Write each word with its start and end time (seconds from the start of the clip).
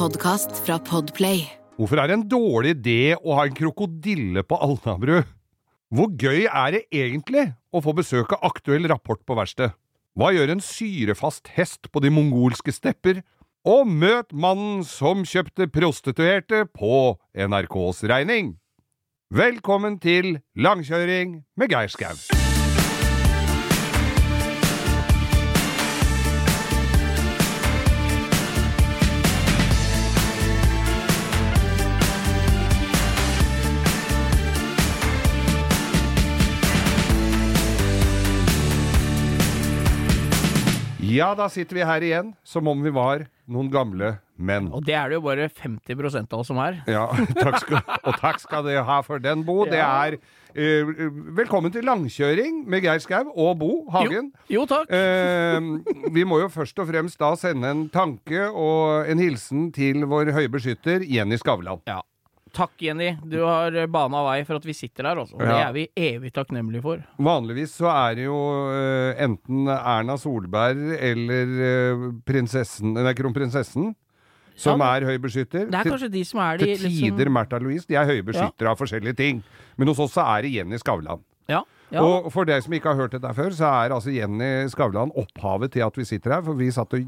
podkast 0.00 0.62
fra 0.64 0.78
Podplay. 0.80 1.44
Hvorfor 1.76 2.00
er 2.00 2.08
det 2.08 2.16
en 2.16 2.28
dårlig 2.28 2.72
idé 2.78 3.00
å 3.20 3.36
ha 3.36 3.44
en 3.44 3.56
krokodille 3.56 4.44
på 4.48 4.56
Alnabru? 4.64 5.18
Hvor 5.92 6.12
gøy 6.16 6.46
er 6.46 6.76
det 6.76 6.82
egentlig 6.94 7.50
å 7.74 7.82
få 7.84 7.92
besøk 7.98 8.32
av 8.36 8.46
aktuell 8.48 8.88
rapport 8.88 9.20
på 9.26 9.36
verkstedet? 9.36 9.74
Hva 10.16 10.32
gjør 10.34 10.54
en 10.54 10.64
syrefast 10.64 11.52
hest 11.54 11.90
på 11.92 12.02
de 12.02 12.12
mongolske 12.12 12.72
stepper? 12.74 13.20
Og 13.68 13.84
møt 13.88 14.32
mannen 14.32 14.80
som 14.88 15.20
kjøpte 15.28 15.68
prostituerte 15.68 16.64
på 16.72 17.18
NRKs 17.36 18.04
regning! 18.08 18.54
Velkommen 19.30 20.00
til 20.02 20.40
Langkjøring 20.58 21.42
med 21.60 21.76
Geir 21.76 21.92
Skau. 21.92 22.16
Ja, 41.10 41.32
da 41.34 41.48
sitter 41.50 41.80
vi 41.80 41.86
her 41.86 42.04
igjen 42.06 42.34
som 42.46 42.68
om 42.70 42.82
vi 42.84 42.90
var 42.94 43.24
noen 43.50 43.70
gamle 43.72 44.12
menn. 44.38 44.68
Og 44.70 44.84
det 44.86 44.94
er 44.94 45.10
det 45.10 45.18
jo 45.18 45.24
bare 45.24 45.48
50 45.50 46.20
av 46.20 46.36
oss 46.38 46.50
som 46.50 46.60
er. 46.62 46.78
Ja, 46.90 47.08
takk 47.40 47.58
skal, 47.64 47.80
og 47.82 48.20
takk 48.20 48.38
skal 48.42 48.62
dere 48.68 48.84
ha 48.86 49.00
for 49.06 49.22
den, 49.22 49.42
Bo. 49.46 49.64
Det 49.68 49.80
er 49.82 50.16
uh, 50.20 50.92
Velkommen 51.40 51.74
til 51.74 51.86
langkjøring 51.88 52.62
med 52.70 52.86
Geir 52.86 53.02
Skau 53.02 53.32
og 53.34 53.58
Bo 53.58 53.72
Hagen. 53.90 54.30
Jo, 54.46 54.60
jo 54.60 54.68
takk. 54.70 54.92
Uh, 54.94 56.06
vi 56.14 56.24
må 56.24 56.40
jo 56.44 56.52
først 56.52 56.78
og 56.78 56.90
fremst 56.92 57.18
da 57.20 57.32
sende 57.40 57.74
en 57.74 57.88
tanke 57.90 58.46
og 58.46 59.10
en 59.10 59.22
hilsen 59.22 59.68
til 59.74 60.06
vår 60.10 60.30
høye 60.36 60.52
beskytter 60.52 61.02
Jenny 61.02 61.40
Skavlan. 61.40 61.82
Ja. 61.90 62.04
Takk, 62.52 62.72
Jenny. 62.82 63.12
Du 63.30 63.38
har 63.44 63.74
bana 63.92 64.24
vei 64.26 64.40
for 64.48 64.58
at 64.58 64.64
vi 64.66 64.74
sitter 64.74 65.06
her, 65.06 65.16
altså. 65.22 65.38
Det 65.38 65.46
Ja. 65.48 65.68
er 65.68 65.72
vi 65.76 65.88
evig 65.96 66.32
takknemlige 66.32 66.82
for. 66.82 67.02
Vanligvis 67.18 67.76
så 67.78 67.86
er 67.92 68.14
det 68.18 68.24
jo 68.26 68.36
eh, 68.74 69.22
enten 69.24 69.68
Erna 69.68 70.16
Solberg 70.18 70.96
eller 70.98 71.56
eh, 71.70 72.06
prinsessen, 72.26 72.94
nei, 72.94 73.12
kronprinsessen 73.14 73.94
som 74.60 74.80
Ja, 74.82 74.96
er 74.96 75.06
høy 75.08 75.18
beskytter. 75.18 75.70
Det 75.70 75.74
er 75.78 75.88
kanskje 75.88 76.10
de 76.12 76.24
som 76.24 76.40
er 76.44 76.58
de 76.60 76.66
Til 76.76 76.90
tider 76.90 77.30
Märtha 77.32 77.58
Louise. 77.62 77.86
De 77.88 77.94
er 77.96 78.04
høye 78.04 78.22
beskyttere 78.26 78.68
av 78.68 78.76
forskjellige 78.76 79.16
ting. 79.16 79.42
Men 79.78 79.88
hos 79.88 79.98
oss 79.98 80.12
så 80.18 80.24
er 80.36 80.42
det 80.42 80.52
Jenny 80.52 80.76
Skavlan. 80.76 81.22
Ja. 81.48 81.62
ja. 81.90 82.02
Og 82.04 82.28
for 82.34 82.44
deg 82.44 82.62
som 82.62 82.72
ikke 82.76 82.92
har 82.92 82.96
hørt 83.00 83.12
dette 83.16 83.30
før, 83.34 83.50
så 83.56 83.70
er 83.84 83.94
altså 83.96 84.12
Jenny 84.12 84.68
Skavlan 84.68 85.10
opphavet 85.16 85.72
til 85.72 85.86
at 85.86 85.96
vi 85.96 86.04
sitter 86.04 86.34
her. 86.36 86.42
For 86.44 86.54
vi 86.58 86.68
satt 86.70 86.92
og 86.92 87.06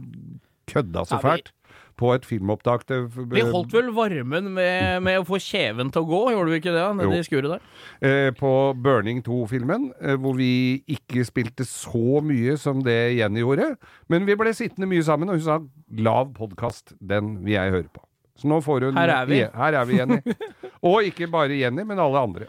kødda 0.71 1.05
så 1.05 1.19
Ja, 1.19 1.21
fælt 1.27 1.53
på 2.03 2.11
et 2.17 2.27
filmopptak 2.27 2.83
til 2.89 3.07
Vi 3.31 3.45
holdt 3.47 3.73
vel 3.77 3.93
varmen 3.95 4.51
med, 4.57 4.99
med 5.07 5.21
å 5.23 5.27
få 5.29 5.39
kjeven 5.43 5.93
til 5.95 6.03
å 6.03 6.09
gå, 6.11 6.21
gjorde 6.35 6.51
vi 6.53 6.59
ikke 6.61 6.75
det? 6.75 6.85
Nede 6.99 7.21
i 7.23 7.27
skuret 7.27 7.55
der. 7.55 7.67
eh, 8.03 8.29
på 8.37 8.53
Burning 8.83 9.23
2-filmen, 9.27 9.89
eh, 10.03 10.17
hvor 10.19 10.35
vi 10.39 10.51
ikke 10.91 11.23
spilte 11.29 11.67
så 11.69 12.19
mye 12.27 12.59
som 12.61 12.83
det 12.85 12.99
Jenny 13.21 13.45
gjorde. 13.45 13.73
Men 14.13 14.27
vi 14.29 14.37
ble 14.41 14.53
sittende 14.59 14.91
mye 14.91 15.05
sammen, 15.07 15.31
og 15.31 15.39
hun 15.39 15.47
sa 15.47 15.61
'lav 15.93 16.33
podkast, 16.37 16.97
den 16.99 17.39
vil 17.45 17.55
jeg 17.55 17.77
høre 17.79 17.89
på'. 17.95 18.05
Så 18.43 18.49
nå 18.51 18.59
får 18.65 18.89
hun 18.91 18.97
Her 18.99 19.13
er 19.23 19.27
vi. 19.29 19.39
Her 19.45 19.79
er 19.79 19.85
vi, 19.87 19.99
Jenny. 20.01 20.19
og 20.83 21.05
ikke 21.07 21.31
bare 21.31 21.55
Jenny, 21.61 21.85
men 21.87 22.01
alle 22.03 22.19
andre. 22.27 22.47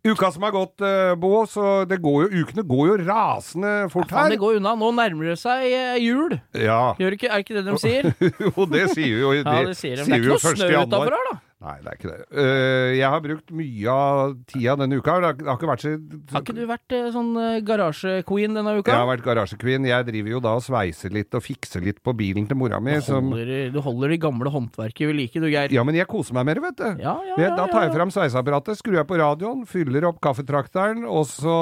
Uka 0.00 0.30
som 0.32 0.44
har 0.46 0.54
gått, 0.54 0.80
uh, 0.80 1.12
Bo, 1.20 1.42
så 1.44 1.84
det 1.84 1.98
går 2.00 2.22
jo, 2.24 2.44
ukene 2.44 2.64
går 2.64 2.86
jo 2.88 2.94
rasende 3.04 3.72
fort 3.92 4.08
Faen, 4.08 4.22
her. 4.22 4.32
det 4.32 4.40
går 4.40 4.56
unna. 4.56 4.72
Nå 4.80 4.88
nærmer 4.96 5.34
det 5.34 5.36
seg 5.42 5.66
uh, 5.68 5.98
jul. 6.00 6.38
Ja. 6.56 6.80
Gjør 7.00 7.18
ikke, 7.18 7.28
er 7.28 7.42
det 7.42 7.44
ikke 7.44 7.58
det 7.58 7.66
de 7.68 7.76
sier? 7.82 8.10
jo, 8.46 8.66
det 8.72 8.86
sier 8.94 9.12
vi 9.12 9.20
jo. 9.20 9.34
Ja, 9.36 9.60
det 9.68 9.76
sier 9.76 10.00
de. 10.00 10.08
Det 10.08 10.16
er 10.16 10.24
ikke 10.24 10.32
noe 10.38 10.56
snø 10.56 10.70
utafor 10.86 11.16
her, 11.18 11.28
da. 11.28 11.38
Nei, 11.60 11.74
det 11.84 11.90
er 11.90 11.96
ikke 11.98 12.08
det. 12.08 12.22
Uh, 12.32 12.90
jeg 12.96 13.04
har 13.12 13.20
brukt 13.20 13.50
mye 13.52 13.92
av 13.92 14.30
tida 14.48 14.76
denne 14.80 14.96
uka. 14.96 15.16
Det 15.20 15.28
har, 15.28 15.34
det 15.36 15.48
har 15.50 15.58
ikke 15.58 15.68
vært 15.68 15.82
så 15.84 15.90
Har 16.32 16.44
ikke 16.44 16.54
du 16.56 16.62
vært 16.70 16.94
uh, 16.96 17.08
sånn 17.12 17.28
uh, 17.36 17.58
garasjequeen 17.68 18.56
denne 18.56 18.72
uka? 18.78 18.94
Jeg 18.94 19.02
har 19.02 19.10
vært 19.10 19.26
garasjequeen. 19.26 19.88
Jeg 19.90 20.06
driver 20.08 20.32
jo 20.32 20.40
da 20.46 20.54
og 20.56 20.64
sveiser 20.64 21.12
litt 21.12 21.36
og 21.36 21.44
fikser 21.44 21.84
litt 21.84 22.00
på 22.00 22.14
bilen 22.16 22.48
til 22.48 22.56
mora 22.56 22.80
mi. 22.80 22.94
du, 22.96 23.04
holder, 23.12 23.52
som... 23.52 23.74
du 23.76 23.80
holder 23.84 24.14
de 24.14 24.20
gamle 24.24 24.54
håndverket 24.54 25.10
ved 25.10 25.18
like, 25.18 25.36
du, 25.36 25.50
Geir. 25.52 25.74
ja, 25.76 25.84
men 25.84 26.00
jeg 26.00 26.08
koser 26.08 26.38
meg 26.38 26.48
mer, 26.48 26.62
vet 26.64 26.80
du. 26.80 26.88
Ja, 27.04 27.18
ja, 27.28 27.36
ja, 27.36 27.52
Da 27.58 27.68
tar 27.68 27.84
jeg 27.84 27.92
fram 27.98 28.14
sveiseapparatet, 28.16 28.80
skrur 28.80 28.96
jeg 28.96 29.10
på 29.12 29.20
radioen, 29.20 29.66
fyller 29.68 30.08
opp 30.08 30.22
kaffetrakteren, 30.24 31.04
og 31.04 31.28
så 31.28 31.58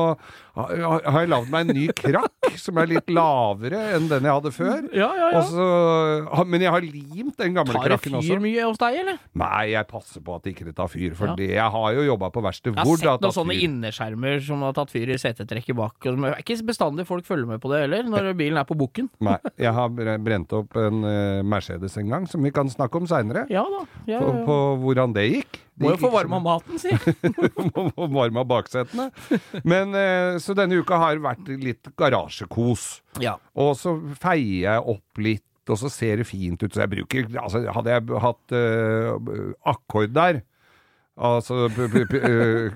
har 0.59 1.21
jeg 1.23 1.31
lagd 1.31 1.50
meg 1.53 1.67
en 1.67 1.77
ny 1.77 1.87
krakk 1.94 2.49
som 2.65 2.78
er 2.83 2.91
litt 2.91 3.11
lavere 3.11 3.83
enn 3.97 4.09
den 4.11 4.27
jeg 4.27 4.39
hadde 4.39 4.55
før. 4.55 4.81
Ja, 4.94 5.11
ja, 5.19 5.28
ja. 5.34 5.43
Også... 5.43 6.47
men 6.47 6.65
jeg 6.65 6.75
har 6.75 6.87
limt 6.87 7.39
den 7.39 7.59
gamle 7.59 7.75
Tar 7.75 7.87
det 7.87 7.99
krakken 7.99 8.17
fyr 8.19 8.21
også. 8.23 8.41
mye 8.47 8.67
hos 8.67 8.83
deg, 8.83 9.03
eller? 9.03 9.21
Nei, 9.39 9.62
jeg 9.75 9.88
passer 9.88 10.22
på 10.25 10.37
at 10.37 10.47
ikke 10.50 10.66
det 10.69 10.75
tar 10.78 10.88
fyr, 10.93 11.15
for 11.19 11.32
Ja. 11.32 11.34
det, 11.38 11.49
jeg 11.56 11.71
har 11.75 11.93
jo 11.97 12.04
jobba 12.06 12.28
på 12.34 12.43
verksted 12.44 12.75
Jeg 12.75 12.78
har 12.78 12.84
tatt 12.84 12.99
fyr. 13.00 13.04
Jeg 13.04 13.10
har 13.10 13.19
sett 13.19 13.26
noen 13.26 13.37
sånne 13.38 13.56
innerskjermer 13.66 14.41
som 14.47 14.62
har 14.66 14.72
tatt 14.76 14.93
fyr 14.93 15.09
i 15.15 15.19
setetrekket 15.21 15.76
bak. 15.78 15.97
og 16.06 16.21
Det 16.21 16.32
er 16.34 16.43
ikke 16.44 16.66
bestandig 16.69 17.06
folk 17.09 17.25
følger 17.26 17.47
med 17.49 17.60
på 17.65 17.72
det 17.72 17.81
heller, 17.87 18.03
når 18.12 18.34
bilen 18.38 18.59
er 18.60 18.69
på 18.69 18.76
bukken. 18.78 19.09
Nei, 19.25 19.38
jeg 19.59 19.72
har 19.72 19.88
brent 19.91 20.53
opp 20.53 20.76
en 20.76 21.03
uh, 21.04 21.43
Mercedes 21.43 21.97
en 21.99 22.09
gang, 22.12 22.28
som 22.28 22.43
vi 22.44 22.50
kan 22.53 22.69
snakke 22.69 23.00
om 23.00 23.06
seinere. 23.10 23.47
Ja 23.50 23.65
da. 23.65 23.84
Ja, 24.06 24.21
På, 24.21 24.28
ja, 24.28 24.38
ja. 24.38 24.44
på 24.47 24.59
hvordan 24.84 25.15
det 25.16 25.26
gikk. 25.32 25.65
Det 25.78 25.84
Må 25.87 25.91
jo 25.93 25.99
få 26.03 26.09
ikke 26.09 26.16
varma 26.19 26.38
maten, 26.43 26.78
si. 26.82 26.91
Må 27.97 28.09
varme 28.10 28.41
av 28.43 28.49
baksetene. 28.50 29.10
Men 29.62 29.94
eh, 29.94 30.38
Så 30.43 30.55
denne 30.59 30.75
uka 30.82 30.99
har 30.99 31.20
vært 31.22 31.47
litt 31.62 31.87
garasjekos. 31.97 33.00
Ja. 33.22 33.37
Og 33.55 33.76
så 33.78 33.94
feier 34.19 34.65
jeg 34.65 34.82
opp 34.94 35.22
litt, 35.22 35.44
og 35.73 35.81
så 35.81 35.91
ser 35.93 36.23
det 36.23 36.29
fint 36.29 36.62
ut. 36.62 36.71
Så 36.73 36.84
jeg 36.84 36.93
bruker 36.93 37.27
Altså, 37.39 37.65
hadde 37.75 37.93
jeg 37.95 38.23
hatt 38.25 38.55
uh, 38.56 39.51
akkord 39.69 40.15
der 40.17 40.43
Altså 41.19 41.67
eh, 41.67 42.71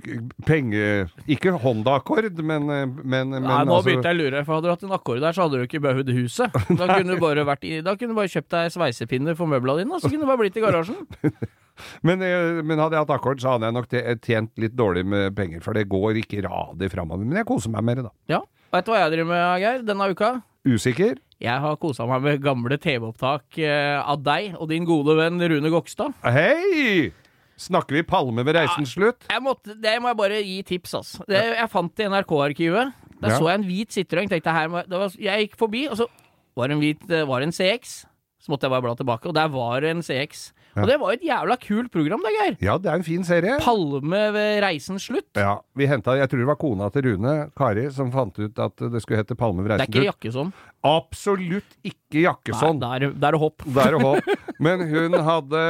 penge... 0.46 0.86
Ikke 1.30 1.52
Honda-akkord, 1.62 2.40
men, 2.42 2.66
eh, 2.74 2.86
men, 2.90 3.30
men 3.30 3.44
Nei, 3.44 3.60
nå 3.62 3.76
altså, 3.76 3.86
begynte 3.86 4.10
jeg 4.10 4.18
å 4.18 4.20
lure, 4.22 4.42
for 4.42 4.56
hadde 4.56 4.66
du 4.66 4.72
hatt 4.72 4.86
en 4.88 4.94
akkord 4.96 5.22
der, 5.22 5.36
så 5.36 5.46
hadde 5.46 5.60
du 5.60 5.66
ikke 5.68 5.82
behøvd 5.84 6.10
huset. 6.16 6.56
Da 6.80 6.88
kunne 6.90 7.14
du 7.14 7.22
bare, 7.22 7.44
i, 7.62 7.76
da 7.86 7.94
kunne 7.94 8.16
du 8.16 8.18
bare 8.18 8.32
kjøpt 8.32 8.50
deg 8.54 8.72
sveisepinner 8.74 9.38
for 9.38 9.50
møblene 9.50 9.84
dine, 9.84 9.94
og 9.94 10.02
så 10.02 10.10
kunne 10.10 10.26
du 10.26 10.30
bare 10.32 10.42
blitt 10.42 10.58
i 10.58 10.64
garasjen. 10.64 11.04
Men, 12.04 12.20
men 12.20 12.78
hadde 12.78 12.98
jeg 12.98 13.00
hatt 13.00 13.10
akkord, 13.14 13.38
så 13.40 13.54
hadde 13.54 13.64
jeg 13.64 13.74
nok 13.74 13.86
tjent 14.22 14.60
litt 14.60 14.74
dårlig 14.76 15.06
med 15.08 15.32
penger, 15.34 15.62
for 15.64 15.74
det 15.74 15.86
går 15.90 16.18
ikke 16.20 16.42
radig 16.44 16.90
framover. 16.92 17.24
Men 17.24 17.40
jeg 17.40 17.48
koser 17.48 17.72
meg 17.72 17.86
mer, 17.88 18.02
da. 18.04 18.10
Ja. 18.30 18.42
Veit 18.76 18.86
du 18.86 18.92
hva 18.92 19.00
jeg 19.00 19.14
driver 19.14 19.30
med, 19.30 19.62
Geir, 19.64 19.80
denne 19.88 20.08
uka? 20.12 20.28
Usikker? 20.68 21.16
Jeg 21.42 21.58
har 21.58 21.74
kosa 21.82 22.04
meg 22.06 22.22
med 22.22 22.42
gamle 22.44 22.76
TV-opptak 22.78 23.56
eh, 23.58 23.98
av 23.98 24.20
deg 24.22 24.52
og 24.60 24.68
din 24.70 24.84
gode 24.86 25.16
venn 25.18 25.42
Rune 25.42 25.72
Gokstad. 25.74 26.14
Hei! 26.22 27.08
Snakker 27.58 27.98
vi 27.98 28.04
Palme 28.06 28.44
ved 28.46 28.54
reisens 28.56 28.94
slutt? 28.94 29.26
Jeg 29.30 29.42
måtte, 29.42 29.74
det 29.78 29.96
må 30.02 30.12
jeg 30.12 30.18
bare 30.20 30.38
gi 30.42 30.60
tips, 30.70 30.94
altså. 31.00 31.26
Det, 31.26 31.42
jeg 31.58 31.70
fant 31.72 31.92
det 31.98 32.06
i 32.06 32.12
NRK-arkivet. 32.14 32.94
Der 33.22 33.34
Ja. 33.34 33.38
så 33.38 33.50
jeg 33.50 33.58
en 33.60 33.66
hvit 33.66 33.90
Citroën. 33.94 34.30
Tenkte 34.30 34.54
her 34.54 34.70
det 34.86 34.98
var, 35.02 35.12
jeg 35.18 35.48
gikk 35.48 35.58
forbi, 35.58 35.84
og 35.90 35.98
så 35.98 36.06
var 36.58 36.68
det 36.70 36.76
en 36.78 36.82
hvit 36.82 37.06
det 37.10 37.26
var 37.26 37.42
en 37.42 37.54
CX. 37.54 38.04
Så 38.42 38.50
måtte 38.50 38.66
jeg 38.66 38.74
bare 38.74 38.82
bla 38.82 38.94
tilbake, 38.98 39.26
og 39.30 39.34
der 39.34 39.50
var 39.50 39.80
det 39.82 39.90
en 39.90 40.02
CX. 40.02 40.52
Og 40.74 40.88
det 40.88 40.96
var 40.98 41.12
et 41.12 41.22
jævla 41.22 41.54
kult 41.60 41.92
program, 41.92 42.22
det, 42.24 42.32
Geir. 42.38 42.54
Ja, 42.64 42.78
det 42.80 42.88
er 42.90 42.96
en 42.98 43.04
fin 43.06 43.22
serie. 43.28 43.58
Palme 43.62 44.22
ved 44.34 44.62
reisens 44.64 45.04
slutt. 45.10 45.28
Ja, 45.36 45.58
vi 45.76 45.86
hentet, 45.86 46.18
Jeg 46.18 46.30
tror 46.30 46.38
det 46.38 46.48
var 46.48 46.56
kona 46.58 46.88
til 46.90 47.02
Rune, 47.10 47.50
Kari, 47.54 47.90
som 47.92 48.10
fant 48.10 48.38
ut 48.40 48.58
at 48.58 48.76
det 48.90 49.02
skulle 49.02 49.20
hete 49.20 49.36
Palme 49.38 49.62
ved 49.62 49.76
Det 49.76 49.80
er 49.80 49.86
ikke 49.90 50.00
slutt. 50.00 50.10
Jakkesson. 50.14 50.52
Absolutt 50.82 51.76
ikke 51.86 52.24
Jakkesson. 52.26 52.80
Nei, 52.82 52.96
det 53.00 53.08
er, 53.08 53.12
det 53.22 53.28
er 53.30 53.36
hopp. 53.40 53.62
Det 53.64 53.84
er 53.86 53.96
håp. 54.02 54.30
Men 54.62 54.82
hun 54.90 55.14
hadde 55.26 55.60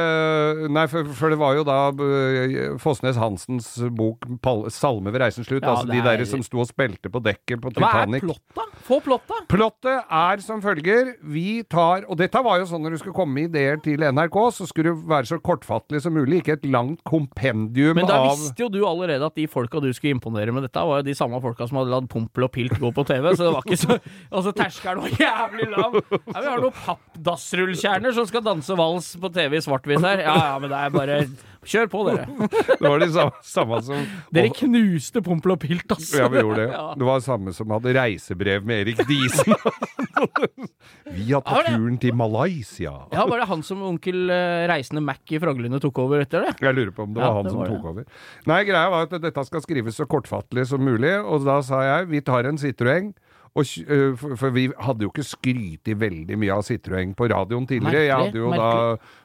Nei, 0.73 0.83
for, 0.91 1.07
for 1.17 1.33
det 1.33 1.37
var 1.39 1.55
jo 1.57 1.63
da 1.67 1.77
Fosnes 1.93 2.81
Fossnes 2.83 3.19
Hansens 3.21 3.69
bok 3.95 4.25
'Salme 4.73 5.13
ved 5.13 5.21
reisens 5.21 5.47
slutt'. 5.47 5.63
Ja, 5.63 5.75
altså 5.75 5.89
de 5.89 5.97
er- 6.01 6.17
der 6.17 6.25
som 6.29 6.43
sto 6.43 6.59
og 6.61 6.67
spilte 6.67 7.09
på 7.13 7.21
dekket 7.23 7.61
på 7.61 7.71
Hva 7.73 7.89
er 7.89 8.05
Titanic. 8.05 8.25
plotta? 8.25 8.65
Få 8.83 8.99
plotta! 9.05 9.39
Plottet 9.47 10.03
er 10.09 10.41
som 10.43 10.61
følger. 10.61 11.13
Vi 11.23 11.63
tar 11.63 12.03
Og 12.09 12.17
dette 12.17 12.41
var 12.43 12.59
jo 12.59 12.65
sånn 12.65 12.81
når 12.83 12.91
du 12.91 12.97
skulle 12.97 13.15
komme 13.15 13.33
med 13.33 13.53
ideer 13.53 13.77
til 13.81 13.97
NRK, 14.01 14.37
så 14.51 14.67
skulle 14.67 14.91
det 14.93 15.07
være 15.07 15.29
så 15.29 15.39
kortfattelig 15.39 16.01
som 16.01 16.13
mulig. 16.13 16.41
Ikke 16.43 16.57
et 16.57 16.65
langt 16.65 17.03
kompendium 17.07 17.95
Men 17.95 18.07
da 18.09 18.17
av 18.19 18.31
visste 18.33 18.65
jo 18.65 18.69
du 18.69 18.81
allerede 18.85 19.25
at 19.25 19.35
de 19.35 19.47
folka 19.47 19.79
du 19.81 19.91
skulle 19.93 20.17
imponere 20.17 20.51
med 20.53 20.63
dette, 20.67 20.81
var 20.83 21.01
jo 21.01 21.07
de 21.07 21.15
samme 21.15 21.39
folka 21.41 21.67
som 21.69 21.77
hadde 21.79 21.93
latt 21.93 22.09
Pompel 22.09 22.43
og 22.43 22.51
Pilt 22.51 22.75
gå 22.81 22.91
på 22.93 23.05
TV, 23.07 23.29
så 23.35 23.47
det 23.47 23.53
var 23.53 23.63
ikke 23.63 23.79
så 23.79 23.99
Altså, 24.33 24.51
terskelen 24.57 25.02
var 25.03 25.15
jævlig 25.25 25.69
lav. 25.73 25.97
Ja, 26.01 26.39
vi 26.39 26.47
har 26.49 26.61
noen 26.63 26.77
pappdassrullkjerner 26.83 28.15
som 28.17 28.27
skal 28.29 28.45
danse 28.45 28.77
vals 28.79 29.13
på 29.21 29.31
TV 29.35 29.59
i 29.59 29.63
svart-hvitt 29.65 30.03
her. 30.05 30.23
Ja 30.25 30.37
ja, 30.53 30.53
men 30.63 30.71
det 30.73 30.79
er 30.85 30.93
bare 30.95 31.23
Kjør 31.63 31.85
på, 31.87 31.99
dere. 32.09 32.25
Det 32.81 32.89
var 32.91 32.99
de 32.99 33.05
samme, 33.13 33.37
samme 33.47 33.77
som 33.87 34.01
Dere 34.35 34.49
knuste 34.51 35.21
Pompel 35.23 35.53
og 35.53 35.61
Pilt, 35.61 35.85
altså. 35.95 36.17
Ja, 36.19 36.25
vi 36.27 36.41
gjorde 36.41 36.57
det. 36.59 36.73
Ja. 36.73 36.81
Det 36.99 37.05
var 37.07 37.21
det 37.21 37.23
samme 37.23 37.53
som 37.55 37.71
hadde 37.71 37.93
reisebrev 37.95 38.65
med 38.67 38.81
Erik 38.83 38.99
Diesen. 39.07 39.55
vi 41.15 41.29
har 41.31 41.39
tatt 41.47 41.63
det- 41.69 41.71
turen 41.77 41.95
til 42.03 42.17
Malaysia. 42.19 42.91
Ja, 43.15 43.23
var 43.31 43.39
det 43.39 43.47
han 43.47 43.63
som 43.63 43.79
onkel 43.87 44.27
eh, 44.33 44.65
Reisende 44.73 45.05
Mac 45.07 45.23
i 45.31 45.39
Frognerlund 45.39 45.79
tok 45.85 46.03
over 46.03 46.25
etter 46.25 46.49
det? 46.49 46.53
Jeg 46.67 46.75
lurer 46.75 46.91
på 46.99 47.07
om 47.07 47.15
det 47.15 47.23
Ja, 47.23 47.31
var 47.31 47.39
han 47.39 47.47
det 47.47 47.53
som 47.55 47.61
var 47.63 47.71
det. 47.71 47.77
tok 47.77 47.89
over. 47.93 48.05
Nei, 48.51 48.59
greia 48.67 48.91
var 48.97 49.07
at 49.07 49.15
dette 49.23 49.45
skal 49.47 49.63
skrives 49.63 49.95
så 50.03 50.07
kortfattelig 50.09 50.67
som 50.73 50.83
mulig, 50.83 51.15
og 51.23 51.47
da 51.47 51.61
sa 51.63 51.79
jeg 51.87 52.11
vi 52.11 52.21
tar 52.27 52.43
en 52.51 52.59
Citroën, 52.59 53.13
Og, 53.53 53.69
for, 54.17 54.49
vi 54.49 54.65
hadde 54.81 55.05
jo 55.05 55.11
ikke 55.11 55.25
skrytt 55.27 55.91
veldig 56.01 56.37
mye 56.41 56.55
av 56.55 56.63
Citroën 56.65 57.11
på 57.13 57.27
radioen 57.29 57.67
tidligere. 57.69 58.07
Jeg 58.07 58.17
hadde 58.17 58.39
jo 58.41 58.49
da 58.49 58.69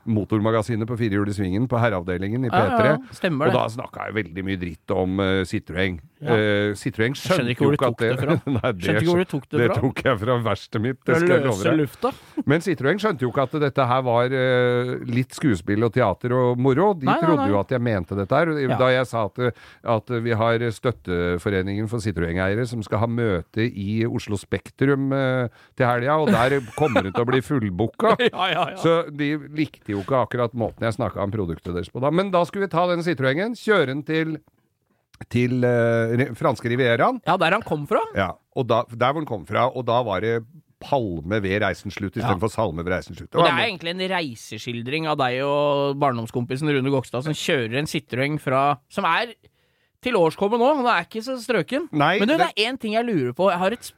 Motormagasinet 0.09 0.89
på 0.89 0.97
Firehjul 1.01 1.31
i 1.33 1.37
svingen 1.37 1.69
på 1.69 1.81
herreavdelingen 1.81 2.45
i 2.45 2.51
P3. 2.53 2.85
ja, 2.85 2.99
ja, 2.99 3.31
og 3.33 3.55
da 3.55 3.65
snakka 3.73 4.09
jeg 4.09 4.17
veldig 4.19 4.45
mye 4.45 4.61
dritt 4.61 4.93
om 4.93 5.21
uh, 5.21 5.41
Citroën. 5.49 5.97
Ja. 6.21 6.37
Uh, 6.37 6.77
Citroën 6.77 7.17
skjønte 7.17 7.55
jo 7.57 7.71
ikke 7.73 7.89
at 7.89 8.03
det. 8.03 8.11
Nei, 8.59 8.73
det, 8.73 8.85
Skjønte 8.85 9.03
ikke 9.03 9.13
hvor 9.13 9.23
du 9.23 9.31
tok 9.33 9.47
det 9.49 9.59
fra. 9.61 9.67
det 9.67 9.81
tok 9.81 10.05
jeg 10.05 10.21
fra 10.23 10.37
verkstedet 10.49 10.85
mitt. 10.85 11.01
Det 11.09 11.19
skal 11.23 11.35
jeg 11.35 11.47
love 11.47 11.75
deg. 12.05 12.23
Men 12.53 12.65
Citroën 12.65 13.03
skjønte 13.05 13.25
jo 13.27 13.33
ikke 13.33 13.47
at 13.49 13.59
dette 13.65 13.89
her 13.93 14.05
var 14.09 14.37
uh, 14.37 14.95
litt 15.09 15.37
skuespill 15.41 15.89
og 15.89 15.95
teater 15.97 16.37
og 16.37 16.61
moro. 16.61 16.91
De 16.99 17.09
Nei, 17.09 17.17
trodde 17.25 17.45
nei. 17.47 17.51
jo 17.55 17.61
at 17.63 17.77
jeg 17.77 17.85
mente 17.89 18.19
dette 18.19 18.43
her. 18.43 18.53
Ja. 18.65 18.81
Da 18.81 18.93
jeg 18.93 19.09
sa 19.09 19.25
at, 19.29 19.65
at 19.97 20.15
vi 20.25 20.37
har 20.37 20.69
Støtteforeningen 20.79 21.89
for 21.89 22.05
Citroën-eiere 22.05 22.69
som 22.69 22.85
skal 22.85 23.05
ha 23.05 23.09
møte 23.09 23.65
i 23.65 24.03
Oslo 24.05 24.18
Spektrum 24.41 25.12
eh, 25.15 25.49
til 25.79 25.87
helga, 25.88 26.17
og 26.23 26.29
der 26.35 26.59
kommer 26.76 27.03
det 27.06 27.15
til 27.15 27.25
å 27.25 27.29
bli 27.31 27.41
fullbooka. 27.44 28.17
Ja, 28.29 28.47
ja, 28.53 28.65
ja. 28.75 28.76
Så 28.82 28.94
de 29.15 29.32
likte 29.55 29.93
jo 29.94 30.03
ikke 30.05 30.20
akkurat 30.26 30.55
måten 30.59 30.85
jeg 30.88 30.97
snakka 30.99 31.23
om 31.25 31.31
produktet 31.35 31.73
deres 31.75 31.88
på 31.93 32.00
da. 32.05 32.11
Men 32.11 32.31
da 32.35 32.44
skulle 32.49 32.67
vi 32.67 32.73
ta 32.75 32.87
den 32.91 33.05
Citroën-en, 33.06 33.55
kjøre 33.59 33.87
den 33.94 34.03
til, 34.09 34.38
til 35.32 35.65
eh, 35.67 36.29
franske 36.38 36.69
Rivieraen. 36.73 37.20
ja, 37.26 37.37
der 37.41 37.56
han 37.59 37.65
kom 37.67 37.87
fra. 37.91 38.03
Ja, 38.19 38.32
og 38.59 38.69
da, 38.70 38.82
der 38.91 39.12
hvor 39.12 39.23
han 39.23 39.29
kom 39.31 39.47
fra, 39.49 39.69
og 39.70 39.87
da 39.88 40.03
var 40.06 40.23
det 40.26 40.41
palme 40.79 41.41
ved 41.43 41.56
reisens 41.64 41.97
slutt 41.99 42.14
Ja. 42.14 42.23
istedenfor 42.23 42.53
salme 42.55 42.85
ved 42.87 42.93
reisens 42.94 43.19
slutt. 43.19 43.32
Og 43.35 43.43
det 43.43 43.50
er 43.50 43.64
egentlig 43.67 43.91
en 43.97 44.05
reiseskildring 44.12 45.09
av 45.11 45.17
deg 45.19 45.41
og 45.43 45.97
barndomskompisen 45.99 46.71
Rune 46.71 46.93
Gokstad 46.94 47.26
som 47.26 47.35
kjører 47.35 47.81
en 47.81 47.88
Citroën 47.91 48.37
fra 48.38 48.61
Som 48.94 49.09
er 49.11 49.32
til 50.05 50.15
årskommet 50.15 50.61
nå. 50.62 50.67
Han 50.79 50.87
er 50.87 51.06
ikke 51.06 51.23
så 51.27 51.35
strøken. 51.43 51.89
Nei, 51.91 52.19
Men 52.21 52.29
du, 52.29 52.35
det 52.37 52.39
det- 52.45 52.53
er 52.55 52.69
én 52.71 52.77
ting 52.79 52.93
jeg 52.95 53.05
lurer 53.09 53.33
på. 53.35 53.49
Jeg 53.50 53.59
har 53.59 53.75
et 53.75 53.89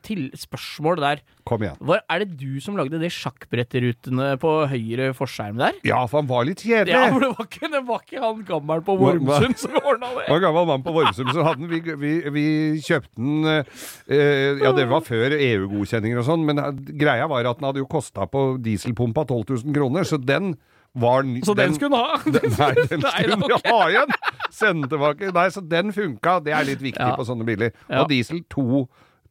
spørsmål 0.40 0.96
der. 1.02 1.20
Kom 1.44 1.60
igjen. 1.64 1.76
Var, 1.80 2.00
er 2.08 2.22
det 2.24 2.36
du 2.40 2.60
som 2.60 2.76
lagde 2.78 2.96
de 3.00 3.08
sjakkbrettrutene 3.12 4.30
på 4.40 4.52
høyre 4.70 5.10
forskjerm 5.16 5.58
der? 5.60 5.76
Ja, 5.84 6.00
for 6.08 6.20
han 6.22 6.28
var 6.30 6.44
litt 6.48 6.62
kjedelig. 6.64 6.94
Ja, 6.94 7.10
for 7.12 7.20
det 7.24 7.30
var 7.36 7.48
ikke, 7.48 7.70
det 7.74 7.82
var 7.88 8.00
ikke 8.04 8.22
han 8.24 8.44
gammelen 8.48 8.86
på 8.86 8.96
Vormsund 9.00 9.58
som 9.60 9.76
ordna 9.82 10.12
det. 10.16 10.24
Det 10.24 10.30
var 10.32 10.40
en 10.40 10.46
gammel 10.46 10.68
mann 10.72 10.84
på 10.86 10.94
Vormsund 10.96 11.32
som 11.34 11.44
hadde 11.48 11.60
den. 11.66 11.70
Vi, 11.72 11.96
vi, 12.00 12.14
vi 12.38 12.46
kjøpte 12.86 13.14
den 13.20 13.50
eh, 13.50 14.64
Ja, 14.64 14.72
det 14.76 14.88
var 14.90 15.04
før 15.06 15.36
EU-godkjenninger 15.36 16.20
og 16.22 16.28
sånn, 16.28 16.44
men 16.48 16.60
eh, 16.62 16.72
greia 17.00 17.28
var 17.30 17.44
at 17.50 17.60
den 17.60 17.68
hadde 17.70 17.82
jo 17.84 17.88
kosta 17.90 18.26
på 18.30 18.46
dieselpumpa 18.62 19.26
12 19.28 19.64
000 19.66 19.76
kroner, 19.76 20.06
så 20.08 20.20
den 20.20 20.54
var 20.94 21.22
ny. 21.22 21.40
Så 21.46 21.54
den 21.54 21.74
skulle 21.74 21.96
hun 21.96 22.04
ha? 22.04 22.18
Nei, 22.26 22.74
den 22.90 23.00
skulle 23.04 23.36
hun 23.38 23.60
ha 23.70 23.82
igjen! 23.90 24.10
Sende 24.50 24.82
den 24.88 24.90
tilbake. 24.96 25.30
Nei, 25.36 25.46
så 25.54 25.60
den 25.62 25.92
funka. 25.94 26.38
Det 26.44 26.52
er 26.56 26.64
litt 26.66 26.82
viktig 26.82 27.00
Ja. 27.06 27.14
på 27.16 27.24
sånne 27.28 27.46
biler. 27.46 27.70
Ja. 27.88 28.02
Og 28.02 28.08
diesel 28.10 28.42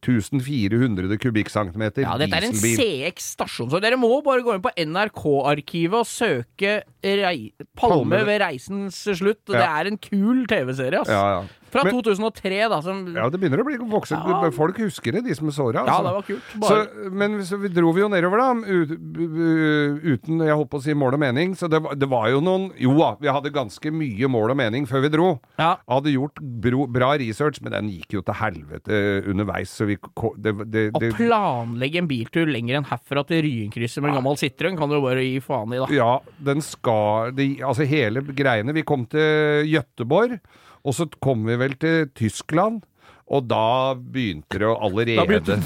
2400 0.00 1.18
kubikkcentimeter 1.20 2.06
Ja, 2.06 2.14
dette 2.20 2.38
er 2.38 2.46
en. 2.48 2.54
CX 2.56 3.26
stasjonsvogn. 3.36 3.82
Dere 3.84 3.98
må 4.00 4.08
bare 4.24 4.40
gå 4.46 4.54
inn 4.56 4.62
på 4.64 4.72
NRK-arkivet 4.80 5.98
og 6.00 6.08
søke 6.08 6.78
rei 7.04 7.52
Palme 7.76 8.06
Palme. 8.08 8.22
ved 8.30 8.40
reisens 8.40 9.02
slutt. 9.20 9.42
Det 9.50 9.60
er 9.60 9.90
en 9.90 9.98
kul 10.00 10.46
TV-serie, 10.48 11.02
ass. 11.02 11.12
Ja, 11.12 11.40
ja. 11.40 11.42
Fra 11.70 11.84
Men- 11.86 11.94
2003, 11.94 12.68
da. 12.68 12.80
Som, 12.82 13.04
ja, 13.14 13.28
det 13.30 13.38
begynner 13.40 13.62
å 13.62 13.66
bli 13.68 13.76
voksen. 13.78 14.18
Ja. 14.26 14.50
Folk 14.54 14.78
husker 14.82 15.12
det, 15.12 15.24
de 15.28 15.34
som 15.38 15.50
så 15.54 15.68
det. 15.72 15.80
Ja, 15.86 15.98
Altså. 16.00 16.02
det 16.02 16.14
var 16.14 16.26
kult. 16.26 16.42
Så, 16.66 17.10
men 17.12 17.38
så 17.46 17.58
vi 17.62 17.68
dro 17.68 17.92
vi 17.94 18.00
jo 18.02 18.08
nedover, 18.10 18.38
da, 18.42 18.50
ut, 18.66 18.90
uten 20.10 20.40
jeg 20.44 20.56
holdt 20.56 20.70
på 20.72 20.80
å 20.80 20.84
si 20.84 20.94
mål 20.96 21.16
og 21.16 21.22
mening. 21.22 21.54
Så 21.58 21.68
det, 21.70 21.80
det 22.00 22.08
var 22.10 22.28
jo 22.32 22.40
noen 22.44 22.68
Jo 22.80 22.94
da, 22.98 23.12
vi 23.20 23.30
hadde 23.32 23.52
ganske 23.54 23.92
mye 23.94 24.28
mål 24.30 24.54
og 24.54 24.58
mening 24.60 24.86
før 24.90 25.04
vi 25.06 25.12
dro. 25.14 25.28
ja. 25.60 25.72
Hadde 25.90 26.12
gjort 26.14 26.38
bro, 26.40 26.84
bra 26.90 27.12
research, 27.20 27.60
men 27.64 27.72
den 27.74 27.88
gikk 27.92 28.14
jo 28.18 28.22
til 28.26 28.36
helvete 28.40 29.00
underveis. 29.30 29.72
Så 29.74 29.86
vi 29.88 29.96
det, 30.40 30.54
det, 30.70 30.84
Å 30.96 31.02
planlegge 31.16 32.00
en 32.02 32.08
biltur 32.10 32.48
lenger 32.50 32.80
enn 32.80 32.88
herfra 32.90 33.24
til 33.28 33.42
Ryenkrysset 33.46 34.02
med 34.04 34.12
en 34.14 34.20
gammel 34.20 34.38
Citroën 34.40 34.78
kan 34.78 34.90
du 34.90 34.96
jo 34.98 35.04
bare 35.04 35.24
gi 35.24 35.40
faen 35.44 35.74
i, 35.76 35.80
da. 35.82 35.88
Ja, 35.94 36.10
den 36.50 36.62
skal 36.64 37.32
de, 37.36 37.50
Altså 37.66 37.84
hele 37.88 38.22
greiene 38.24 38.72
Vi 38.76 38.84
kom 38.86 39.04
til 39.10 39.66
Gøteborg, 39.70 40.38
og 40.84 40.96
så 40.96 41.08
kom 41.22 41.44
vi 41.48 41.58
vel 41.60 41.76
til 41.80 42.08
Tyskland. 42.16 42.82
Og 43.30 43.44
da 43.46 43.94
begynte 43.94 44.58
det 44.58 44.66
allerede 44.66 45.20
Da 45.20 45.26
begynte. 45.28 45.56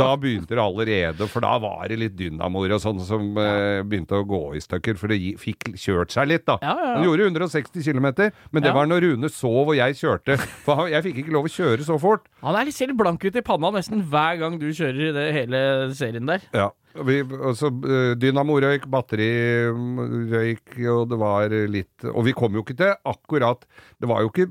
Da 0.00 0.08
begynte 0.18 0.56
det 0.56 0.62
allerede, 0.62 1.28
for 1.30 1.44
da 1.44 1.52
var 1.62 1.86
det 1.86 2.00
litt 2.00 2.16
dynamoer 2.18 2.74
og 2.74 2.82
sånn 2.82 2.98
som 3.06 3.28
ja. 3.38 3.84
begynte 3.86 4.18
å 4.18 4.26
gå 4.26 4.40
i 4.58 4.62
stykker, 4.64 4.98
for 4.98 5.14
det 5.14 5.36
fikk 5.38 5.68
kjørt 5.78 6.16
seg 6.16 6.32
litt, 6.32 6.46
da. 6.50 6.58
Ja, 6.64 6.74
ja. 6.74 6.96
Den 6.98 7.06
gjorde 7.06 7.28
160 7.30 7.86
km, 7.86 8.08
men 8.50 8.66
det 8.66 8.74
var 8.74 8.90
når 8.90 9.06
Rune 9.06 9.30
sov 9.30 9.70
og 9.70 9.76
jeg 9.78 9.98
kjørte. 10.00 10.38
For 10.66 10.90
jeg 10.90 11.04
fikk 11.06 11.22
ikke 11.22 11.36
lov 11.36 11.46
å 11.46 11.52
kjøre 11.52 11.86
så 11.86 12.00
fort. 12.02 12.26
Han 12.42 12.58
er 12.58 12.66
litt, 12.66 12.78
selv 12.78 12.98
blank 12.98 13.22
ut 13.22 13.38
i 13.38 13.44
panna 13.46 13.70
nesten 13.78 14.02
hver 14.10 14.42
gang 14.42 14.58
du 14.58 14.66
kjører 14.72 15.12
i 15.12 15.14
det 15.14 15.28
hele 15.36 15.62
serien 15.94 16.26
der. 16.26 16.42
Ja. 16.56 16.72
Vi, 17.04 17.20
og 17.22 17.56
så 17.58 17.70
uh, 17.70 18.12
Dynamo-røyk, 18.16 18.86
batterirøyk, 18.92 20.76
og 20.92 21.02
det 21.10 21.18
var 21.20 21.56
litt 21.70 22.06
Og 22.12 22.24
vi 22.28 22.36
kom 22.36 22.56
jo 22.56 22.64
ikke 22.64 22.78
til 22.78 22.94
akkurat 23.06 23.66
Det 24.00 24.08
var 24.10 24.24
jo 24.24 24.32
ikke 24.32 24.48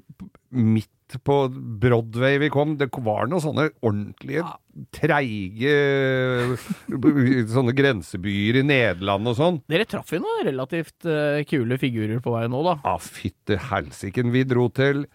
midt 0.56 0.92
på 1.25 1.36
Broadway 1.81 2.39
vi 2.42 2.50
kom. 2.50 2.75
Det 2.80 2.88
var 3.06 3.27
noen 3.30 3.44
sånne 3.44 3.68
ordentlige 3.86 4.45
treige 4.95 5.75
Sånne 7.56 7.75
grensebyer 7.77 8.59
i 8.62 8.65
Nederland 8.65 9.30
og 9.31 9.38
sånn. 9.38 9.62
Dere 9.71 9.86
traff 9.89 10.15
jo 10.15 10.21
noen 10.24 10.47
relativt 10.47 11.07
eh, 11.09 11.44
kule 11.47 11.77
figurer 11.81 12.24
på 12.24 12.33
veien 12.33 12.51
nå, 12.56 12.63
da. 12.65 12.75
Ja, 12.81 12.97
fytte 12.97 13.59
helsiken. 13.69 14.33
Vi 14.33 14.44
dro 14.50 14.68
til 14.74 15.06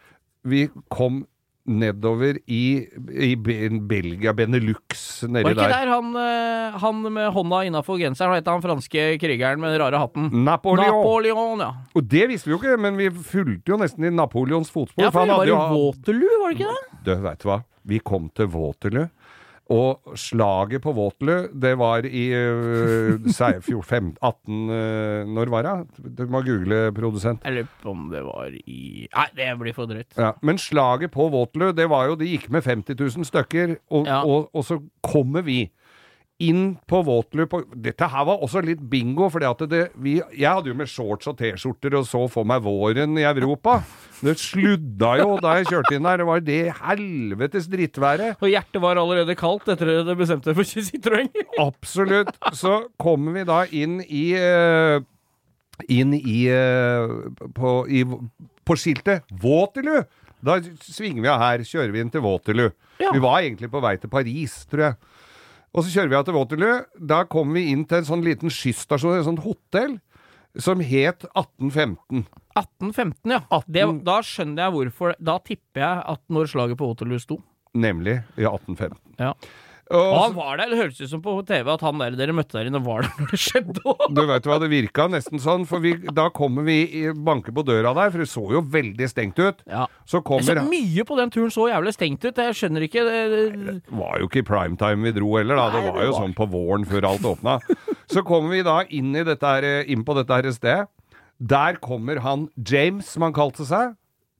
Vi 0.46 0.68
kom 0.92 1.24
nedover 1.70 2.38
i, 2.50 2.86
i 3.14 3.30
Belgia, 3.36 4.32
Benelux, 4.36 5.22
Var 5.22 5.30
nedi 5.36 5.52
ikke 5.52 5.60
der. 5.62 5.72
der 5.74 5.92
han, 5.94 6.10
eh, 6.20 6.78
han 6.82 7.02
med 7.12 7.30
hånda 7.34 7.62
innafor 7.68 7.98
genseren, 8.02 8.32
hva 8.34 8.40
het 8.40 8.50
han 8.50 8.62
franske 8.64 9.06
krigeren 9.22 9.60
med 9.62 9.72
den 9.74 9.80
rare 9.84 10.00
hatten? 10.02 10.28
Napoleon. 10.44 10.90
Napoleon, 10.90 11.64
ja. 11.64 11.70
Og 11.94 12.06
det 12.10 12.28
visste 12.32 12.50
vi 12.50 12.56
jo 12.56 12.60
ikke, 12.62 12.76
men 12.80 12.96
vi 13.00 13.08
fulgte 13.10 13.72
jo 13.74 13.78
nesten 13.80 14.04
i 14.06 14.10
Napoleons 14.14 14.70
fotspor. 14.70 15.04
Ja, 15.06 15.10
for 15.14 15.24
han 15.24 15.28
det 15.32 15.38
var 15.38 15.46
jo- 15.46 15.60
Waterloo, 15.86 16.40
var 16.42 16.52
det 16.54 16.58
ikke 16.60 16.74
det? 16.74 17.04
Du, 17.04 17.14
vet 17.28 17.38
du 17.44 17.48
hva? 17.48 17.60
Vi 17.90 17.98
kom 18.04 18.28
til 18.36 18.46
Waterloo. 18.52 19.08
Og 19.70 20.16
slaget 20.18 20.82
på 20.82 20.90
Waterloo, 20.96 21.46
det 21.62 21.72
var 21.78 22.06
i 22.08 22.24
uh, 22.34 23.14
18 23.22 24.70
uh, 24.70 25.28
Når 25.30 25.52
var 25.52 25.62
det? 25.62 25.74
Du 26.18 26.24
må 26.26 26.42
google, 26.42 26.90
produsent. 26.96 27.44
Jeg 27.46 27.54
lurer 27.60 27.68
på 27.82 27.90
om 27.94 28.08
det 28.10 28.22
var 28.26 28.50
i 28.66 29.06
Nei, 29.14 29.26
det 29.36 29.48
blir 29.60 29.76
for 29.76 29.90
drøyt. 29.90 30.10
Ja, 30.18 30.32
men 30.42 30.58
slaget 30.58 31.14
på 31.14 31.28
Waterloo, 31.30 31.72
det 31.76 31.86
var 31.90 32.10
jo 32.10 32.18
Det 32.18 32.28
gikk 32.32 32.48
med 32.50 32.66
50 32.66 32.98
000 32.98 33.30
stykker, 33.30 33.76
og, 33.90 34.06
Ja. 34.10 34.24
og, 34.24 34.50
og 34.54 34.64
så 34.66 34.80
kommer 35.06 35.46
vi 35.46 35.70
inn 36.40 36.64
på 36.88 37.02
Waterloo 37.06 37.62
Dette 37.76 38.08
her 38.10 38.26
var 38.28 38.42
også 38.44 38.62
litt 38.64 38.80
bingo, 38.90 39.28
at 39.28 39.64
jeg 40.00 40.46
hadde 40.46 40.70
jo 40.70 40.76
med 40.76 40.88
shorts 40.90 41.28
og 41.30 41.36
T-skjorter 41.38 41.98
og 41.98 42.06
så 42.08 42.24
for 42.32 42.48
meg 42.48 42.64
våren 42.64 43.18
i 43.20 43.26
Europa. 43.28 43.80
Det 44.20 44.36
sludda 44.40 45.14
jo 45.20 45.36
da 45.40 45.54
jeg 45.58 45.70
kjørte 45.70 45.96
inn 45.96 46.08
der. 46.08 46.20
Det 46.20 46.28
var 46.28 46.44
det 46.44 46.60
helvetes 46.80 47.68
drittværet. 47.72 48.40
Og 48.40 48.52
hjertet 48.52 48.82
var 48.84 49.00
allerede 49.00 49.36
kaldt 49.38 49.68
etter 49.72 49.94
at 50.00 50.08
det 50.08 50.16
bestemte 50.20 50.50
dere 50.50 50.58
for 50.58 50.68
Citroën. 50.68 51.30
Absolutt. 51.68 52.32
Så 52.56 52.76
kommer 53.00 53.36
vi 53.38 53.46
da 53.48 53.62
inn 53.70 54.00
i 54.06 54.30
eh, 54.38 55.00
Inn 55.88 56.12
i, 56.12 56.42
eh, 56.52 57.12
på, 57.56 57.70
i 57.88 58.02
På 58.04 58.74
skiltet 58.76 59.24
Waterloo! 59.40 60.02
Da 60.44 60.58
svinger 60.84 61.24
vi 61.24 61.30
av 61.32 61.40
her, 61.40 61.64
kjører 61.64 61.92
vi 61.92 62.02
inn 62.04 62.12
til 62.12 62.22
Waterloo. 62.24 62.72
Ja. 63.00 63.12
Vi 63.12 63.20
var 63.24 63.40
egentlig 63.40 63.70
på 63.72 63.80
vei 63.84 63.94
til 64.00 64.12
Paris, 64.12 64.54
tror 64.70 64.84
jeg. 64.86 65.09
Og 65.70 65.84
så 65.84 65.92
kjører 65.92 66.10
vi 66.10 66.18
av 66.18 66.26
til 66.26 66.34
Waterloo. 66.36 66.78
Da 67.12 67.20
kommer 67.30 67.60
vi 67.60 67.70
inn 67.72 67.84
til 67.88 68.00
en 68.00 68.08
sånn 68.08 68.24
liten 68.26 68.50
skysstasjon, 68.50 69.20
et 69.20 69.26
sånt 69.28 69.42
hotell, 69.44 69.98
som 70.58 70.82
het 70.82 71.26
1815. 71.30 72.24
1815, 72.58 73.30
ja. 73.30 73.42
18 73.46 73.70
Det, 73.76 73.86
da 74.08 74.16
skjønner 74.26 74.64
jeg 74.66 74.74
hvorfor. 74.76 75.14
Da 75.22 75.38
tipper 75.46 75.84
jeg 75.84 76.04
at 76.14 76.22
når 76.32 76.50
slaget 76.50 76.80
på 76.80 76.90
Waterloo 76.90 77.22
sto. 77.22 77.38
Nemlig 77.78 78.16
i 78.34 78.46
1815. 78.48 78.98
Ja. 79.22 79.34
Og, 79.90 80.12
han 80.14 80.34
var 80.36 80.60
der. 80.60 80.70
Det 80.70 80.78
høres 80.78 81.00
ut 81.00 81.10
som 81.10 81.22
på 81.24 81.32
TV 81.48 81.66
at 81.72 81.82
han 81.82 81.98
der 81.98 82.14
dere 82.18 82.34
møtte 82.36 82.54
der 82.54 82.68
inne, 82.70 82.80
var 82.84 83.02
der 83.02 83.10
når 83.18 83.32
det 83.32 83.40
skjedde. 83.42 83.94
Du 84.14 84.20
vet 84.28 84.46
hva, 84.46 84.58
det 84.62 84.68
virka 84.70 85.06
nesten 85.10 85.42
sånn, 85.42 85.64
for 85.66 85.82
vi, 85.82 85.96
da 86.14 86.28
kommer 86.34 86.66
vi 86.66 87.08
banker 87.26 87.54
på 87.56 87.64
døra 87.66 87.92
der, 87.98 88.12
for 88.14 88.22
det 88.22 88.28
så 88.30 88.44
jo 88.54 88.62
veldig 88.76 89.08
stengt 89.10 89.40
ut. 89.42 89.64
Ja. 89.66 89.88
Så 90.06 90.22
Jeg 90.22 90.46
så 90.46 90.66
mye 90.68 91.06
på 91.08 91.18
den 91.18 91.34
turen 91.34 91.50
så 91.54 91.66
jævlig 91.72 91.94
stengt 91.96 92.24
ut. 92.28 92.38
Jeg 92.38 92.58
skjønner 92.60 92.86
ikke 92.86 93.04
det, 93.08 93.18
det, 93.34 93.76
var 93.90 94.22
jo 94.22 94.30
ikke 94.30 94.44
i 94.44 94.46
primetime 94.46 95.08
vi 95.08 95.14
dro 95.18 95.34
heller, 95.38 95.58
da. 95.58 95.68
Det 95.74 95.82
Nei, 95.82 95.90
var 95.90 95.98
det 95.98 96.06
jo 96.06 96.14
var- 96.14 96.22
sånn 96.22 96.38
på 96.38 96.50
våren 96.54 96.86
før 96.86 97.10
alt 97.10 97.28
åpna. 97.34 97.58
Så 98.10 98.22
kommer 98.26 98.54
vi 98.54 98.62
da 98.66 98.80
inn, 98.90 99.14
her, 99.14 99.68
inn 99.90 100.06
på 100.06 100.14
dette 100.18 100.38
her 100.38 100.52
stedet. 100.54 100.88
Der 101.40 101.78
kommer 101.80 102.20
han 102.20 102.48
James, 102.56 103.08
som 103.10 103.22
han 103.26 103.32
kalte 103.34 103.64
seg. 103.66 103.96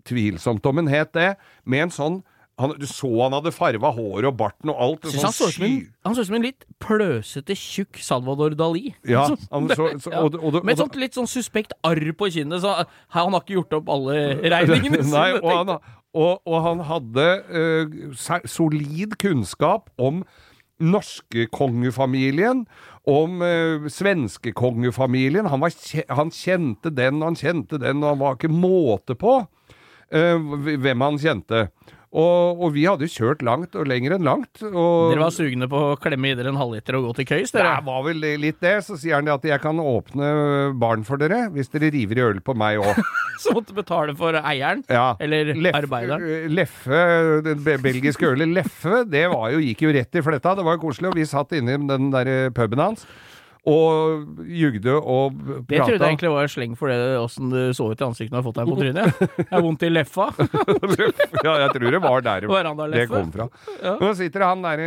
Tvilsomt 0.06 0.66
om 0.68 0.76
han 0.82 0.90
het 0.92 1.12
det. 1.16 1.36
Med 1.64 1.88
en 1.88 1.94
sånn 1.94 2.22
han, 2.60 2.74
Du 2.80 2.86
så 2.88 3.10
han 3.22 3.34
hadde 3.36 3.52
farva 3.56 3.90
håret 3.96 4.28
og 4.30 4.36
barten 4.38 4.72
og 4.72 4.82
alt. 4.86 5.08
Sånn 5.08 5.26
han 5.26 5.34
så 5.36 5.48
ut 5.50 5.56
som 5.56 5.66
en, 5.66 5.78
han 6.06 6.16
så 6.16 6.24
ut 6.24 6.30
som 6.30 6.38
en 6.38 6.46
litt 6.46 6.66
pløsete, 6.82 7.56
tjukk 7.56 8.00
Salvador 8.04 8.56
Dali. 8.58 8.92
Ja, 9.08 9.26
Så- 9.30 9.38
han 9.50 9.70
så, 9.72 9.88
så, 10.00 10.12
og, 10.22 10.36
og, 10.36 10.60
og, 10.60 10.60
Med 10.64 10.76
et 10.76 10.82
sånt 10.84 11.00
litt 11.00 11.16
sånn 11.18 11.30
suspekt 11.30 11.74
arr 11.86 12.12
på 12.16 12.30
kinnet, 12.32 12.62
så 12.64 12.82
han 13.16 13.32
har 13.34 13.40
ikke 13.42 13.58
gjort 13.58 13.80
opp 13.80 13.90
alle 13.96 14.20
regningene 14.54 15.02
Nei, 15.08 15.32
han, 15.40 15.74
og, 16.10 16.54
han 16.66 16.84
hadde 16.88 17.26
uh, 17.54 18.40
solid 18.50 19.16
kunnskap 19.22 19.90
om 20.00 20.24
norske 20.80 21.44
kongefamilien, 21.52 22.64
om 23.08 23.42
uh, 23.44 23.86
svenske 23.92 24.52
kongefamilien. 24.56 25.48
Han, 25.52 25.64
han 26.08 26.32
kjente 26.34 26.92
den 26.94 27.22
han 27.22 27.38
kjente 27.38 27.78
den, 27.80 28.02
og 28.02 28.14
han 28.14 28.22
var 28.22 28.38
ikke 28.38 28.52
måte 28.52 29.16
på 29.18 29.38
uh, 29.44 30.50
hvem 30.66 31.06
han 31.06 31.20
kjente. 31.20 31.68
Og, 32.10 32.58
og 32.58 32.72
vi 32.74 32.88
hadde 32.88 33.06
jo 33.06 33.12
kjørt 33.12 33.42
langt 33.46 33.76
og 33.78 33.86
lenger 33.86 34.16
enn 34.16 34.26
langt. 34.26 34.58
Dere 34.58 35.20
var 35.20 35.30
sugne 35.34 35.68
på 35.70 35.82
å 35.92 35.98
klemme 36.00 36.32
i 36.32 36.34
dere 36.34 36.50
en 36.50 36.58
halvliter 36.58 36.98
og 36.98 37.04
gå 37.06 37.12
til 37.20 37.28
køys, 37.30 37.54
det 37.54 37.62
var 37.62 38.02
vel 38.06 38.24
litt 38.42 38.58
det. 38.64 38.80
Så 38.86 38.98
sier 38.98 39.20
han 39.20 39.28
det 39.28 39.36
at 39.36 39.46
jeg 39.46 39.62
kan 39.62 39.78
åpne 39.78 40.30
barn 40.80 41.06
for 41.06 41.22
dere 41.22 41.44
hvis 41.54 41.70
dere 41.70 41.92
river 41.94 42.18
i 42.18 42.26
øl 42.32 42.42
på 42.42 42.56
meg 42.58 42.82
òg. 42.82 42.98
Så 43.40 43.54
måtte 43.56 43.76
betale 43.76 44.12
for 44.18 44.36
eieren. 44.36 44.82
Ja. 44.90 45.14
Eller 45.22 45.54
arbeideren. 45.70 46.26
Leffe, 46.52 47.00
den 47.46 47.62
belgiske 47.62 48.26
ølet 48.26 48.50
Leffe, 48.58 49.04
det 49.08 49.28
var 49.32 49.54
jo, 49.54 49.62
gikk 49.64 49.86
jo 49.86 49.94
rett 49.94 50.18
i 50.18 50.24
fletta. 50.26 50.56
Det 50.58 50.66
var 50.66 50.76
jo 50.76 50.82
koselig. 50.88 51.12
Og 51.12 51.16
vi 51.22 51.28
satt 51.30 51.54
inne 51.56 51.78
i 51.78 51.80
den 51.94 52.10
der 52.12 52.28
eh, 52.28 52.50
puben 52.52 52.82
hans 52.82 53.06
og 53.68 54.44
jugde 54.48 54.94
og 54.96 55.34
prata. 55.36 55.64
Det 55.68 55.80
trodde 55.80 55.98
jeg 55.98 56.14
egentlig 56.14 56.32
var 56.32 56.46
en 56.46 56.52
sleng 56.54 56.76
for 56.80 56.92
det 56.92 56.98
åssen 57.20 57.50
du 57.52 57.58
så 57.76 57.90
ut 57.90 58.00
i 58.00 58.06
ansiktet 58.06 58.32
når 58.32 58.38
du 58.38 58.40
har 58.40 58.46
fått 58.48 58.60
deg 58.60 58.70
på 58.70 58.78
trynet. 58.80 59.20
Jeg 59.36 59.48
har 59.52 59.64
vondt 59.66 59.84
i 59.84 59.90
leffa. 59.92 60.28
ja, 61.46 61.54
jeg 61.66 61.74
tror 61.76 61.96
det 61.96 62.02
var 62.06 62.24
der 62.24 62.48
det 62.94 63.06
kom 63.10 63.32
fra. 63.34 63.48
Ja. 63.82 63.94
Nå 64.00 64.12
sitter 64.16 64.46
han 64.48 64.64
der 64.64 64.84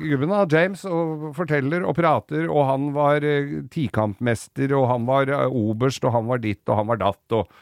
gubben, 0.00 0.32
da, 0.32 0.44
James, 0.48 0.84
og 0.88 1.30
forteller 1.36 1.84
og 1.84 1.96
prater, 1.98 2.46
og 2.48 2.68
han 2.70 2.90
var 2.96 3.24
eh, 3.26 3.58
tikampmester, 3.72 4.72
og 4.78 4.88
han 4.92 5.08
var 5.08 5.32
eh, 5.32 5.46
oberst, 5.48 6.04
og 6.08 6.16
han 6.16 6.28
var 6.30 6.40
ditt, 6.42 6.64
og 6.68 6.80
han 6.80 6.88
var 6.92 7.02
datt, 7.02 7.36
og 7.36 7.52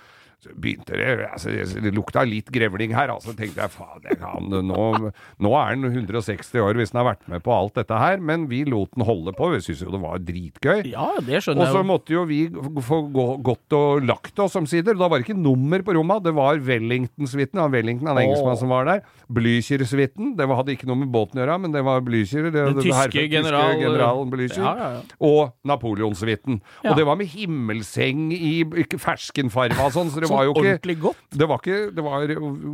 begynte 0.55 0.95
det 0.97 1.27
altså, 1.31 1.51
Det 1.83 1.93
lukta 1.95 2.23
litt 2.27 2.51
grevling 2.53 2.95
her, 2.95 3.09
altså. 3.15 3.35
tenkte 3.37 3.63
jeg 3.65 3.71
faen, 3.75 4.03
det 4.05 4.19
nå, 4.21 5.11
nå 5.43 5.53
er 5.59 5.73
han 5.75 5.85
160 5.91 6.61
år 6.63 6.75
hvis 6.79 6.93
han 6.95 7.03
har 7.05 7.09
vært 7.15 7.27
med 7.33 7.43
på 7.43 7.53
alt 7.55 7.75
dette 7.81 7.97
her, 7.99 8.19
men 8.23 8.47
vi 8.51 8.63
lot 8.69 8.93
den 8.95 9.05
holde 9.09 9.33
på. 9.37 9.51
Vi 9.55 9.61
syntes 9.65 9.83
jo 9.87 9.91
det 9.95 10.01
var 10.03 10.19
dritgøy. 10.23 10.85
Ja, 10.93 11.09
det 11.25 11.43
skjønner 11.45 11.67
jeg 11.67 11.75
Og 11.75 11.79
så 11.81 11.85
måtte 11.87 12.15
jo 12.15 12.25
vi 12.29 12.41
få 12.87 13.01
gå, 13.15 13.27
gått 13.47 13.77
og 13.77 14.05
lagt 14.07 14.39
oss 14.43 14.57
omsider. 14.59 14.95
Da 14.97 15.09
var 15.09 15.19
det 15.21 15.27
ikke 15.29 15.39
nummer 15.41 15.83
på 15.87 15.95
rommet, 15.97 16.23
det 16.27 16.35
var 16.37 16.59
Wellington-suiten. 16.63 17.61
Han 17.61 17.73
Wellington, 17.75 18.11
han 18.11 18.23
engelskmann 18.23 18.59
som 18.61 18.73
var 18.73 18.87
der. 18.89 19.03
Blücher-suiten. 19.33 20.35
Det 20.39 20.47
var, 20.49 20.61
hadde 20.61 20.75
ikke 20.77 20.89
noe 20.89 21.01
med 21.03 21.11
båten 21.15 21.41
å 21.41 21.45
gjøre, 21.45 21.59
men 21.65 21.75
det 21.75 21.83
var 21.87 22.03
Blücher. 22.07 22.49
Det, 22.51 22.53
Den 22.73 22.81
tyske 22.83 22.97
herre- 23.01 23.27
general- 23.33 23.81
generalen 23.81 24.31
Blücher. 24.33 24.63
Ja, 24.63 24.75
ja, 24.77 24.91
ja. 24.99 25.03
Og 25.27 25.53
Napoleon-suiten. 25.67 26.61
Og 26.85 26.97
det 26.99 27.07
var 27.09 27.17
med 27.21 27.31
himmelseng 27.33 28.31
i 28.37 28.53
ferskenfarva 29.01 29.87
og 29.89 29.95
sånn, 29.97 30.11
så 30.13 30.21
det 30.23 30.29
Sånn 30.31 30.36
var 30.37 30.47
jo 30.47 30.55
ikke 30.55 30.63
ordentlig 30.63 30.97
godt. 31.03 31.27
det 31.33 31.51
var 31.51 31.61
ikke, 31.63 31.83
det 31.97 32.05
var, 32.07 32.33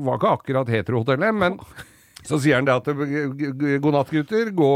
var 0.09 0.21
ikke 0.21 0.37
akkurat 0.37 0.73
heterohotellet, 0.75 1.35
men 1.41 1.59
så 2.29 2.39
sier 2.43 2.61
han 2.61 2.69
det 2.69 2.77
at 2.77 2.91
god 3.83 3.93
natt, 3.97 4.13
gutter. 4.15 4.53
Gå 4.55 4.73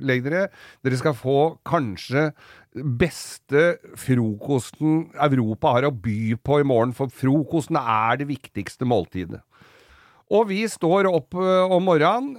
legg 0.00 0.24
dere. 0.24 0.46
Dere 0.84 1.00
skal 1.00 1.16
få 1.18 1.38
kanskje 1.68 2.30
beste 2.72 3.64
frokosten 4.00 5.10
Europa 5.20 5.74
har 5.74 5.88
å 5.90 5.92
by 5.92 6.38
på 6.40 6.62
i 6.62 6.66
morgen, 6.68 6.94
for 6.96 7.12
frokosten 7.12 7.76
er 7.80 8.22
det 8.22 8.30
viktigste 8.30 8.88
måltidet. 8.88 9.42
Og 10.32 10.46
vi 10.48 10.62
står 10.70 11.10
opp 11.10 11.36
om 11.36 11.84
morgenen, 11.84 12.38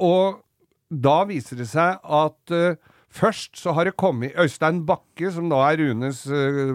og 0.00 0.40
da 0.88 1.18
viser 1.28 1.58
det 1.60 1.66
seg 1.68 1.98
at 2.00 2.52
ø, 2.54 2.76
først 3.16 3.56
så 3.58 3.74
har 3.76 3.88
det 3.88 3.96
kommet 3.98 4.36
Øystein 4.38 4.84
Bakke, 4.86 5.30
som 5.32 5.48
da 5.50 5.62
er 5.66 5.80
Runes 5.82 6.22
uh, 6.28 6.72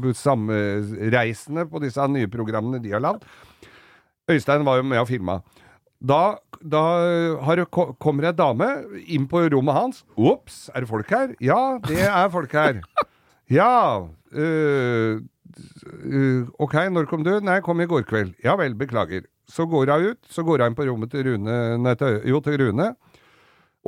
uh, 0.00 0.10
samreisende 0.16 1.66
på 1.70 1.82
disse 1.84 2.06
nye 2.10 2.30
programmene 2.32 2.82
de 2.82 2.94
har 2.94 3.04
lagd. 3.04 3.26
Øystein 4.30 4.64
var 4.66 4.80
jo 4.80 4.86
med 4.88 5.02
og 5.02 5.08
filma. 5.10 5.40
Da, 6.00 6.38
da 6.64 6.82
har 7.44 7.60
det, 7.60 7.66
kommer 8.00 8.30
ei 8.30 8.32
dame 8.32 8.68
inn 9.04 9.26
på 9.28 9.42
rommet 9.52 9.76
hans. 9.76 10.04
Ops, 10.16 10.68
er 10.72 10.84
det 10.84 10.88
folk 10.88 11.10
her? 11.12 11.34
Ja, 11.44 11.76
det 11.84 12.00
er 12.08 12.28
folk 12.32 12.56
her. 12.56 12.80
Ja 13.50 14.06
øh, 14.32 15.20
øh, 16.04 16.46
Ok, 16.58 16.74
når 16.90 17.04
kom 17.10 17.24
du? 17.26 17.32
Nei, 17.42 17.56
jeg 17.58 17.64
kom 17.66 17.80
i 17.82 17.86
går 17.90 18.04
kveld. 18.06 18.36
Ja 18.44 18.54
vel, 18.54 18.76
beklager. 18.78 19.26
Så 19.50 19.66
går 19.66 19.90
hun 19.90 20.10
ut. 20.12 20.20
Så 20.30 20.44
går 20.46 20.62
hun 20.62 20.70
inn 20.70 20.76
på 20.78 20.86
rommet 20.86 21.10
til 21.10 21.26
Rune 21.26 21.56
Nei, 21.82 21.94
til, 21.98 22.20
jo, 22.30 22.38
til 22.40 22.60
Rune. 22.62 22.92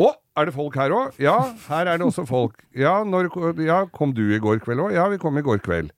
Å, 0.01 0.09
er 0.39 0.49
det 0.49 0.55
folk 0.57 0.77
her 0.81 0.95
òg? 0.97 1.19
Ja, 1.21 1.37
her 1.69 1.91
er 1.91 2.01
det 2.01 2.07
også 2.07 2.25
folk. 2.29 2.63
Ja, 2.77 3.01
når, 3.05 3.29
ja, 3.61 3.83
kom 3.93 4.15
du 4.17 4.25
i 4.33 4.41
går 4.41 4.63
kveld 4.65 4.87
òg? 4.87 4.95
Ja, 4.97 5.09
vi 5.13 5.21
kom 5.21 5.37
i 5.37 5.45
går 5.45 5.61
kveld. 5.65 5.93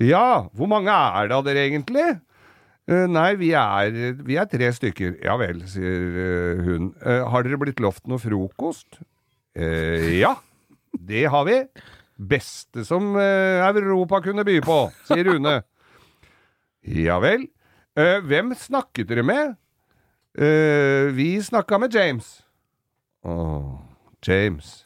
Ja, 0.00 0.48
hvor 0.56 0.68
mange 0.68 0.92
er 0.92 1.30
det 1.30 1.36
av 1.36 1.46
dere 1.46 1.64
egentlig? 1.68 2.04
Uh, 2.90 3.06
nei, 3.08 3.30
vi 3.40 3.52
er, 3.56 3.94
vi 4.26 4.36
er 4.40 4.48
tre 4.50 4.68
stykker. 4.74 5.16
Ja 5.24 5.36
vel, 5.40 5.62
sier 5.70 6.20
eh, 6.24 6.60
hun. 6.66 6.90
Uh, 7.04 7.22
har 7.32 7.46
dere 7.46 7.60
blitt 7.60 7.80
lovt 7.80 8.08
noe 8.10 8.20
frokost? 8.20 9.00
Uh, 9.56 10.10
ja, 10.16 10.34
det 10.96 11.26
har 11.32 11.46
vi. 11.48 11.62
Beste 12.20 12.84
som 12.84 13.14
Europa 13.16 14.20
kunne 14.24 14.44
by 14.44 14.58
på, 14.64 14.82
sier 15.08 15.30
Rune. 15.30 15.60
Ja 16.84 17.16
vel. 17.24 17.48
«Eh, 17.98 18.20
hvem 18.22 18.54
snakket 18.54 19.08
dere 19.10 19.24
med? 19.26 19.56
«Eh, 20.38 21.10
vi 21.12 21.42
snakka 21.42 21.78
med 21.78 21.94
James. 21.94 22.42
Å, 23.26 23.34
James. 24.24 24.80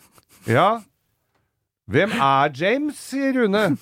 Ja. 0.49 0.83
Hvem 1.91 2.15
er 2.17 2.55
James, 2.57 2.99
sier 2.99 3.37
Rune. 3.37 3.77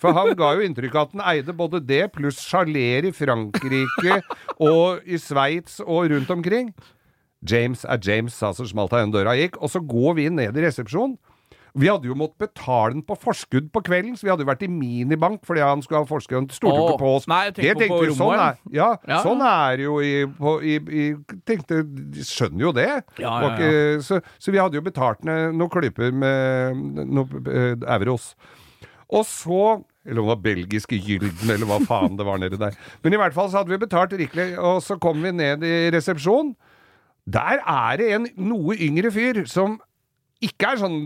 For 0.00 0.16
han 0.16 0.32
ga 0.38 0.54
jo 0.56 0.64
inntrykk 0.64 0.94
av 0.96 1.08
at 1.08 1.16
han 1.16 1.26
eide 1.34 1.54
både 1.56 1.82
det 1.84 2.06
pluss 2.14 2.38
sjaler 2.40 3.10
i 3.10 3.12
Frankrike 3.12 4.20
og 4.62 5.04
i 5.04 5.18
Sveits 5.20 5.80
og 5.84 6.08
rundt 6.14 6.32
omkring. 6.32 6.70
James 7.44 7.84
er 7.88 8.00
James, 8.04 8.36
sa 8.36 8.52
så 8.56 8.64
smalt 8.68 8.94
han 8.96 9.12
døra 9.12 9.34
gikk. 9.36 9.58
Og 9.60 9.72
så 9.72 9.82
går 9.84 10.16
vi 10.16 10.28
ned 10.32 10.56
i 10.56 10.64
resepsjonen. 10.64 11.18
Vi 11.78 11.86
hadde 11.86 12.08
jo 12.08 12.14
måttet 12.18 12.38
betale 12.48 12.92
den 12.96 13.02
på 13.06 13.14
forskudd 13.20 13.68
på 13.72 13.82
kvelden, 13.86 14.16
så 14.18 14.26
vi 14.26 14.30
hadde 14.32 14.42
jo 14.42 14.48
vært 14.50 14.64
i 14.66 14.68
minibank 14.70 15.44
fordi 15.46 15.60
han 15.62 15.82
skulle 15.84 16.00
ha 16.02 16.08
forskudd. 16.08 16.36
Han 16.40 16.48
stolte 16.50 16.80
ikke 16.82 16.98
på 17.02 17.10
oss. 17.16 17.28
nei, 17.30 17.44
jeg 17.46 17.54
Det 17.54 17.66
tenkte 17.76 17.88
på 17.92 18.00
vi, 18.02 18.14
sånn 18.18 18.34
er, 18.42 18.56
ja, 18.74 18.88
Ja, 19.06 19.20
sånn 19.22 19.44
er 19.46 19.76
det 19.78 19.84
jo 19.86 19.98
i, 20.02 20.14
på, 20.26 20.54
i, 20.66 20.74
i 20.80 21.04
Tenkte 21.46 21.82
De 21.86 22.24
skjønner 22.26 22.60
jo 22.66 22.72
det. 22.72 22.88
Ja, 23.22 23.36
ikke- 23.52 24.02
så, 24.02 24.18
så 24.38 24.50
vi 24.50 24.58
hadde 24.58 24.74
jo 24.74 24.82
betalt 24.82 25.22
ned 25.24 25.54
noen 25.54 25.70
klyper 25.70 26.10
med 26.12 27.06
noen 27.06 27.46
eh, 27.46 27.76
euros. 27.94 28.34
Og 29.10 29.24
så 29.26 29.84
Eller 30.06 30.22
om 30.22 30.26
det 30.30 30.34
var 30.34 30.42
belgiske 30.42 30.96
gylden, 30.96 31.50
eller 31.52 31.66
hva 31.68 31.78
faen 31.86 32.16
det 32.16 32.24
var 32.24 32.38
nedi 32.40 32.56
der. 32.58 32.74
Men 33.04 33.12
i 33.12 33.16
hvert 33.20 33.34
fall 33.36 33.50
så 33.52 33.58
hadde 33.60 33.68
vi 33.74 33.76
betalt 33.82 34.12
rikelig, 34.16 34.54
og 34.58 34.78
så 34.82 34.96
kom 34.98 35.20
vi 35.22 35.30
ned 35.30 35.62
i 35.62 35.90
resepsjonen. 35.92 36.54
Der 37.28 37.60
er 37.68 37.96
det 38.00 38.06
en 38.16 38.26
noe 38.48 38.74
yngre 38.80 39.10
fyr 39.12 39.42
som 39.46 39.76
ikke 40.40 40.70
er 40.72 40.80
sånn 40.80 40.96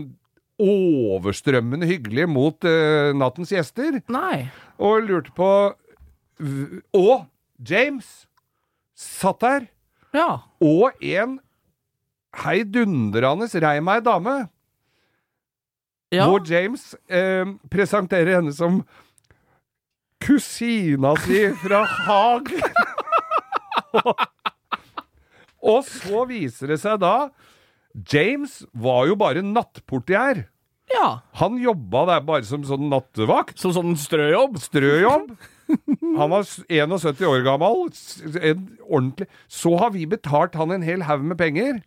overstrømmende 0.61 1.87
hyggelig 1.89 2.27
mot 2.31 2.63
uh, 2.67 3.11
nattens 3.17 3.51
gjester, 3.51 3.99
Nei. 4.11 4.45
og 4.79 5.03
lurte 5.07 5.33
på 5.35 5.49
Og 6.95 7.25
James 7.69 8.25
satt 8.95 9.39
der, 9.43 9.65
Ja. 10.15 10.37
og 10.63 10.91
en 11.03 11.37
heidundrende 12.43 13.47
rei 13.63 13.79
meg 13.83 14.03
dame. 14.03 14.47
ja. 16.11 16.25
hvor 16.27 16.39
James 16.47 16.93
eh, 17.09 17.45
presenterer 17.71 18.35
henne 18.37 18.51
som 18.55 18.81
kusina 20.23 21.15
si 21.23 21.41
fra 21.63 21.81
Haag. 21.87 22.51
og 25.71 25.83
så 25.87 26.25
viser 26.29 26.67
det 26.73 26.79
seg 26.83 26.99
da 27.03 27.29
James 28.11 28.63
var 28.73 29.05
jo 29.07 29.15
bare 29.15 29.41
nattportier. 29.45 30.45
ja. 30.93 31.21
Han 31.39 31.57
jobba 31.61 32.05
der 32.09 32.23
bare 32.27 32.43
som 32.43 32.63
sånn 32.67 32.89
nattevakt. 32.91 33.57
Som 33.59 33.71
sånn 33.75 33.95
strøjobb. 33.99 34.57
Strøjobb. 34.59 35.31
Han 36.19 36.29
var 36.29 36.43
71 36.69 37.23
år 37.25 37.41
gammel. 37.45 37.87
En 38.37 38.67
ordentlig 38.85 39.25
Så 39.47 39.71
har 39.81 39.89
vi 39.95 40.05
betalt 40.05 40.53
han 40.59 40.71
en 40.75 40.83
hel 40.85 41.01
haug 41.07 41.23
med 41.25 41.39
penger. 41.39 41.79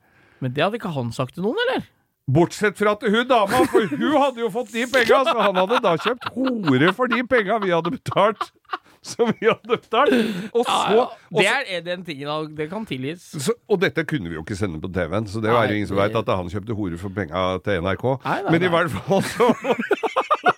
Men 0.42 0.52
det 0.56 0.64
hadde 0.64 0.80
ikke 0.80 0.90
han 0.94 1.12
sagt 1.14 1.36
til 1.36 1.44
noen, 1.46 1.58
eller? 1.68 1.86
Bortsett 2.28 2.76
fra 2.78 2.92
at 2.96 3.04
hun 3.06 3.22
dama, 3.30 3.62
for 3.70 3.86
hun 3.88 4.16
hadde 4.18 4.42
jo 4.42 4.50
fått 4.52 4.74
de 4.74 4.84
penga, 4.90 5.22
så 5.24 5.36
han 5.40 5.56
hadde 5.56 5.78
da 5.82 5.94
kjøpt 5.96 6.26
hore 6.34 6.90
for 6.94 7.08
de 7.08 7.22
penga 7.30 7.56
vi 7.62 7.70
hadde 7.72 7.94
betalt. 7.94 8.50
Som 9.12 9.30
vi 9.40 9.46
hadde 9.46 9.68
betalt. 9.68 10.14
Og 10.52 10.64
så, 10.66 11.06
og, 11.30 11.38
Det 11.38 11.46
er 11.46 11.62
er 11.76 11.80
den 11.86 12.04
tingen 12.04 12.56
Det 12.56 12.68
kan 12.70 12.86
tilgis. 12.86 13.30
så, 13.38 13.54
og 13.68 13.80
dette 13.80 14.04
kunne 14.04 14.28
vi 14.28 14.34
jo 14.34 14.42
ikke 14.42 14.56
sende 14.58 14.80
på 14.80 14.90
TV-en, 14.92 15.26
så 15.28 15.40
det 15.40 15.52
var 15.52 15.68
jo 15.68 15.74
ingen 15.78 15.88
som 15.88 15.96
veit 16.00 16.16
at 16.16 16.28
han 16.34 16.50
kjøpte 16.50 16.74
hore 16.74 16.98
for 16.98 17.08
penga 17.14 17.58
til 17.64 17.82
NRK. 17.82 18.04
Nei, 18.24 18.38
nei, 18.42 18.52
Men 18.52 18.62
i 18.62 18.72
hvert 18.74 18.90
fall 18.90 19.22
så 19.22 19.52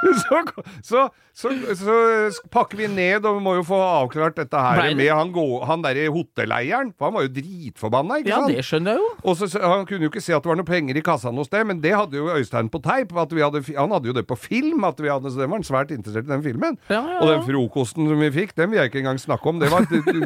så, 0.00 0.40
så, 0.82 1.50
så, 1.76 1.96
så 2.32 2.48
pakker 2.52 2.78
vi 2.80 2.86
ned, 2.90 3.24
og 3.28 3.36
vi 3.38 3.42
må 3.44 3.54
jo 3.58 3.64
få 3.68 3.78
avklart 3.84 4.38
dette 4.40 4.56
her 4.62 4.94
med 4.96 5.10
han, 5.12 5.30
gå, 5.34 5.44
han 5.68 5.82
derre 5.84 6.06
hotelleieren. 6.14 6.92
For 6.96 7.08
han 7.10 7.16
var 7.18 7.26
jo 7.26 7.32
dritforbanna, 7.36 8.20
ikke 8.22 8.32
Ja, 8.32 8.38
sant? 8.42 8.54
det 8.56 8.64
skjønner 8.66 8.96
jeg 8.96 9.02
jo. 9.02 9.10
Og 9.30 9.44
Han 9.74 9.86
kunne 9.88 10.06
jo 10.08 10.12
ikke 10.12 10.22
se 10.24 10.34
at 10.36 10.42
det 10.44 10.50
var 10.52 10.58
noe 10.60 10.68
penger 10.68 10.96
i 11.00 11.04
kassa 11.04 11.32
noe 11.34 11.46
sted, 11.48 11.66
men 11.68 11.82
det 11.84 11.92
hadde 11.96 12.16
jo 12.20 12.30
Øystein 12.32 12.70
på 12.72 12.80
teip. 12.84 13.12
Hadde, 13.16 13.40
han 13.76 13.94
hadde 13.94 14.10
jo 14.12 14.16
det 14.16 14.26
på 14.30 14.38
film, 14.40 14.84
at 14.88 15.00
vi 15.02 15.10
hadde, 15.12 15.30
så 15.32 15.42
den 15.42 15.50
var 15.52 15.60
han 15.60 15.66
svært 15.68 15.92
interessert 15.94 16.28
i 16.28 16.32
den 16.32 16.44
filmen. 16.46 16.78
Ja, 16.90 17.00
ja, 17.04 17.18
Og 17.20 17.30
den 17.34 17.44
frokosten 17.48 18.08
som 18.10 18.20
vi 18.24 18.30
fikk, 18.34 18.56
den 18.58 18.72
vil 18.72 18.80
jeg 18.82 18.90
ikke 18.92 19.02
engang 19.04 19.20
snakke 19.20 19.52
om. 19.52 19.60
Det 19.62 19.70
var, 19.72 19.84
det, 19.90 20.24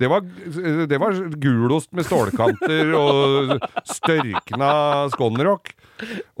det 0.00 0.10
var, 0.12 0.24
det 0.86 1.00
var 1.02 1.18
gulost 1.42 1.92
med 1.96 2.06
stålkanter 2.08 2.94
og 2.96 3.56
størkna 3.90 4.72
skonrock. 5.14 5.72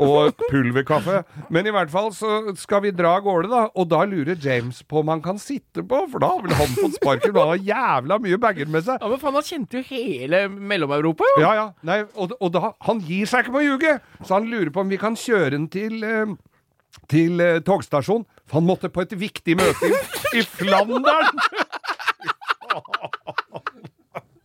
Og 0.02 0.34
pulverkaffe. 0.50 1.22
Men 1.52 1.68
i 1.68 1.74
hvert 1.74 1.92
fall 1.92 2.10
så 2.16 2.54
skal 2.60 2.82
vi 2.86 2.92
dra 2.96 3.16
av 3.18 3.24
gårde, 3.26 3.50
da. 3.52 3.62
Og 3.76 3.88
da 3.90 4.02
lurer 4.08 4.38
James 4.42 4.82
på 4.86 5.00
om 5.02 5.12
han 5.12 5.22
kan 5.24 5.40
sitte 5.42 5.84
på, 5.86 6.02
for 6.12 6.22
da 6.22 6.32
har 6.34 6.42
vel 6.44 6.56
han 6.58 6.74
fått 6.76 6.98
sparken. 6.98 7.36
Han 7.36 7.54
har 7.54 7.62
jævla 7.70 8.20
mye 8.24 8.40
bager 8.42 8.72
med 8.72 8.86
seg. 8.88 9.00
Ja, 9.00 9.12
Men 9.12 9.22
faen, 9.22 9.38
han 9.38 9.46
kjente 9.46 9.80
jo 9.80 9.86
hele 9.90 10.42
Mellom-Europa, 10.52 11.28
jo. 11.36 11.44
Ja, 11.44 11.54
ja. 11.60 11.68
Nei, 11.86 12.02
og, 12.14 12.36
og 12.40 12.52
da, 12.56 12.72
han 12.88 13.00
gir 13.06 13.30
seg 13.30 13.46
ikke 13.46 13.56
på 13.56 13.62
å 13.62 13.66
ljuge! 13.66 13.96
Så 14.22 14.38
han 14.38 14.50
lurer 14.50 14.72
på 14.74 14.84
om 14.84 14.92
vi 14.92 15.00
kan 15.00 15.16
kjøre 15.18 15.54
den 15.56 15.70
til 15.72 16.04
eh, 16.06 16.36
til 17.10 17.40
eh, 17.44 17.60
togstasjonen. 17.64 18.26
For 18.46 18.60
han 18.60 18.66
måtte 18.68 18.90
på 18.92 19.02
et 19.02 19.14
viktig 19.18 19.56
møte 19.58 19.88
i, 19.90 19.96
i 20.40 20.44
Flandern! 20.46 21.40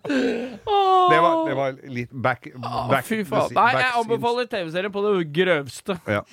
Det 0.08 1.20
var, 1.22 1.34
det 1.50 1.56
var 1.58 1.76
litt 1.94 2.12
back, 2.12 2.48
back 2.90 3.06
fy 3.06 3.22
faen. 3.28 3.54
Nei, 3.58 3.70
jeg 3.78 3.92
anbefaler 4.02 4.50
TV-serien 4.50 4.94
på 4.96 5.04
det 5.06 5.14
grøvste. 5.36 5.98
Ja. 6.10 6.24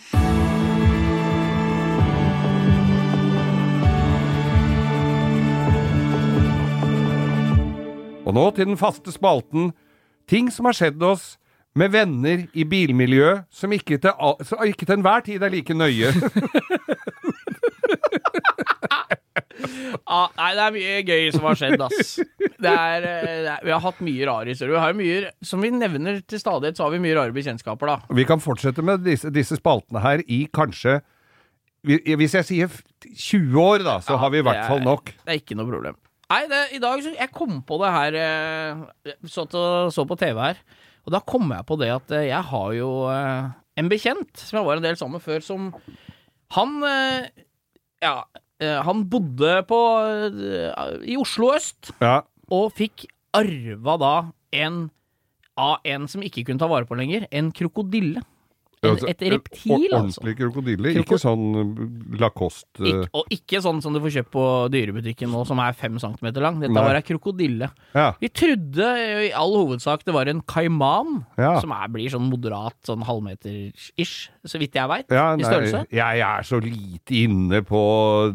Og 8.28 8.34
nå 8.37 8.44
til 8.56 8.66
den 8.68 8.76
faste 8.80 9.12
spalten 9.14 9.70
Ting 10.28 10.50
som 10.52 10.68
har 10.68 10.76
skjedd 10.76 11.00
oss 11.08 11.37
med 11.78 11.92
venner 11.94 12.42
i 12.58 12.64
bilmiljø 12.68 13.30
som 13.54 13.72
ikke 13.72 13.96
til, 14.02 14.10
al- 14.18 14.68
ikke 14.68 14.84
til 14.84 14.96
enhver 14.98 15.20
tid 15.25 15.42
er 15.46 15.52
like 15.52 15.75
nøye. 15.78 16.10
Ah, 20.08 20.28
nei, 20.36 20.50
det 20.56 20.62
er 20.64 20.74
mye 20.74 20.96
gøy 21.06 21.28
som 21.34 21.46
har 21.48 21.58
skjedd, 21.58 21.82
ass. 21.84 22.14
Det 22.58 22.70
er, 22.72 23.04
eh, 23.06 23.26
det 23.44 23.50
er, 23.52 23.64
vi 23.66 23.72
har 23.74 23.82
hatt 23.84 24.00
mye 24.04 24.26
rare 24.28 24.52
historier. 24.52 25.28
Som 25.44 25.62
vi 25.64 25.70
nevner 25.74 26.20
til 26.26 26.40
stadighet, 26.40 26.78
så 26.78 26.86
har 26.86 26.94
vi 26.94 27.00
mye 27.02 27.16
rare 27.18 27.34
bekjentskaper, 27.34 27.90
da. 27.90 28.16
Vi 28.18 28.26
kan 28.28 28.42
fortsette 28.42 28.84
med 28.86 29.04
disse, 29.06 29.30
disse 29.34 29.58
spaltene 29.60 30.02
her 30.04 30.22
i 30.26 30.44
kanskje 30.54 31.00
Hvis 31.86 32.34
jeg 32.34 32.46
sier 32.48 32.72
20 33.06 33.58
år, 33.62 33.84
da, 33.86 33.98
så 34.04 34.16
har 34.18 34.32
vi 34.34 34.40
i 34.42 34.46
hvert 34.46 34.66
fall 34.66 34.82
nok. 34.84 35.12
Det 35.22 35.34
er 35.34 35.38
ikke 35.40 35.56
noe 35.58 35.68
problem. 35.70 35.98
Nei, 36.28 36.42
det, 36.50 36.62
i 36.76 36.80
dag 36.82 37.00
så 37.00 37.14
Jeg 37.14 37.32
kom 37.32 37.60
på 37.64 37.78
det 37.80 37.92
her 37.94 38.18
eh, 38.20 38.82
så, 39.24 39.46
til, 39.48 39.92
så 39.94 40.04
på 40.04 40.18
TV 40.20 40.42
her, 40.42 40.58
og 41.06 41.14
da 41.14 41.22
kom 41.24 41.46
jeg 41.54 41.64
på 41.68 41.78
det 41.80 41.92
at 41.94 42.10
eh, 42.18 42.26
jeg 42.28 42.42
har 42.50 42.74
jo 42.76 42.90
en 43.08 43.88
bekjent 43.88 44.42
som 44.42 44.58
jeg 44.58 44.66
var 44.66 44.80
en 44.80 44.84
del 44.84 44.98
sammen 44.98 45.16
med 45.16 45.24
før, 45.24 45.40
som 45.46 45.70
Han 46.58 46.82
Ja, 48.02 48.18
han 48.82 49.04
bodde 49.10 49.62
på 49.68 49.78
eh, 50.02 50.96
i 51.06 51.16
Oslo 51.20 51.52
øst, 51.54 51.92
Ja. 52.02 52.22
og 52.50 52.72
fikk 52.74 53.06
arva 53.36 53.98
da 54.00 54.14
en 54.52 54.90
av 55.58 55.78
en 55.84 56.06
som 56.08 56.22
ikke 56.22 56.44
kunne 56.46 56.58
ta 56.62 56.66
vare 56.70 56.86
på 56.86 56.96
lenger, 56.98 57.26
en 57.30 57.50
krokodille. 57.52 58.22
Altså, 58.82 59.08
et 59.11 59.23
reptil, 59.32 59.87
altså. 59.90 60.20
Ordentlig 60.23 60.35
krokodille. 60.38 60.92
Kroko- 60.94 61.02
Ikke 61.02 61.18
sånn 61.18 61.47
uh, 61.58 62.18
Lacoste 62.20 62.87
Ik 62.87 63.08
og 63.18 63.32
ikke 63.35 63.61
sånn 63.64 63.80
som 63.82 63.92
du 63.97 63.99
får 64.04 64.12
kjøpt 64.18 64.30
på 64.37 64.44
dyrebutikken 64.70 65.32
nå, 65.35 65.40
som 65.49 65.58
er 65.64 65.73
fem 65.75 65.99
centimeter 65.99 66.44
lang. 66.44 66.61
Dette 66.62 66.73
Nei. 66.76 66.85
var 66.87 66.94
ei 67.00 67.02
krokodille. 67.02 67.70
Ja. 67.97 68.12
Vi 68.23 68.28
trodde 68.30 68.87
eh, 69.02 69.25
i 69.28 69.32
all 69.35 69.56
hovedsak 69.58 70.04
det 70.06 70.14
var 70.14 70.30
en 70.30 70.42
kaiman, 70.47 71.25
Ja. 71.40 71.56
som 71.61 71.73
er, 71.75 71.88
blir 71.88 72.08
sånn 72.12 72.28
moderat, 72.30 72.76
sånn 72.87 73.02
halvmeter-ish, 73.08 74.28
så 74.47 74.58
vidt 74.62 74.75
jeg 74.78 74.88
veit, 74.88 75.11
Ja, 75.11 75.32
i 75.35 75.42
størrelse. 75.42 75.85
jeg 75.90 76.20
er 76.20 76.42
så 76.47 76.61
lite 76.62 77.18
inne 77.25 77.62
på 77.66 77.82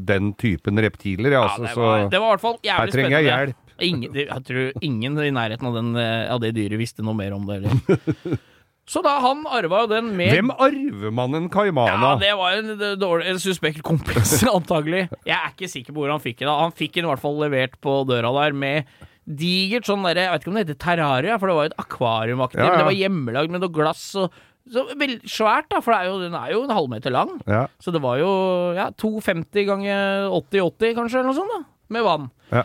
den 0.03 0.33
typen 0.35 0.77
reptiler, 0.83 1.31
jeg, 1.31 1.39
Ja, 1.39 1.43
altså, 1.47 1.63
det, 1.63 1.75
var, 1.77 1.99
så 2.03 2.09
det 2.09 2.19
var 2.19 2.27
i 2.27 2.31
hvert 2.35 2.41
fall 2.41 2.57
jævlig 2.63 2.91
spennende. 2.91 2.91
her 2.91 2.91
trenger 2.91 3.19
jeg 3.21 3.47
hjelp. 3.47 3.59
Ingen, 3.83 4.13
jeg 4.13 4.43
tror 4.47 4.83
ingen 4.85 5.17
i 5.19 5.31
nærheten 5.33 5.67
av, 5.67 5.73
den, 5.79 5.95
eh, 5.97 6.31
av 6.31 6.39
det 6.43 6.51
dyret 6.55 6.77
visste 6.79 7.01
noe 7.03 7.15
mer 7.17 7.33
om 7.33 7.45
det. 7.47 7.63
Eller. 7.63 8.37
Så 8.89 8.99
da 9.05 9.13
han 9.23 9.45
arva 9.47 9.85
jo 9.85 9.89
den 9.93 10.09
med 10.17 10.33
Hvem 10.35 10.49
arver 10.51 11.13
man 11.15 11.37
en 11.37 11.47
kaimana? 11.51 11.93
Ja, 11.93 12.11
det 12.19 12.33
var 12.35 12.57
en, 12.59 12.73
dårlig, 12.99 13.29
en 13.31 13.39
suspekt 13.39 13.79
kompis, 13.85 14.35
antagelig. 14.57 15.05
Jeg 15.23 15.37
er 15.37 15.53
ikke 15.53 15.71
sikker 15.71 15.95
på 15.95 16.03
hvor 16.03 16.11
han 16.11 16.23
fikk 16.23 16.41
den. 16.41 16.51
Han 16.51 16.75
fikk 16.75 16.97
den 16.97 17.07
i 17.07 17.11
hvert 17.13 17.23
fall 17.23 17.39
levert 17.39 17.77
på 17.83 18.01
døra 18.09 18.33
der 18.41 18.57
med 18.57 18.89
digert 19.23 19.87
sånn 19.87 20.03
derre 20.03 20.25
Jeg 20.25 20.33
vet 20.33 20.43
ikke 20.43 20.51
om 20.51 20.57
det 20.57 20.63
heter 20.65 20.81
terraria, 20.83 21.37
for 21.39 21.47
det 21.47 21.55
var 21.55 21.67
jo 21.67 21.71
et 21.71 21.81
akvariumaktig. 21.85 22.59
Ja, 22.59 22.73
ja. 22.73 22.81
Det 22.81 22.89
var 22.89 22.97
hjemmelagd 22.97 23.55
med 23.55 23.63
noe 23.63 23.75
glass 23.75 24.09
og 24.19 24.41
så 24.71 24.85
veldig 24.95 25.27
svært, 25.27 25.67
da, 25.73 25.81
for 25.83 25.91
det 25.91 25.97
er 25.99 26.07
jo, 26.07 26.19
den 26.21 26.35
er 26.39 26.51
jo 26.53 26.61
en 26.63 26.71
halvmeter 26.71 27.11
lang. 27.11 27.33
Ja. 27.51 27.65
Så 27.83 27.91
det 27.91 27.99
var 28.03 28.19
jo 28.21 28.29
ja, 28.77 28.85
250 28.95 29.65
ganger 29.67 30.29
80-80, 30.29 30.93
kanskje, 30.99 31.19
eller 31.19 31.31
noe 31.31 31.35
sånt, 31.35 31.51
da. 31.51 31.63
Med 31.91 32.05
vann. 32.07 32.29
Ja. 32.51 32.63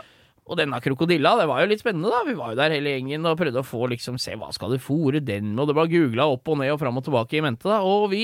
Og 0.49 0.57
denne 0.57 0.79
krokodilla, 0.81 1.35
det 1.37 1.45
var 1.49 1.61
jo 1.61 1.69
litt 1.69 1.83
spennende, 1.83 2.09
da. 2.09 2.23
Vi 2.25 2.33
var 2.37 2.53
jo 2.53 2.59
der 2.59 2.73
hele 2.73 2.95
gjengen 2.95 3.27
og 3.29 3.37
prøvde 3.37 3.61
å 3.61 3.67
få 3.67 3.85
liksom 3.91 4.17
se 4.21 4.33
hva 4.39 4.49
skal 4.55 4.73
du 4.73 4.81
fòre 4.81 5.21
den 5.21 5.51
med, 5.51 5.61
og 5.61 5.69
det 5.69 5.75
ble 5.77 5.85
googla 5.93 6.25
opp 6.33 6.49
og 6.49 6.57
ned 6.61 6.73
og 6.73 6.81
fram 6.81 6.97
og 6.97 7.05
tilbake 7.05 7.37
i 7.37 7.43
mente, 7.45 7.69
da. 7.69 7.83
Og 7.85 8.09
vi 8.13 8.23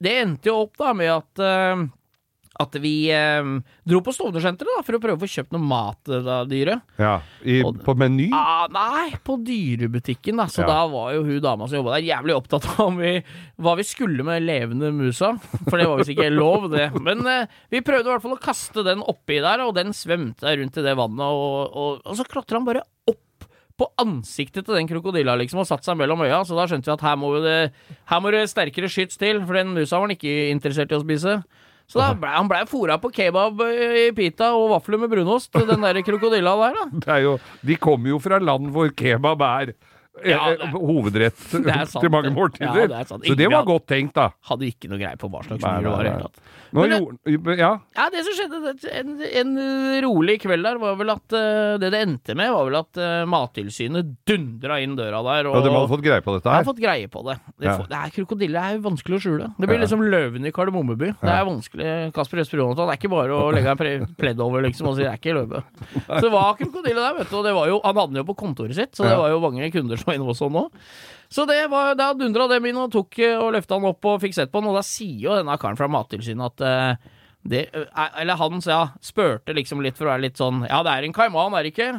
Det 0.00 0.14
endte 0.16 0.48
jo 0.48 0.62
opp 0.64 0.78
da 0.80 0.94
med 0.96 1.10
at 1.12 1.40
eh, 1.44 1.82
at 2.60 2.76
vi 2.82 2.92
eh, 3.14 3.46
dro 3.88 4.00
på 4.04 4.12
Stovner-senteret 4.12 4.84
for 4.86 4.98
å 4.98 5.00
prøve 5.02 5.16
å 5.16 5.22
få 5.22 5.28
kjøpt 5.32 5.54
noe 5.56 5.64
mat 5.64 5.96
til 6.06 6.20
det 6.26 6.38
dyret. 6.52 6.82
ja. 7.00 7.14
I, 7.42 7.62
Og- 7.64 7.78
på 7.86 7.94
Meny? 7.96 8.28
Ah, 8.36 8.66
nei, 8.70 9.14
på 9.24 9.38
dyrebutikken, 9.46 10.36
da. 10.36 10.44
Så 10.52 10.60
Ja. 10.62 10.66
da 10.68 10.80
var 10.92 11.14
jo 11.14 11.24
hun 11.24 11.40
dama 11.40 11.66
som 11.68 11.78
jobba 11.80 11.96
der, 11.96 12.06
jævlig 12.10 12.36
opptatt 12.36 12.66
av 12.68 12.82
om 12.86 12.98
vi, 13.00 13.14
hva 13.58 13.76
vi 13.78 13.86
skulle 13.88 14.22
med 14.26 14.42
levende 14.44 14.92
musa. 14.92 15.32
For 15.70 15.78
det 15.80 15.88
var 15.88 15.98
visst 16.02 16.12
ikke 16.12 16.28
lov, 16.34 16.68
det. 16.70 16.90
Men 17.00 17.24
eh, 17.26 17.46
vi 17.72 17.80
prøvde 17.80 18.06
i 18.06 18.12
hvert 18.12 18.22
fall 18.22 18.36
å 18.36 18.42
kaste 18.44 18.84
den 18.84 19.00
oppi 19.00 19.40
der, 19.40 19.64
og 19.64 19.74
den 19.80 19.94
svømte 19.96 20.52
rundt 20.60 20.76
i 20.76 20.84
det 20.84 20.94
vannet, 21.00 21.24
og, 21.24 21.72
og, 21.74 22.00
og 22.04 22.16
så 22.20 22.28
klatra 22.28 22.60
han 22.60 22.68
bare 22.68 22.84
opp 23.08 23.18
på 23.80 23.86
ansiktet 23.96 24.66
til 24.66 24.76
den 24.76 24.84
krokodilla 24.90 25.32
liksom, 25.40 25.62
og 25.62 25.66
satt 25.70 25.86
seg 25.86 25.96
mellom 25.96 26.20
øya, 26.20 26.42
så 26.44 26.52
da 26.58 26.66
skjønte 26.68 26.84
vi 26.90 26.92
at 26.92 27.00
her 27.06 27.14
må, 27.16 27.30
vi 27.32 27.40
det, 27.46 27.72
her 28.12 28.20
må 28.20 28.28
det 28.34 28.42
sterkere 28.52 28.90
skyts 28.92 29.16
til, 29.16 29.40
for 29.48 29.56
den 29.56 29.72
musa 29.72 29.96
var 29.96 30.04
han 30.04 30.12
ikke 30.18 30.50
interessert 30.52 30.92
i 30.92 30.98
å 30.98 31.00
spise. 31.00 31.38
Så 31.90 31.98
da 31.98 32.12
ble, 32.14 32.30
han 32.30 32.46
blei 32.50 32.62
fora 32.70 33.00
på 33.02 33.10
kebab 33.14 33.64
eh, 33.66 33.96
i 34.06 34.10
pita 34.14 34.52
og 34.54 34.68
vafler 34.76 35.00
med 35.02 35.10
brunost, 35.10 35.50
den 35.66 35.82
der 35.82 35.98
krokodilla 36.06 36.52
der, 36.60 36.76
da. 36.76 37.00
Det 37.02 37.14
er 37.16 37.24
jo, 37.24 37.32
de 37.66 37.76
kommer 37.82 38.12
jo 38.12 38.20
fra 38.22 38.38
land 38.38 38.70
hvor 38.74 38.92
kebab 38.94 39.42
er 39.42 39.72
Ja, 40.26 40.52
eh, 40.52 40.72
hovedrett 40.74 41.38
sant, 41.50 41.94
til 42.02 42.10
mange 42.12 42.32
måltider. 42.34 42.90
Ja. 42.90 43.04
Så 43.06 43.36
det 43.38 43.46
var 43.50 43.64
godt 43.68 43.86
tenkt, 43.88 44.16
da. 44.18 44.30
Hadde 44.50 44.66
ikke 44.68 44.90
noe 44.90 44.98
greie 45.00 45.16
på 45.20 45.30
hva 45.30 45.44
slags 45.46 45.62
Nei, 45.62 45.76
det 45.80 45.86
nei, 45.86 45.92
var 45.94 46.08
det. 46.08 46.48
Nå 46.70 46.84
ja, 47.58 47.70
Ja, 47.96 48.04
det 48.12 48.20
som 48.26 48.34
skjedde 48.36 48.90
en, 49.00 49.14
en 49.40 49.54
rolig 50.04 50.36
kveld 50.42 50.66
der, 50.66 50.78
var 50.82 50.98
vel 51.00 51.10
at 51.14 51.34
eh, 51.34 51.78
det 51.82 51.90
det 51.94 52.02
endte 52.04 52.36
med, 52.38 52.50
var 52.54 52.68
vel 52.68 52.76
at 52.78 53.00
uh, 53.00 53.22
Mattilsynet 53.30 54.12
dundra 54.28 54.76
inn 54.82 54.94
døra 54.98 55.22
der. 55.26 55.48
Og 55.50 55.56
ja, 55.56 55.62
de 55.64 55.72
hadde 55.74 55.90
fått 55.90 56.04
greie 56.04 56.22
på 56.26 56.34
dette 56.36 56.52
her? 56.52 56.62
De 56.62 56.70
fått 56.70 56.82
greie 56.82 57.10
på 57.10 57.24
det. 57.26 57.36
De 57.56 57.66
Ja. 57.66 57.76
får- 57.80 57.88
det 57.90 57.98
er 57.98 58.14
Krokodille 58.14 58.66
er 58.70 58.82
vanskelig 58.84 59.18
å 59.18 59.22
skjule. 59.24 59.48
Det 59.58 59.70
blir 59.70 59.82
liksom 59.82 60.04
løven 60.12 60.46
i 60.46 60.52
Kardemommeby. 60.54 61.10
Det 61.22 61.32
er 61.34 61.48
vanskelig. 61.48 61.88
Kasper 62.14 62.44
Østby 62.44 62.60
Jonathan, 62.60 62.86
det 62.90 62.94
er 62.94 63.00
ikke 63.00 63.12
bare 63.14 63.40
å 63.40 63.50
legge 63.54 63.74
en 63.74 64.06
pledd 64.20 64.40
over 64.44 64.62
liksom 64.66 64.90
og 64.92 64.98
si 64.98 65.06
det 65.06 65.10
er 65.10 65.18
ikke 65.18 65.36
løve. 65.40 65.64
Så 66.06 66.22
det 66.26 66.32
var 66.34 66.54
krokodille 66.60 67.02
der, 67.02 67.18
vet 67.18 67.30
du. 67.30 67.36
Og 67.40 67.44
det 67.46 67.54
var 67.56 67.66
jo, 67.72 67.80
han 67.82 67.98
hadde 67.98 68.14
den 68.14 68.22
jo 68.22 68.26
på 68.30 68.38
kontoret 68.44 68.78
sitt, 68.78 68.94
så 68.94 69.06
det 69.08 69.16
var 69.18 69.30
jo 69.32 69.42
mange 69.42 69.70
kunder 69.74 69.98
som 70.00 70.09
var 70.10 70.18
inne 70.18 70.28
hos 70.28 70.42
han 70.44 70.54
nå. 70.54 70.66
Så 71.30 71.46
det 71.46 71.60
var, 71.70 71.94
da 71.94 72.10
dundra 72.18 72.48
dem 72.50 72.66
inn 72.66 72.78
og 72.82 72.90
tok 72.90 73.20
eh, 73.22 73.38
og 73.38 73.52
løfta 73.54 73.78
han 73.78 73.88
opp 73.92 74.06
og 74.10 74.20
fikk 74.24 74.34
sett 74.34 74.50
på 74.50 74.58
han, 74.58 74.70
og 74.72 74.78
da 74.80 74.84
sier 74.86 75.28
jo 75.28 75.36
denne 75.38 75.54
karen 75.62 75.78
fra 75.78 75.86
Mattilsynet 75.90 76.58
at 76.58 76.64
uh, 76.66 77.12
det, 77.46 77.68
eh, 77.70 78.08
Eller 78.20 78.38
han 78.40 78.58
ja, 78.66 78.80
spurte 79.04 79.54
liksom 79.54 79.84
litt 79.84 79.98
for 79.98 80.08
å 80.08 80.14
være 80.14 80.26
litt 80.26 80.40
sånn 80.40 80.64
Ja, 80.66 80.82
det 80.84 80.92
er 80.92 81.06
en 81.06 81.14
kaiman, 81.14 81.54
er 81.54 81.64
det 81.64 81.72
ikke? 81.72 81.92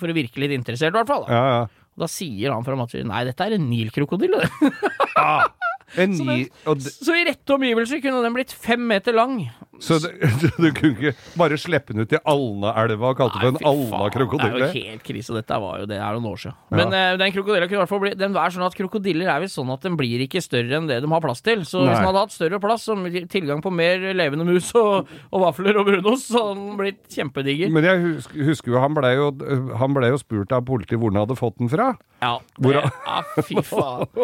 For 0.00 0.08
å 0.08 0.16
virke 0.16 0.40
litt 0.40 0.54
interessert, 0.56 0.94
i 0.94 0.98
hvert 0.98 1.10
fall. 1.10 1.26
Da. 1.28 1.36
Ja, 1.36 1.52
ja. 1.52 1.92
Og 1.98 2.04
da 2.04 2.08
sier 2.10 2.54
han 2.54 2.64
fra 2.64 2.78
Mattilsynet 2.80 3.12
Nei, 3.12 3.22
dette 3.28 3.44
er 3.44 3.58
en 3.58 3.68
Nil-krokodille. 3.68 4.46
Ah, 5.18 5.48
en 5.96 6.14
Så 6.18 6.36
og 6.68 6.82
Så 6.82 7.16
i 7.16 7.24
rette 7.28 7.54
omgivelser 7.54 8.02
kunne 8.04 8.20
den 8.24 8.36
blitt 8.36 8.52
fem 8.52 8.82
meter 8.88 9.16
lang. 9.16 9.38
så 9.80 9.98
det, 10.02 10.10
du 10.62 10.68
kunne 10.74 10.94
ikke 10.96 11.12
bare 11.38 11.58
slippe 11.60 11.94
den 11.94 12.02
ut 12.02 12.12
i 12.12 12.20
Alnaelva 12.28 13.12
og 13.12 13.20
kalte 13.20 13.38
det 13.38 13.46
for 13.46 13.60
en 13.60 13.68
Alna-krokodille? 13.70 14.58
Det 14.58 14.68
er 14.68 14.74
jo 14.74 14.90
helt 14.90 15.04
krise. 15.06 15.36
Dette 15.36 15.60
var 15.62 15.82
jo 15.82 15.88
det 15.88 16.00
er 16.00 16.18
noen 16.18 16.28
år 16.32 16.42
siden. 16.42 16.58
Men 16.74 16.92
uh, 16.92 17.14
den 17.20 17.34
krokodilla 17.34 17.68
kunne 17.68 17.78
i 17.78 17.82
hvert 17.84 17.92
fall 17.92 18.02
bli 18.02 18.12
Den 18.18 18.36
er 18.36 18.54
sånn 18.54 18.66
at 18.66 18.76
krokodiller 18.78 19.30
er 19.32 19.44
visst 19.44 19.58
sånn 19.58 19.72
at 19.72 19.86
den 19.86 19.96
blir 20.00 20.24
ikke 20.26 20.42
større 20.44 20.80
enn 20.80 20.90
det 20.90 21.00
de 21.04 21.12
har 21.12 21.24
plass 21.24 21.44
til. 21.46 21.64
Så 21.68 21.82
Nei. 21.82 21.92
hvis 21.92 22.00
den 22.02 22.10
hadde 22.10 22.24
hatt 22.26 22.36
større 22.36 22.60
plass 22.62 22.88
og 22.92 23.06
tilgang 23.32 23.62
på 23.64 23.72
mer 23.74 24.10
levende 24.18 24.46
mus 24.48 24.72
og, 24.78 25.08
og 25.30 25.46
vafler 25.46 25.78
og 25.80 25.88
brunost, 25.88 26.28
så 26.32 26.42
hadde 26.42 26.58
den 26.58 26.78
blitt 26.80 27.02
kjempediger. 27.14 27.72
Men 27.74 27.86
jeg 27.86 28.02
husker, 28.04 28.44
husker 28.50 28.74
jo 28.74 28.82
han 28.82 28.98
blei 28.98 29.14
jo, 29.16 29.30
han 29.78 29.96
ble 29.96 30.12
jo 30.12 30.20
spurt 30.20 30.52
av 30.54 30.66
politiet 30.68 31.00
hvor 31.00 31.14
han 31.14 31.22
hadde 31.22 31.38
fått 31.38 31.58
den 31.62 31.70
fra. 31.72 31.92
Ja, 32.18 32.34
det, 32.58 32.74
ja 32.82 33.20
fy 33.46 33.62
faen. 33.62 34.08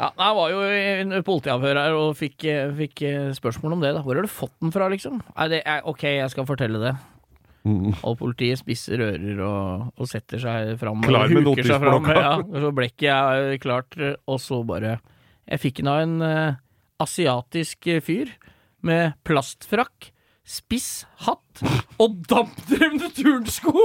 Ja, 0.00 0.06
jeg 0.16 0.36
var 0.38 0.46
jo 0.48 0.60
i 0.64 0.84
politiavhør 1.26 1.80
her 1.80 1.96
og 1.98 2.12
fikk, 2.18 2.44
eh, 2.48 2.72
fikk 2.76 3.02
eh, 3.08 3.30
spørsmål 3.36 3.76
om 3.76 3.84
det. 3.84 3.94
da 3.96 4.02
Hvor 4.04 4.18
har 4.18 4.26
du 4.26 4.32
fått 4.32 4.56
den 4.60 4.74
fra? 4.74 4.88
liksom? 4.92 5.20
Det 5.50 5.62
er, 5.64 5.82
ok, 5.84 6.04
jeg 6.04 6.30
skal 6.30 6.48
fortelle 6.48 6.80
det. 6.82 6.94
Mm. 7.64 7.92
Og 8.08 8.16
politiet 8.18 8.60
spisser 8.60 9.02
ører 9.04 9.40
og, 9.44 9.90
og 10.00 10.08
setter 10.08 10.40
seg 10.40 10.78
fram. 10.80 11.02
Klar 11.04 11.28
og 11.28 11.36
med 11.36 11.50
huker 11.50 11.68
seg 11.68 11.82
fram. 11.82 12.08
Ja, 12.08 12.38
så 12.40 12.70
blekket 12.72 13.10
er 13.10 13.58
klart, 13.60 13.98
og 14.26 14.40
så 14.40 14.62
bare 14.64 14.98
Jeg 15.50 15.60
fikk 15.60 15.82
den 15.82 15.90
av 15.90 16.00
en 16.00 16.16
uh, 16.24 16.56
asiatisk 17.00 17.86
eh, 17.90 18.00
fyr 18.04 18.32
med 18.86 19.12
plastfrakk, 19.28 20.10
spiss 20.44 21.04
hatt 21.26 21.60
og 22.00 22.22
dampdrevne 22.30 23.10
turnsko! 23.16 23.74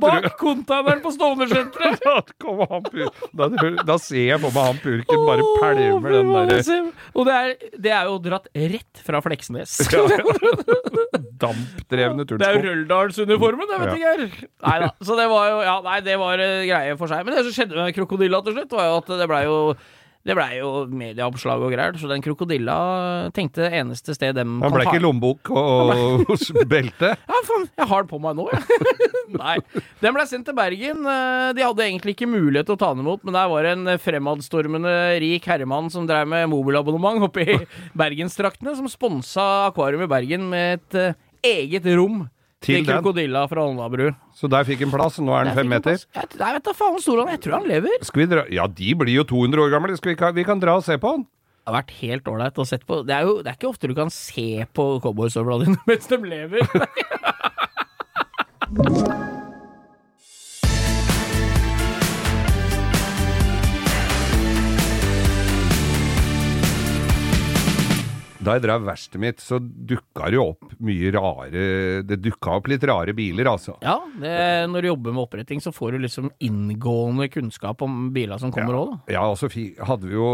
Bak 0.00 0.36
containeren 0.40 1.00
på 1.04 1.12
Stovner-senteret! 1.14 2.02
Da 3.36 3.48
da, 3.86 3.96
ser 4.00 4.30
jeg 4.30 4.40
for 4.40 4.52
meg 4.54 4.66
han 4.70 4.78
purken 4.82 5.22
bare 5.26 5.44
pælmer 5.60 6.14
den 6.14 6.30
derre 6.32 6.78
Og 7.14 7.26
det 7.28 7.34
er, 7.34 7.52
det 7.86 7.92
er 7.92 8.08
jo 8.10 8.18
dratt 8.22 8.48
rett 8.54 9.02
fra 9.06 9.20
Fleksnes. 9.24 9.78
dampdrevne 11.40 11.88
Det 11.88 12.00
er 12.00 12.06
jo 12.08 12.26
turnsko. 12.30 12.62
Røldalsuniformen, 12.66 13.68
det, 13.70 13.80
vet 13.82 13.92
du, 13.92 14.00
Geir. 14.02 14.48
Nei 14.66 14.76
da. 14.84 14.90
Så 15.04 15.18
det 15.18 15.28
var 15.32 15.50
jo 15.50 15.60
Ja, 15.66 15.76
nei, 15.84 15.98
det 16.06 16.16
var 16.20 16.42
eh, 16.42 16.64
greie 16.68 16.96
for 17.00 17.12
seg. 17.12 17.24
Men 17.26 17.36
det 17.36 17.46
som 17.46 17.56
skjedde 17.56 17.78
med 17.78 17.96
krokodilla 17.96 18.42
til 18.44 18.56
slutt, 18.56 18.76
var 18.76 18.90
jo 18.90 18.98
at 19.02 19.14
det 19.20 19.28
blei 19.30 19.44
jo 19.46 19.58
det 20.26 20.34
blei 20.34 20.56
jo 20.58 20.70
medieoppslag 20.90 21.62
og 21.62 21.70
greier, 21.70 21.94
så 22.00 22.08
den 22.10 22.22
krokodilla 22.24 22.74
tenkte 23.36 23.68
eneste 23.70 24.14
sted 24.16 24.34
dem 24.34 24.56
Han 24.64 24.74
ble 24.74 24.82
ikke 24.88 25.02
lommebok 25.04 25.50
og 25.54 25.92
belte. 26.72 27.12
Ja, 27.30 27.40
faen, 27.46 27.68
jeg 27.78 27.86
har 27.92 28.02
den 28.02 28.10
på 28.10 28.18
meg 28.22 28.34
nå, 28.38 28.48
jeg. 28.50 28.82
Nei. 29.40 29.56
Den 30.02 30.14
ble 30.16 30.24
sendt 30.26 30.46
til 30.50 30.56
Bergen. 30.58 31.02
Eh, 31.06 31.50
De 31.56 31.62
hadde 31.64 31.84
egentlig 31.86 32.16
ikke 32.16 32.28
mulighet 32.30 32.66
til 32.68 32.74
å 32.76 32.80
ta 32.80 32.90
den 32.94 33.04
imot, 33.06 33.22
men 33.26 33.36
der 33.38 33.48
var 33.52 33.66
det 33.66 33.74
en 33.76 33.92
fremadstormende 34.02 34.94
rik 35.22 35.46
herremann 35.50 35.90
som 35.94 36.06
drev 36.10 36.26
med 36.30 36.48
mobilabonnement 36.52 37.22
oppe 37.28 37.46
i 37.46 37.58
bergenstraktene, 37.98 38.74
som 38.78 38.90
sponsa 38.90 39.46
Akvarium 39.70 40.04
i 40.06 40.10
Bergen 40.10 40.48
med 40.50 40.80
et 40.80 40.98
eh, 41.00 41.20
eget 41.56 41.86
rom 41.96 42.24
Til 42.66 42.82
til 42.82 42.88
krokodilla 42.90 43.44
fra 43.50 43.62
Alnabru. 43.66 44.10
Så 44.36 44.50
der 44.50 44.66
fikk 44.68 44.82
han 44.84 44.92
plass. 44.92 45.20
Nå 45.22 45.32
er 45.36 45.46
han 45.46 45.56
fem 45.56 45.70
meter. 45.70 45.96
Jeg, 46.02 46.28
vet 46.34 46.66
da 46.66 46.74
faen 46.74 46.96
hvor 46.96 47.02
stor 47.04 47.22
han. 47.22 47.32
Jeg 47.36 47.42
tror 47.46 47.60
han 47.60 47.70
lever. 47.70 47.96
Skal 48.06 48.24
vi 48.24 48.28
dra 48.34 48.44
Ja, 48.52 48.66
de 48.66 48.94
blir 48.98 49.14
jo 49.20 49.24
200 49.30 49.64
år 49.64 49.72
gamle. 49.76 49.96
Skal 50.00 50.14
vi, 50.14 50.18
vi 50.40 50.46
kan 50.48 50.62
dra 50.62 50.76
og 50.80 50.84
se 50.86 50.98
på 51.00 51.14
han. 51.14 51.26
Det 51.66 51.72
har 51.72 51.78
vært 51.80 51.94
helt 51.98 52.28
ålreit 52.30 52.58
å 52.62 52.66
se 52.68 52.78
på. 52.78 53.00
Det 53.06 53.14
er 53.16 53.26
jo 53.26 53.38
det 53.42 53.50
er 53.50 53.56
ikke 53.58 53.70
ofte 53.72 53.90
du 53.90 53.96
kan 53.98 54.12
se 54.14 54.66
på 54.76 54.84
cowboystøvlene 55.02 55.66
dine 55.66 55.80
mens 55.90 56.06
de 56.12 56.20
lever. 56.22 56.62
Da 68.46 68.54
jeg 68.56 68.62
drev 68.64 68.84
verkstedet 68.86 69.20
mitt, 69.22 69.40
så 69.42 69.58
dukka 69.60 70.28
det 70.30 70.38
jo 70.38 70.44
opp 70.52 70.76
mye 70.86 71.10
rare 71.14 71.64
Det 72.06 72.18
dukka 72.22 72.54
opp 72.60 72.68
litt 72.70 72.84
rare 72.86 73.12
biler, 73.16 73.48
altså. 73.50 73.74
Ja, 73.82 73.96
det, 74.22 74.34
når 74.70 74.86
du 74.86 74.88
jobber 74.92 75.16
med 75.16 75.24
oppretting, 75.26 75.62
så 75.64 75.72
får 75.74 75.96
du 75.96 76.04
liksom 76.06 76.30
inngående 76.46 77.28
kunnskap 77.32 77.82
om 77.82 78.10
biler 78.14 78.38
som 78.42 78.52
kommer 78.54 78.78
òg, 78.78 78.92
da. 78.94 79.16
Ja, 79.16 79.24
og 79.32 79.36
så 79.40 79.50
hadde 79.50 80.06
vi 80.08 80.14
jo 80.16 80.28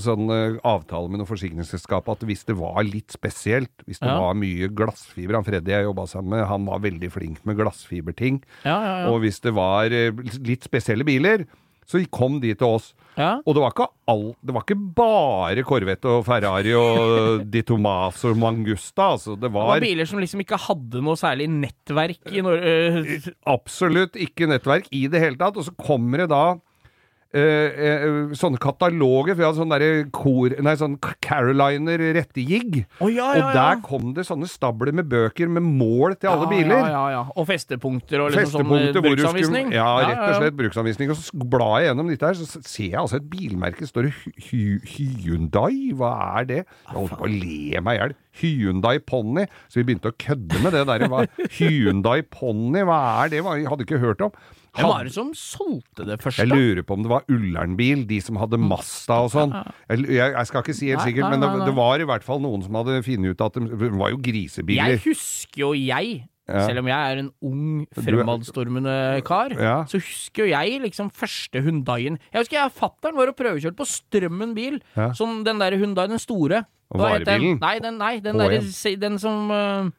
sånn 0.00 0.32
eh, 0.34 0.58
avtale 0.68 1.12
med 1.12 1.20
noen 1.22 1.28
forsikringsselskap 1.30 2.08
at 2.14 2.24
hvis 2.28 2.46
det 2.48 2.56
var 2.58 2.80
litt 2.88 3.12
spesielt, 3.14 3.72
hvis 3.86 4.00
det 4.02 4.08
Ja. 4.08 4.18
var 4.20 4.34
mye 4.38 4.68
glassfiber 4.72 5.34
Han 5.38 5.44
Freddy 5.44 5.70
jeg 5.74 5.84
jobba 5.84 6.06
sammen 6.08 6.30
med, 6.38 6.46
han 6.48 6.64
var 6.64 6.80
veldig 6.80 7.10
flink 7.12 7.44
med 7.44 7.58
glassfiberting. 7.60 8.42
Ja, 8.64 8.78
ja, 8.80 8.94
ja. 9.04 9.08
Og 9.12 9.20
hvis 9.22 9.40
det 9.44 9.52
var 9.54 9.92
eh, 9.92 10.10
litt 10.40 10.64
spesielle 10.64 11.04
biler, 11.04 11.44
så 11.88 12.00
kom 12.12 12.36
de 12.42 12.52
til 12.52 12.68
oss. 12.68 12.90
ja. 13.16 13.38
Og 13.46 13.56
det 13.56 13.62
var 13.64 13.88
all, 14.08 14.24
det 14.44 14.54
var 14.54 14.64
ikke 14.64 14.76
bare 14.98 15.64
Corvette 15.66 16.10
og 16.12 16.26
Ferrari 16.26 16.74
og 16.76 17.42
Di 17.52 17.62
Tomas 17.66 18.20
og 18.28 18.36
Mangusta, 18.38 19.14
altså. 19.16 19.34
Det 19.40 19.48
var, 19.50 19.72
Det 19.72 19.80
var 19.80 19.86
biler 19.86 20.08
som 20.10 20.20
liksom 20.20 20.44
ikke 20.44 20.60
hadde 20.68 21.02
noe 21.04 21.16
særlig 21.18 21.48
nettverk 21.50 22.28
i 22.30 22.44
Norge. 22.44 23.18
absolutt 23.48 24.18
ikke 24.20 24.50
nettverk 24.50 24.90
i 24.92 25.06
det 25.10 25.22
hele 25.24 25.40
tatt. 25.40 25.56
Og 25.56 25.64
så 25.66 25.74
kommer 25.80 26.24
det 26.24 26.28
da 26.32 26.42
eh, 27.34 28.04
uh, 28.08 28.32
sånne 28.38 28.58
kataloger. 28.62 29.34
For 29.34 29.40
vi 29.42 29.46
hadde 29.46 29.58
sånn 29.60 29.72
derre 29.74 29.90
kor... 30.14 30.54
Nei, 30.64 30.74
sånn 30.80 30.94
Caroliner 31.24 32.00
rettegigg. 32.16 32.80
Oh, 33.04 33.10
ja, 33.12 33.26
Og 33.36 33.50
der 33.56 33.82
kom 33.84 34.12
det 34.16 34.24
sånne 34.28 34.48
stabler 34.48 34.94
med 34.96 35.08
bøker 35.10 35.50
med 35.52 35.66
mål 35.66 36.16
til 36.20 36.30
alle 36.32 36.48
biler. 36.50 36.78
Ja, 36.80 36.88
ja, 36.94 37.04
ja. 37.18 37.22
Og 37.36 37.48
festepunkter 37.50 38.24
og 38.24 38.32
liksom 38.32 38.62
Festepunkter 38.62 38.98
sånn 39.00 39.08
bruksanvisning. 39.10 39.70
skulle 39.72 39.80
Ja, 39.80 39.90
rett 40.08 40.22
og 40.24 40.38
slett 40.42 40.58
bruksanvisning. 40.62 41.12
Og 41.14 41.20
så 41.20 41.48
blar 41.56 41.74
jeg 41.82 41.90
gjennom 41.90 42.12
dette 42.12 42.30
her, 42.30 42.38
så 42.40 42.62
ser 42.64 42.88
jeg 42.92 43.00
altså 43.02 43.20
et 43.20 43.28
bilmerke. 43.32 43.88
Står 43.88 44.08
det 44.08 44.14
Hy- 44.48 44.80
Hy- 44.94 45.10
Hyundai? 45.26 45.74
Hva 45.98 46.14
er 46.40 46.48
det? 46.48 46.60
Jeg 46.64 46.96
holdt 46.96 47.16
på 47.18 47.28
å 47.28 47.32
le 47.32 47.82
meg 47.84 47.98
i 47.98 48.02
hjel. 48.02 48.16
Hyundai 48.38 48.98
Pony. 49.02 49.44
Så 49.68 49.80
vi 49.80 49.88
begynte 49.88 50.12
å 50.12 50.16
kødde 50.16 50.62
med 50.62 50.72
det 50.76 50.86
der. 50.88 51.06
Hyundai 51.58 52.20
Pony, 52.22 52.84
hva 52.86 52.98
er 53.24 53.32
det? 53.32 53.42
Jeg 53.44 53.68
hadde 53.70 53.84
ikke 53.86 54.00
hørt 54.02 54.24
om. 54.28 54.32
Hvem 54.78 54.88
var 54.92 55.08
det 55.08 55.12
som 55.14 55.30
solgte 55.36 56.06
det 56.06 56.16
første? 56.22 56.44
Jeg 56.44 56.52
lurer 56.52 56.84
på 56.86 56.96
om 56.96 57.04
det 57.04 57.10
var 57.12 57.26
Ullernbil, 57.34 58.06
de 58.08 58.20
som 58.24 58.38
hadde 58.40 58.60
Masta 58.62 59.20
og 59.26 59.32
sånn. 59.34 59.54
Jeg, 59.90 60.06
jeg, 60.14 60.46
skal 60.50 60.64
ikke 60.64 60.76
si 60.78 60.90
helt 60.92 61.04
sikkert, 61.06 61.32
men 61.34 61.42
det, 61.42 61.50
det 61.66 61.76
var 61.76 62.02
i 62.02 62.08
hvert 62.08 62.26
fall 62.26 62.42
noen 62.44 62.62
som 62.64 62.78
hadde 62.78 63.00
funnet 63.06 63.34
ut 63.34 63.46
at 63.48 63.58
det, 63.58 63.68
det 63.74 63.92
var 63.98 64.14
jo 64.14 64.20
grisebiler. 64.22 64.94
Jeg 64.94 65.04
husker 65.08 65.64
jo 65.66 65.72
jeg, 65.76 66.18
Ja. 66.48 66.62
selv 66.64 66.80
om 66.80 66.86
jeg 66.88 67.12
er 67.12 67.18
en 67.20 67.26
ung, 67.44 67.86
fremadstormende 67.92 69.20
kar, 69.26 69.52
Ja. 69.52 69.84
så 69.84 69.98
husker 70.00 70.46
jo 70.46 70.48
jeg 70.54 70.80
liksom 70.80 71.10
første 71.12 71.60
Hundaien 71.60 72.16
Jeg 72.32 72.40
husker 72.40 72.56
jeg 72.56 72.72
fatter'n 72.72 73.18
var 73.18 73.28
og 73.28 73.36
prøvekjørte 73.36 73.76
på 73.76 73.84
Strømmen 73.84 74.54
bil, 74.56 74.80
Ja. 74.96 75.12
som 75.12 75.44
den 75.44 75.58
der 75.60 75.76
Hundaien, 75.76 76.10
den 76.16 76.18
store. 76.18 76.64
Varebilen? 76.88 77.58
Nei, 77.60 77.78
den, 77.84 77.98
nei, 77.98 78.18
den, 78.24 78.38
der, 78.38 78.96
den 78.96 79.18
som 79.20 79.50
øh, 79.52 79.90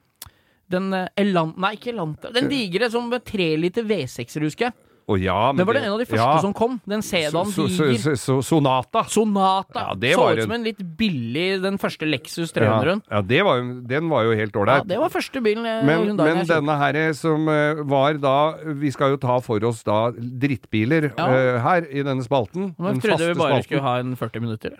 Den 0.70 0.94
øh, 0.94 1.08
Elan... 1.18 1.56
Nei, 1.58 1.74
ikke 1.78 1.94
Elanta. 1.94 2.34
Den 2.36 2.50
digre 2.52 2.92
som 2.94 3.10
tre 3.26 3.56
liter 3.58 3.88
V6-er, 3.90 4.46
husker 4.46 4.70
jeg. 4.70 4.78
Oh, 5.10 5.18
ja, 5.18 5.50
men 5.50 5.58
Det 5.58 5.66
var 5.66 5.74
den 5.74 5.88
en 5.88 5.94
av 5.96 6.02
de 6.04 6.06
første 6.06 6.22
ja. 6.22 6.42
som 6.44 6.52
kom. 6.54 6.76
Den 6.86 7.02
sedan 7.02 7.50
diger. 7.50 8.42
Sonata. 8.46 9.02
Sonata. 9.10 9.86
Ja, 9.88 9.96
det 9.98 10.12
så 10.14 10.28
ut 10.38 10.42
som 10.44 10.52
en 10.54 10.68
litt 10.68 10.84
billig 11.00 11.46
den 11.64 11.80
første 11.82 12.06
Lexus 12.06 12.54
300-en. 12.54 13.02
ja 13.10 13.22
det 13.26 13.40
var, 13.48 13.64
den 13.90 14.12
var 14.12 14.28
jo 14.28 14.36
helt 14.38 14.60
Ja, 14.70 14.76
det 14.86 15.00
var 15.02 15.10
første 15.10 15.42
bilen 15.42 15.66
jeg, 15.66 15.88
men, 15.88 16.14
men 16.20 16.44
denne 16.46 16.76
her 16.78 17.00
som 17.18 17.50
eh, 17.50 17.82
var 17.90 18.20
da 18.22 18.36
Vi 18.78 18.92
skal 18.94 19.16
jo 19.16 19.20
ta 19.22 19.40
for 19.42 19.64
oss 19.66 19.82
da 19.88 20.12
drittbiler 20.14 21.10
Ja. 21.16 21.26
eh, 21.26 21.58
her 21.64 21.90
i 21.90 22.04
denne 22.06 22.22
spalten. 22.26 22.76
Men 22.78 23.00
den 23.00 23.02
jeg 23.02 23.08
trodde 23.08 23.32
vi 23.32 23.40
bare 23.40 23.58
spalten. 23.58 23.66
skulle 23.66 23.82
ha 23.88 23.96
en 24.04 24.14
40 24.20 24.46
minutter. 24.46 24.78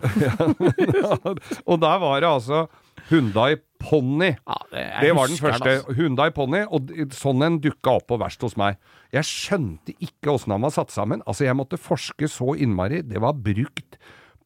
og 1.70 1.82
der 1.82 1.98
var 2.06 2.22
det 2.22 2.30
altså 2.30 2.68
Hundai 3.10 3.56
Pony. 3.80 4.30
Ja, 4.36 4.56
det, 4.70 4.84
Det 5.02 5.12
var 5.16 5.26
den 5.32 5.40
første. 5.40 5.74
altså. 5.80 5.94
Hyundai 5.96 6.28
Pony, 6.36 6.62
og 6.70 6.90
sånn 7.16 7.42
en 7.46 7.58
dukka 7.64 7.96
opp 7.98 8.06
på 8.12 8.18
verst 8.20 8.42
hos 8.44 8.56
meg. 8.60 8.76
Jeg 9.12 9.24
skjønte 9.26 9.94
ikke 9.98 10.34
åssen 10.36 10.52
han 10.54 10.62
var 10.62 10.70
satt 10.76 10.92
sammen. 10.94 11.22
Altså, 11.26 11.46
jeg 11.48 11.56
måtte 11.58 11.80
forske 11.80 12.28
så 12.30 12.52
innmari. 12.60 13.02
Det 13.02 13.20
var 13.24 13.32
brukt 13.34 13.96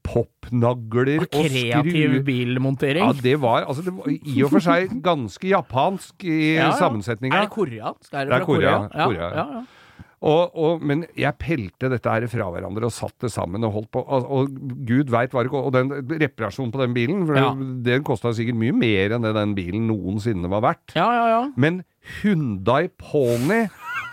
popnagler 0.04 1.22
og 1.24 1.30
Kreativ 1.32 1.86
skruer. 1.88 2.22
bilmontering. 2.26 3.04
Ja, 3.06 3.12
det 3.24 3.38
var, 3.40 3.64
altså, 3.68 3.82
det 3.86 3.94
var 3.96 4.10
i 4.12 4.42
og 4.44 4.50
for 4.52 4.60
seg 4.64 4.92
ganske 5.04 5.48
japansk 5.48 6.26
i 6.28 6.36
Ja, 6.58 6.68
ja. 6.68 6.74
sammensetninga. 6.78 7.38
Er 7.40 7.46
det 7.48 7.54
koreansk? 7.54 8.10
Er 8.12 8.18
det, 8.18 8.28
Det 8.28 8.36
er 8.36 8.38
fra 8.38 8.44
Korea? 8.44 8.74
Korea, 8.76 8.90
Ja, 8.92 9.06
Korea, 9.08 9.30
ja, 9.30 9.46
ja. 9.58 9.64
Og, 10.24 10.54
og, 10.56 10.80
men 10.80 11.02
jeg 11.20 11.36
pelte 11.36 11.90
dette 11.92 12.08
her 12.08 12.24
fra 12.32 12.46
hverandre 12.54 12.88
og 12.88 12.94
satt 12.96 13.12
det 13.20 13.28
sammen 13.34 13.66
og 13.66 13.74
holdt 13.76 13.90
på. 13.92 14.00
Og, 14.00 14.24
og 14.32 14.54
gud 14.88 15.10
veit 15.12 15.34
hva 15.36 15.42
det 15.44 15.52
Og 15.52 15.72
den 15.74 15.90
reparasjonen 15.92 16.72
på 16.72 16.80
den 16.80 16.94
bilen, 16.96 17.26
for 17.28 17.36
Ja. 17.36 17.50
den 17.54 18.06
kosta 18.06 18.32
sikkert 18.32 18.56
mye 18.56 18.72
mer 18.72 19.12
enn 19.18 19.26
det 19.26 19.34
den 19.36 19.52
bilen 19.58 19.84
noensinne 19.90 20.48
var 20.48 20.64
verdt. 20.64 20.96
ja, 20.96 21.08
ja, 21.12 21.26
ja. 21.34 21.42
Men 21.60 21.82
Hyundai 22.22 22.88
Pony 23.00 23.66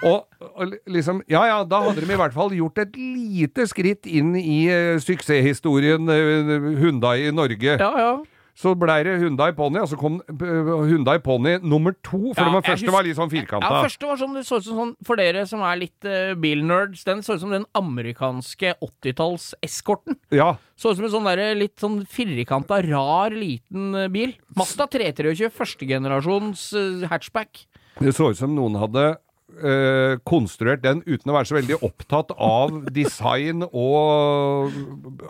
og, 0.03 0.25
og 0.55 0.75
liksom 0.87 1.21
Ja 1.29 1.43
ja, 1.45 1.57
da 1.67 1.81
hadde 1.85 2.01
de 2.03 2.13
i 2.13 2.17
hvert 2.19 2.33
fall 2.35 2.53
gjort 2.55 2.79
et 2.81 2.95
lite 2.97 3.67
skritt 3.69 4.07
inn 4.09 4.33
i 4.39 4.65
uh, 4.71 4.99
suksesshistorien 5.03 6.07
uh, 6.09 6.69
Hyundai 6.81 7.27
i 7.27 7.31
Norge. 7.35 7.77
ja, 7.79 7.91
ja. 7.99 8.13
Så 8.57 8.73
blei 8.77 8.99
det 9.07 9.15
Hyundai 9.21 9.51
Pony, 9.55 9.79
og 9.81 9.89
så 9.91 9.97
kom 9.99 10.19
eh, 10.27 10.71
Hyundai 10.89 11.17
Pony 11.23 11.55
nummer 11.63 11.95
to. 12.03 12.33
For 12.35 12.43
Ja, 12.43 12.51
den 12.51 12.65
første 12.65 12.93
var 12.93 13.07
litt 13.07 13.17
sånn 13.19 13.31
firkanta. 13.31 13.69
Ja, 13.69 13.85
første 13.85 14.09
var 14.09 14.19
sånn, 14.19 14.35
det 14.37 14.43
så 14.47 14.59
ut 14.59 14.67
som 14.67 14.81
sånn, 14.81 14.93
For 15.07 15.19
dere 15.19 15.45
som 15.49 15.63
er 15.65 15.79
litt 15.79 16.07
uh, 16.07 16.33
bilnerds, 16.39 17.05
den 17.07 17.23
så 17.25 17.37
ut 17.37 17.43
som 17.45 17.55
den 17.55 17.65
amerikanske 17.77 18.75
80-talls-eskorten. 18.83 20.19
Ja. 20.35 20.53
Så 20.75 20.91
ut 20.91 20.99
som 20.99 21.07
en 21.07 21.15
sånn 21.15 21.31
der, 21.31 21.43
litt 21.57 21.77
sånn 21.81 22.01
firkanta, 22.09 22.81
rar, 22.89 23.33
liten 23.35 23.95
uh, 23.97 24.07
bil. 24.11 24.35
Mazda 24.59 24.89
323, 24.91 25.51
førstegenerasjons 25.55 26.69
uh, 26.75 27.09
hatchback. 27.11 27.65
Det 28.01 28.15
så 28.17 28.31
ut 28.31 28.39
som 28.39 28.55
noen 28.55 28.79
hadde 28.81 29.13
eh, 29.59 30.15
konstruert 30.27 30.83
den 30.83 31.01
uten 31.05 31.31
å 31.31 31.35
være 31.35 31.49
så 31.49 31.57
veldig 31.57 31.79
opptatt 31.87 32.33
av 32.37 32.73
design 32.93 33.65
og 33.67 34.71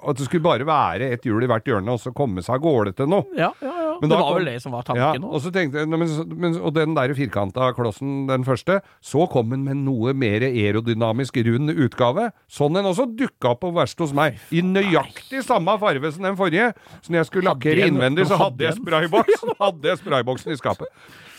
at 0.02 0.20
det 0.20 0.28
skulle 0.28 0.46
bare 0.46 0.68
være 0.68 1.12
et 1.16 1.26
hjul 1.28 1.44
i 1.46 1.50
hvert 1.50 1.68
hjørne 1.68 1.96
og 1.96 2.02
så 2.04 2.14
komme 2.16 2.44
seg 2.46 2.60
av 2.60 2.66
gårde 2.66 2.96
til 2.98 3.10
noe. 3.12 3.28
Ja, 3.38 3.52
ja, 3.64 3.72
ja. 3.72 3.92
Men 4.02 4.10
det 4.10 4.18
da 4.18 4.24
var 4.26 4.38
vel 4.40 4.48
det 4.50 4.56
som 4.64 4.74
var 4.74 4.86
Ja, 4.88 5.12
tanken 5.12 5.26
og 5.28 5.36
òg. 5.38 5.44
så 5.46 5.52
tenkte 5.54 5.84
jeg, 5.84 5.90
men, 5.92 6.14
men, 6.42 6.56
og 6.58 6.74
den 6.74 6.96
der 6.98 7.14
firkanta 7.18 7.72
klossen, 7.78 8.26
den 8.30 8.46
første, 8.48 8.80
så 9.04 9.28
kom 9.32 9.52
den 9.54 9.66
med 9.68 9.84
noe 9.86 10.16
mer 10.18 10.42
aerodynamisk 10.48 11.38
rund 11.46 11.74
utgave. 11.76 12.32
Sånn 12.50 12.80
en 12.80 12.90
også 12.90 13.06
dukka 13.14 13.54
opp 13.54 13.62
på 13.62 13.74
verkstedet 13.76 14.10
hos 14.10 14.16
meg, 14.18 14.40
i 14.50 14.64
nøyaktig 14.66 15.44
samme 15.46 15.78
farve 15.82 16.14
som 16.16 16.26
den 16.26 16.40
forrige. 16.40 16.72
Så 17.02 17.14
når 17.14 17.22
jeg 17.22 17.30
skulle 17.30 17.52
lakkere 17.52 17.92
innvendig, 17.92 18.26
så 18.32 18.40
hadde 18.42 18.66
jeg 18.66 18.80
sprayboks. 18.80 19.46
hadde 19.66 19.92
jeg 19.94 20.02
sprayboksen 20.02 20.56
i 20.56 20.58
skapet. 20.60 20.90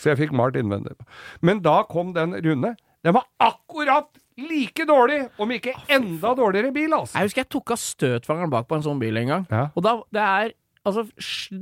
Så 0.03 0.11
jeg 0.11 0.19
fikk 0.25 0.33
malt 0.35 0.57
innvendig. 0.59 0.97
Men 1.41 1.63
da 1.63 1.77
kom 1.87 2.11
den 2.15 2.35
runde. 2.43 2.73
Den 3.03 3.15
var 3.15 3.27
akkurat 3.39 4.09
like 4.39 4.85
dårlig, 4.89 5.19
om 5.39 5.51
ikke 5.53 5.75
enda 5.93 6.33
dårligere 6.35 6.73
bil, 6.75 6.93
altså. 6.95 7.19
Jeg 7.19 7.29
husker 7.29 7.43
jeg 7.43 7.51
tok 7.53 7.73
av 7.75 7.79
støtfangeren 7.81 8.51
bak 8.51 8.67
på 8.67 8.79
en 8.79 8.85
sånn 8.85 9.01
bil 9.01 9.19
en 9.21 9.31
gang. 9.31 9.47
Ja. 9.51 9.67
Og 9.77 9.85
da, 9.85 9.93
det 10.15 10.23
er 10.23 10.53
Altså, 10.83 11.05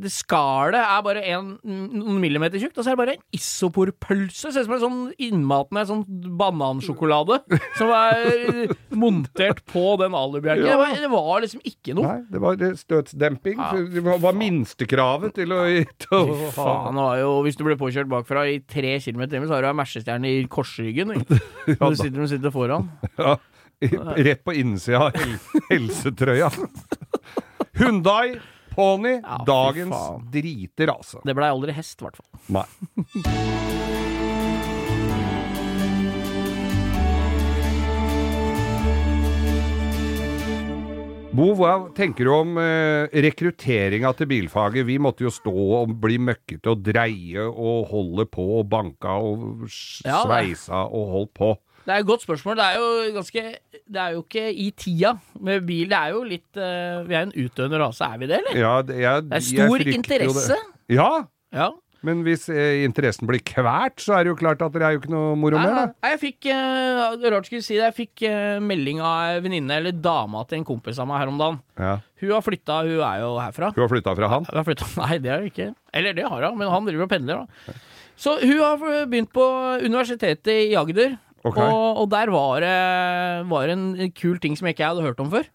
Skallet 0.10 0.80
er 0.82 1.02
bare 1.06 1.22
en, 1.30 1.52
noen 1.62 2.18
millimeter 2.24 2.58
tjukt, 2.58 2.74
og 2.80 2.82
så 2.82 2.90
er 2.90 2.96
det 2.96 3.02
bare 3.04 3.14
en 3.20 3.38
isoporpølse. 3.38 4.50
Ser 4.50 4.64
ut 4.64 4.70
som 4.70 4.74
en 4.74 4.82
sånn 4.82 5.02
innmatende 5.22 5.84
sånn 5.86 6.02
banansjokolade 6.40 7.38
som 7.78 7.92
er 7.94 8.72
montert 8.98 9.62
på 9.70 9.84
den 10.02 10.18
alubjelken. 10.18 10.66
Ja. 10.66 10.74
Det, 10.74 10.80
var, 10.82 10.96
det 11.04 11.12
var 11.14 11.44
liksom 11.46 11.62
ikke 11.70 11.96
noe. 12.00 12.08
Nei, 12.08 12.32
det 12.34 12.42
var 12.42 12.66
eh, 12.66 12.74
støtsdemping. 12.80 13.62
Ja. 13.62 13.86
Det 13.94 14.04
var, 14.08 14.40
minstekravet 14.42 15.36
til 15.38 15.54
å, 15.54 15.60
til 16.02 16.18
å 16.18 16.50
Faen, 16.56 16.98
det 16.98 17.06
var 17.06 17.20
jo, 17.22 17.32
Hvis 17.46 17.60
du 17.60 17.66
ble 17.68 17.78
påkjørt 17.78 18.10
bakfra 18.10 18.48
i 18.50 18.58
tre 18.66 18.96
kilometer 19.04 19.36
i 19.36 19.38
timen, 19.38 19.50
så 19.52 19.60
har 19.60 19.68
du 19.68 19.70
ei 19.70 19.78
Mercestjerne 19.78 20.32
i 20.32 20.40
korsryggen. 20.50 21.14
Når 21.78 21.84
du 21.84 22.00
sitter, 22.00 22.18
du 22.18 22.32
sitter 22.32 22.54
foran. 22.54 22.90
Ja, 23.20 23.36
rett 24.18 24.42
på 24.46 24.56
innsida 24.58 25.12
av 25.12 25.22
hel 25.22 25.38
helsetrøya. 25.70 26.50
Hundai, 27.82 28.40
ponni, 28.82 29.16
Ja, 29.22 29.40
dagens 29.48 29.94
faen. 29.96 30.28
driter, 30.34 30.96
altså. 30.98 31.22
Det 31.26 31.38
blei 31.38 31.50
aldri 31.54 31.78
hest, 31.78 32.02
i 32.02 32.10
hvert 32.10 32.18
fall. 32.22 32.30
Nei. 32.60 32.68
Bo, 41.32 41.46
hva 41.56 41.78
tenker 41.96 42.28
du 42.28 42.32
om 42.36 42.58
eh, 42.60 43.08
rekrutteringa 43.24 44.10
til 44.20 44.28
bilfaget? 44.28 44.84
Vi 44.84 44.98
måtte 45.00 45.24
jo 45.24 45.32
stå 45.32 45.54
og 45.78 45.94
bli 46.04 46.18
møkkete 46.20 46.74
og 46.74 46.82
dreie 46.84 47.46
og 47.48 47.86
holde 47.94 48.26
på 48.28 48.44
og 48.60 48.66
banka 48.74 49.14
og 49.16 49.64
sveisa 49.72 50.82
og 50.92 51.14
holdt 51.16 51.32
på. 51.40 51.54
Det 51.86 51.94
er 51.96 52.00
et 52.04 52.06
godt 52.08 52.22
spørsmål. 52.26 52.56
Det 52.60 52.66
er 52.66 52.80
jo 52.80 52.90
ganske 53.18 53.44
Det 53.92 54.02
er 54.02 54.16
jo 54.16 54.24
ikke 54.26 54.44
i 54.54 54.72
tida 54.78 55.16
med 55.42 55.64
bil. 55.66 55.88
Det 55.90 55.98
er 55.98 56.12
jo 56.16 56.24
litt 56.28 56.60
uh, 56.62 57.02
Vi 57.08 57.16
er 57.18 57.28
en 57.28 57.34
utdøende 57.46 57.80
rase, 57.82 58.06
er 58.06 58.20
vi 58.22 58.30
det, 58.30 58.42
eller? 58.42 58.60
Ja, 58.62 58.74
det, 58.86 59.00
jeg, 59.02 59.24
Det 59.30 59.40
er 59.40 59.48
stor 59.52 59.88
interesse. 59.96 60.60
Ja, 60.92 61.12
Ja. 61.52 61.70
men 62.02 62.22
hvis 62.26 62.48
eh, 62.50 62.82
interessen 62.86 63.28
blir 63.30 63.42
kvært, 63.46 64.00
så 64.02 64.16
er 64.18 64.24
det 64.24 64.32
jo 64.32 64.38
klart 64.40 64.62
at 64.66 64.72
det 64.74 64.82
er 64.82 64.94
jo 64.96 65.02
ikke 65.02 65.12
noe 65.12 65.36
moro 65.38 65.60
mer, 65.60 65.74
da. 65.76 65.84
nei, 66.02 66.12
jeg 66.14 66.20
fikk 66.22 66.48
eh, 66.50 67.30
Rart 67.30 67.46
skulle 67.50 67.62
si 67.66 67.76
det. 67.76 67.84
Jeg 67.90 67.96
fikk 67.98 68.24
eh, 68.30 68.56
melding 68.64 69.02
av 69.06 69.36
ei 69.36 69.42
venninne, 69.46 69.76
eller 69.82 69.92
dama 69.94 70.42
til 70.50 70.62
en 70.62 70.66
kompis 70.66 70.98
av 71.02 71.10
meg 71.12 71.20
her 71.22 71.30
om 71.34 71.38
dagen. 71.42 71.60
Ja. 71.78 71.98
Hun 72.24 72.32
har 72.38 72.42
flytta, 72.46 72.80
hun 72.88 73.04
er 73.06 73.20
jo 73.22 73.34
herfra. 73.42 73.70
Hun 73.76 73.84
har 73.84 73.92
flytta 73.92 74.16
fra 74.18 74.32
han? 74.34 74.48
Har 74.50 74.66
flyttet, 74.70 74.96
Nei, 75.04 75.18
det 75.22 75.34
har 75.34 75.44
hun 75.44 75.52
ikke. 75.52 75.68
Eller 75.94 76.16
det 76.18 76.26
har 76.30 76.48
hun, 76.48 76.58
men 76.62 76.72
han 76.74 76.88
driver 76.90 77.06
og 77.06 77.12
pendler, 77.14 77.44
da. 77.44 77.76
Så 78.22 78.38
hun 78.42 78.58
har 78.62 78.82
begynt 79.10 79.32
på 79.34 79.46
universitetet 79.86 80.72
i 80.72 80.76
Agder. 80.78 81.18
Ok. 81.42 81.58
Og, 81.58 82.02
og 82.04 82.10
der 82.12 82.30
var 82.34 82.62
det 82.62 82.76
var 83.50 83.72
en 83.74 83.86
kul 84.14 84.38
ting 84.42 84.58
som 84.58 84.68
jeg 84.70 84.78
ikke 84.78 84.92
hadde 84.92 85.06
hørt 85.06 85.22
om 85.24 85.32
før. 85.32 85.48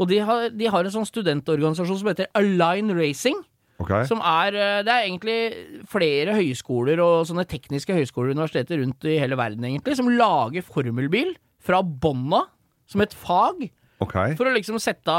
Og 0.00 0.08
de 0.10 0.20
har, 0.24 0.50
de 0.54 0.68
har 0.70 0.86
en 0.86 0.94
sånn 0.94 1.08
studentorganisasjon 1.08 2.00
som 2.00 2.10
heter 2.12 2.30
Align 2.38 2.94
Racing. 2.96 3.42
Okay. 3.82 4.06
Som 4.06 4.20
er 4.22 4.54
eh, 4.54 4.80
Det 4.86 4.92
er 4.92 5.06
egentlig 5.08 5.38
flere 5.90 6.36
høyskoler 6.36 7.00
og 7.02 7.26
sånne 7.26 7.44
tekniske 7.50 7.94
høyskoler 7.96 8.30
og 8.30 8.38
universiteter 8.38 8.78
rundt 8.78 9.06
i 9.10 9.18
hele 9.18 9.38
verden, 9.38 9.64
egentlig, 9.66 9.96
som 9.98 10.10
lager 10.12 10.62
formelbil 10.62 11.34
fra 11.62 11.80
bånda, 11.82 12.44
som 12.90 13.02
et 13.02 13.14
fag. 13.16 13.66
Okay. 14.02 14.36
For 14.38 14.46
å 14.46 14.54
liksom 14.54 14.78
sette 14.82 15.14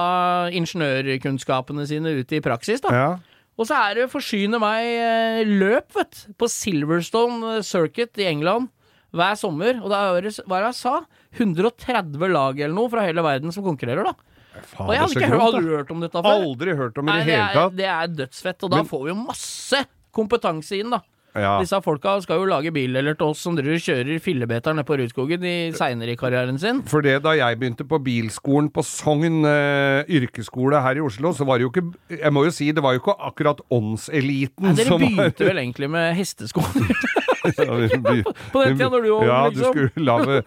ingeniørkunnskapene 0.55 1.85
sine 1.87 2.15
ut 2.19 2.35
i 2.35 2.41
praksis, 2.43 2.83
da. 2.83 2.93
Ja. 2.95 3.11
Og 3.59 3.67
så 3.69 3.77
er 3.77 3.99
det 3.99 4.11
forsyne 4.11 4.59
meg 4.61 4.87
eh, 4.95 5.43
løp, 5.47 5.91
vet 5.97 6.23
du, 6.23 6.33
på 6.39 6.49
Silverstone 6.51 7.57
eh, 7.57 7.65
Circuit 7.67 8.23
i 8.23 8.29
England 8.31 8.71
hver 9.13 9.37
sommer. 9.39 9.79
Og 9.83 9.89
da 9.93 10.01
er 10.17 10.27
det, 10.27 10.35
hva 10.47 10.59
er 10.59 10.67
det 10.67 10.73
jeg 10.73 10.79
sa? 10.81 10.95
130 11.39 12.29
lag 12.33 12.59
eller 12.59 12.75
noe 12.75 12.91
fra 12.91 13.05
hele 13.07 13.23
verden 13.25 13.53
som 13.55 13.65
konkurrerer, 13.65 14.03
da. 14.11 14.13
Faen, 14.53 14.85
Og 14.85 14.93
jeg 14.93 15.01
hadde 15.01 15.15
ikke 15.17 15.31
hørt, 15.31 15.41
hadde 15.47 15.63
hørt 15.71 15.91
om 15.95 16.03
dette 16.03 16.21
før? 16.21 16.43
Aldri 16.43 16.75
hørt 16.77 16.97
om 17.01 17.07
i 17.09 17.15
det 17.17 17.25
hele 17.31 17.47
tatt. 17.55 17.73
det 17.79 17.87
er 17.89 18.11
dødsfett, 18.19 18.63
og 18.63 18.69
da 18.69 18.77
Men- 18.83 18.85
får 18.91 19.01
vi 19.03 19.09
jo 19.09 19.15
masse 19.23 19.81
kompetanse 20.13 20.77
inn, 20.79 20.91
da. 20.93 21.01
Ja. 21.33 21.55
Disse 21.57 21.79
folka 21.81 22.21
skal 22.21 22.37
jo 22.37 22.45
lage 22.45 22.69
bil 22.71 22.95
eller 22.95 23.15
til 23.17 23.31
oss 23.33 23.39
som 23.41 23.55
driver 23.57 23.79
kjører 23.81 24.19
fillebeter 24.21 24.75
nede 24.77 24.85
på 24.85 24.93
Rudskogen 24.99 25.41
i 25.43 25.71
seinere 25.73 26.13
i 26.13 26.15
karrieren 26.15 26.59
sin. 26.61 26.83
For 26.85 27.01
det 27.01 27.23
da 27.23 27.33
jeg 27.33 27.57
begynte 27.57 27.87
på 27.89 27.97
bilskolen 28.05 28.69
på 28.69 28.83
Sogn 28.85 29.41
eh, 29.43 30.05
yrkesskole 30.13 30.79
her 30.85 31.01
i 31.01 31.01
Oslo, 31.01 31.33
så 31.33 31.43
var 31.49 31.57
det 31.57 31.65
jo 31.65 31.71
ikke 31.73 32.19
Jeg 32.21 32.31
må 32.31 32.45
jo 32.45 32.51
si, 32.53 32.69
det 32.71 32.83
var 32.85 32.93
jo 32.93 33.01
ikke 33.01 33.17
akkurat 33.17 33.65
åndseliten 33.73 34.61
Nei, 34.61 34.75
dere 34.77 34.85
som 34.85 35.01
begynte 35.01 35.49
vel 35.49 35.57
egentlig 35.57 35.89
med 35.89 36.13
hestesko? 36.21 36.61
Ja, 37.43 38.23
På 38.53 38.61
den 38.63 38.77
tida 38.77 38.89
når 38.89 39.03
du 39.03 39.09
var 39.11 39.25
Ja, 39.27 39.39
liksom. 39.47 39.73
du 39.75 39.87
skulle 39.89 40.05
lave, 40.07 40.37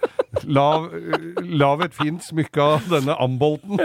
lav, 0.45 0.87
lav 1.45 1.83
et 1.87 1.97
fint 1.97 2.25
smykke 2.25 2.63
av 2.63 2.87
denne 2.91 3.17
ambolten. 3.21 3.81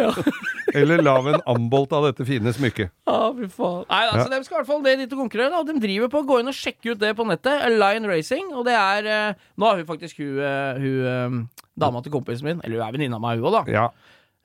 Eller 0.73 1.03
lav 1.03 1.27
en 1.27 1.41
ambolt 1.49 1.91
av 1.95 2.07
dette 2.07 2.25
fine 2.27 2.53
smykket. 2.55 2.93
Ja, 3.09 3.19
faen. 3.51 3.83
Nei, 3.89 4.01
altså, 4.07 4.29
De 4.31 4.39
skal 4.47 4.55
i 4.55 4.59
hvert 4.61 4.69
fall 4.71 4.83
ned 4.85 5.03
dit 5.03 5.15
og 5.15 5.23
konkurrere. 5.25 5.63
De 5.67 5.75
driver 5.83 6.11
på 6.13 6.21
å 6.23 6.27
gå 6.31 6.39
inn 6.41 6.51
og 6.51 6.57
sjekke 6.57 6.93
ut 6.93 7.01
det 7.01 7.11
på 7.17 7.27
nettet. 7.27 7.67
Line 7.75 8.07
Racing. 8.07 8.53
Og 8.55 8.65
det 8.67 8.77
er 8.77 9.11
eh, 9.11 9.43
Nå 9.59 9.67
har 9.67 9.81
hun 9.81 9.89
faktisk 9.89 10.21
hun, 10.23 10.39
eh, 10.39 10.79
hun 10.81 11.11
eh, 11.11 11.67
dama 11.81 12.01
til 12.05 12.13
kompisen 12.13 12.47
min, 12.47 12.63
eller 12.63 12.79
hun 12.79 12.87
er 12.87 12.95
venninna 12.97 13.19
av 13.19 13.25
meg, 13.25 13.41
hun 13.41 13.51
òg, 13.51 13.59
da. 13.61 13.63
Ja. 13.71 13.85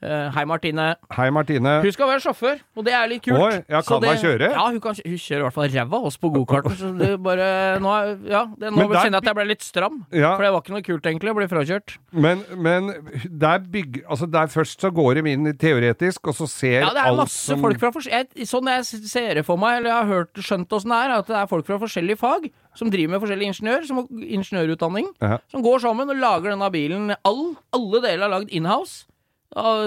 Eh, 0.05 0.29
hei, 0.35 0.43
Martine. 0.45 0.91
Hei, 1.17 1.31
Martine. 1.33 1.71
Hun 1.81 1.93
skal 1.95 2.11
være 2.11 2.21
sjåfør, 2.21 2.59
og 2.77 2.85
det 2.85 2.93
er 2.93 3.07
litt 3.09 3.23
kult. 3.25 3.41
Oi, 3.41 3.63
ja, 3.65 3.79
kan 3.81 4.05
hun 4.05 4.19
kjøre? 4.21 4.51
Ja, 4.53 4.65
hun, 4.69 4.81
kan, 4.85 4.99
hun 5.01 5.15
kjører 5.17 5.41
i 5.41 5.45
hvert 5.47 5.55
fall 5.57 5.71
ræva 5.73 6.01
oss 6.11 6.19
på 6.21 6.31
gokarten. 6.35 6.75
Så 6.77 6.91
det 6.99 7.09
bare 7.25 7.47
Nå, 7.81 7.95
ja, 8.29 8.43
det, 8.61 8.75
nå 8.77 8.85
der 8.91 9.01
kjenner 9.01 9.17
jeg 9.17 9.23
at 9.25 9.31
jeg 9.31 9.39
ble 9.39 9.47
litt 9.49 9.65
stram. 9.65 9.97
Ja. 10.13 10.35
For 10.37 10.45
det 10.45 10.51
var 10.53 10.61
ikke 10.67 10.75
noe 10.75 10.85
kult, 10.85 11.09
egentlig, 11.09 11.33
å 11.33 11.39
bli 11.39 11.49
frakjørt. 11.49 11.97
Men, 12.13 12.45
men 12.61 12.93
der 13.25 13.65
bygger 13.65 14.05
Altså, 14.13 14.29
der 14.31 14.53
først 14.53 14.85
så 14.85 14.93
går 14.95 15.23
de 15.23 15.33
inn 15.33 15.49
teoretisk, 15.57 16.29
og 16.29 16.37
så 16.37 16.51
ser 16.51 16.85
Ja, 16.85 16.93
det 16.93 17.03
er 17.07 17.17
masse 17.17 17.41
som 17.49 17.65
folk 17.65 17.81
fra 17.81 17.91
forskjellige 17.97 18.47
Sånn 18.53 18.69
jeg 18.71 18.85
ser 19.09 19.41
det 19.41 19.47
for 19.49 19.61
meg, 19.61 19.81
eller 19.81 19.91
jeg 19.95 19.97
har 19.97 20.13
hørt, 20.13 20.45
skjønt 20.45 20.77
åssen 20.77 20.93
det 20.93 21.01
er, 21.01 21.17
at 21.17 21.33
det 21.33 21.41
er 21.41 21.51
folk 21.51 21.67
fra 21.69 21.81
forskjellige 21.81 22.21
fag 22.21 22.49
som 22.77 22.93
driver 22.93 23.15
med 23.15 23.23
forskjellig 23.25 23.47
ingeniør, 23.49 23.85
som 23.89 24.03
har 24.03 24.25
ingeniørutdanning, 24.37 25.07
Ja. 25.25 25.39
som 25.49 25.63
går 25.65 25.81
sammen 25.87 26.13
og 26.13 26.19
lager 26.21 26.53
denne 26.53 26.69
bilen. 26.75 27.15
All, 27.25 27.45
alle 27.73 28.03
deler 28.05 28.27
er 28.27 28.35
lagd 28.35 28.53
inhouse 28.53 29.07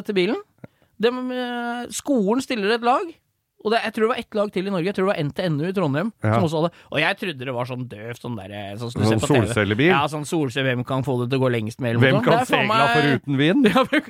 til 0.05 0.15
bilen. 0.17 0.39
Dem, 0.99 1.19
eh, 1.31 1.85
skolen 1.95 2.41
stiller 2.43 2.75
et 2.75 2.83
lag. 2.83 3.07
Og 3.59 3.73
det, 3.73 3.81
jeg 3.83 3.91
tror 3.93 4.05
det 4.05 4.09
var 4.13 4.19
ett 4.21 4.35
lag 4.39 4.51
til 4.55 4.67
i 4.67 4.71
Norge. 4.71 4.85
Jeg 4.87 4.95
tror 4.95 5.07
det 5.09 5.11
var 5.13 5.23
NTNU 5.27 5.65
i 5.67 5.73
Trondheim. 5.75 6.09
Ja. 6.23 6.33
Som 6.37 6.45
også 6.47 6.59
hadde, 6.61 6.69
og 6.93 6.99
jeg 7.01 7.17
trodde 7.19 7.45
det 7.49 7.55
var 7.57 7.67
sånn 7.67 7.81
døvt, 7.91 8.21
sånn 8.23 8.37
der, 8.39 8.53
sånn 8.79 8.91
sånn, 8.93 9.03
Sånn 9.03 9.19
TV. 9.19 9.47
solcellebil? 9.49 9.89
Ja, 9.91 10.05
sånn 10.07 10.23
solcelle. 10.27 10.69
Hvem 10.71 10.85
kan 10.87 11.03
få 11.03 11.17
det 11.21 11.29
til 11.33 11.41
å 11.41 11.43
gå 11.43 11.51
lengst 11.57 11.81
med? 11.83 11.99
Hvem 11.99 12.21
kan 12.23 12.45
segla 12.47 12.67
meg- 12.71 12.95
foruten 12.95 13.37
vind? 13.41 13.67
ja, 13.73 13.83
men- 13.91 14.07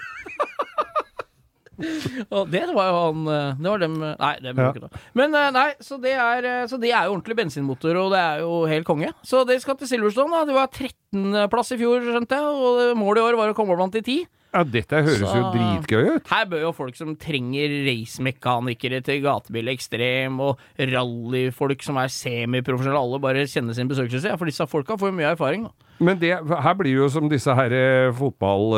Og 2.35 2.49
det 2.51 2.65
var 2.75 2.89
jo 2.89 2.95
han 2.99 3.19
eh, 3.31 3.53
Det 3.63 3.69
var 3.71 3.79
dem 3.79 3.93
eh, 4.03 4.15
Nei, 4.19 4.31
det 4.43 4.51
må 4.57 4.65
Ja. 4.65 4.71
ikke 4.73 4.81
ta. 4.89 4.99
Men 5.15 5.35
eh, 5.39 5.45
nei, 5.55 5.67
så 5.79 5.95
det, 6.03 6.11
er, 6.19 6.43
eh, 6.49 6.65
så 6.67 6.75
det 6.81 6.89
er 6.91 7.05
jo 7.07 7.13
ordentlig 7.15 7.37
bensinmotor, 7.39 7.95
og 8.01 8.11
det 8.11 8.19
er 8.19 8.41
jo 8.43 8.65
helt 8.67 8.85
konge. 8.87 9.13
Så 9.23 9.45
det 9.47 9.61
skal 9.63 9.77
til 9.79 9.87
Silverstone. 9.87 10.29
da 10.41 10.43
Det 10.49 10.57
var 10.57 10.67
13.-plass 10.67 11.71
i 11.71 11.79
fjor, 11.79 12.03
skjønte 12.03 12.35
jeg, 12.35 12.43
og 12.43 12.97
målet 12.99 13.23
i 13.23 13.27
år 13.29 13.37
var 13.39 13.53
å 13.53 13.55
komme 13.57 13.77
blant 13.79 13.95
de 13.95 14.01
ti. 14.03 14.17
Ja, 14.49 14.63
dette 14.65 15.03
høres 15.05 15.21
jo 15.21 15.41
dritgøy 15.53 16.07
ut. 16.15 16.29
Her 16.31 16.47
bør 16.49 16.63
jo 16.63 16.71
folk 16.73 16.95
som 16.97 17.11
trenger 17.21 17.73
racemekanikere 17.85 19.01
til 19.05 19.21
gatebil 19.21 19.69
ekstrem, 19.75 20.39
og 20.41 20.57
rallyfolk 20.79 21.85
som 21.85 21.99
er 22.01 22.09
semiprofesjonelle, 22.13 23.03
alle 23.03 23.21
bare 23.21 23.45
kjenne 23.49 23.75
sin 23.77 23.91
besøkelsestid. 23.91 24.33
For 24.41 24.49
disse 24.49 24.65
folka 24.71 24.97
får 24.97 25.11
jo 25.11 25.17
mye 25.19 25.35
erfaring. 25.35 25.67
da 25.67 26.05
Men 26.05 26.17
det, 26.17 26.31
her 26.33 26.75
blir 26.79 26.95
jo 26.95 27.09
som 27.13 27.29
disse 27.29 27.53
her 27.53 27.75
eh, 27.75 28.23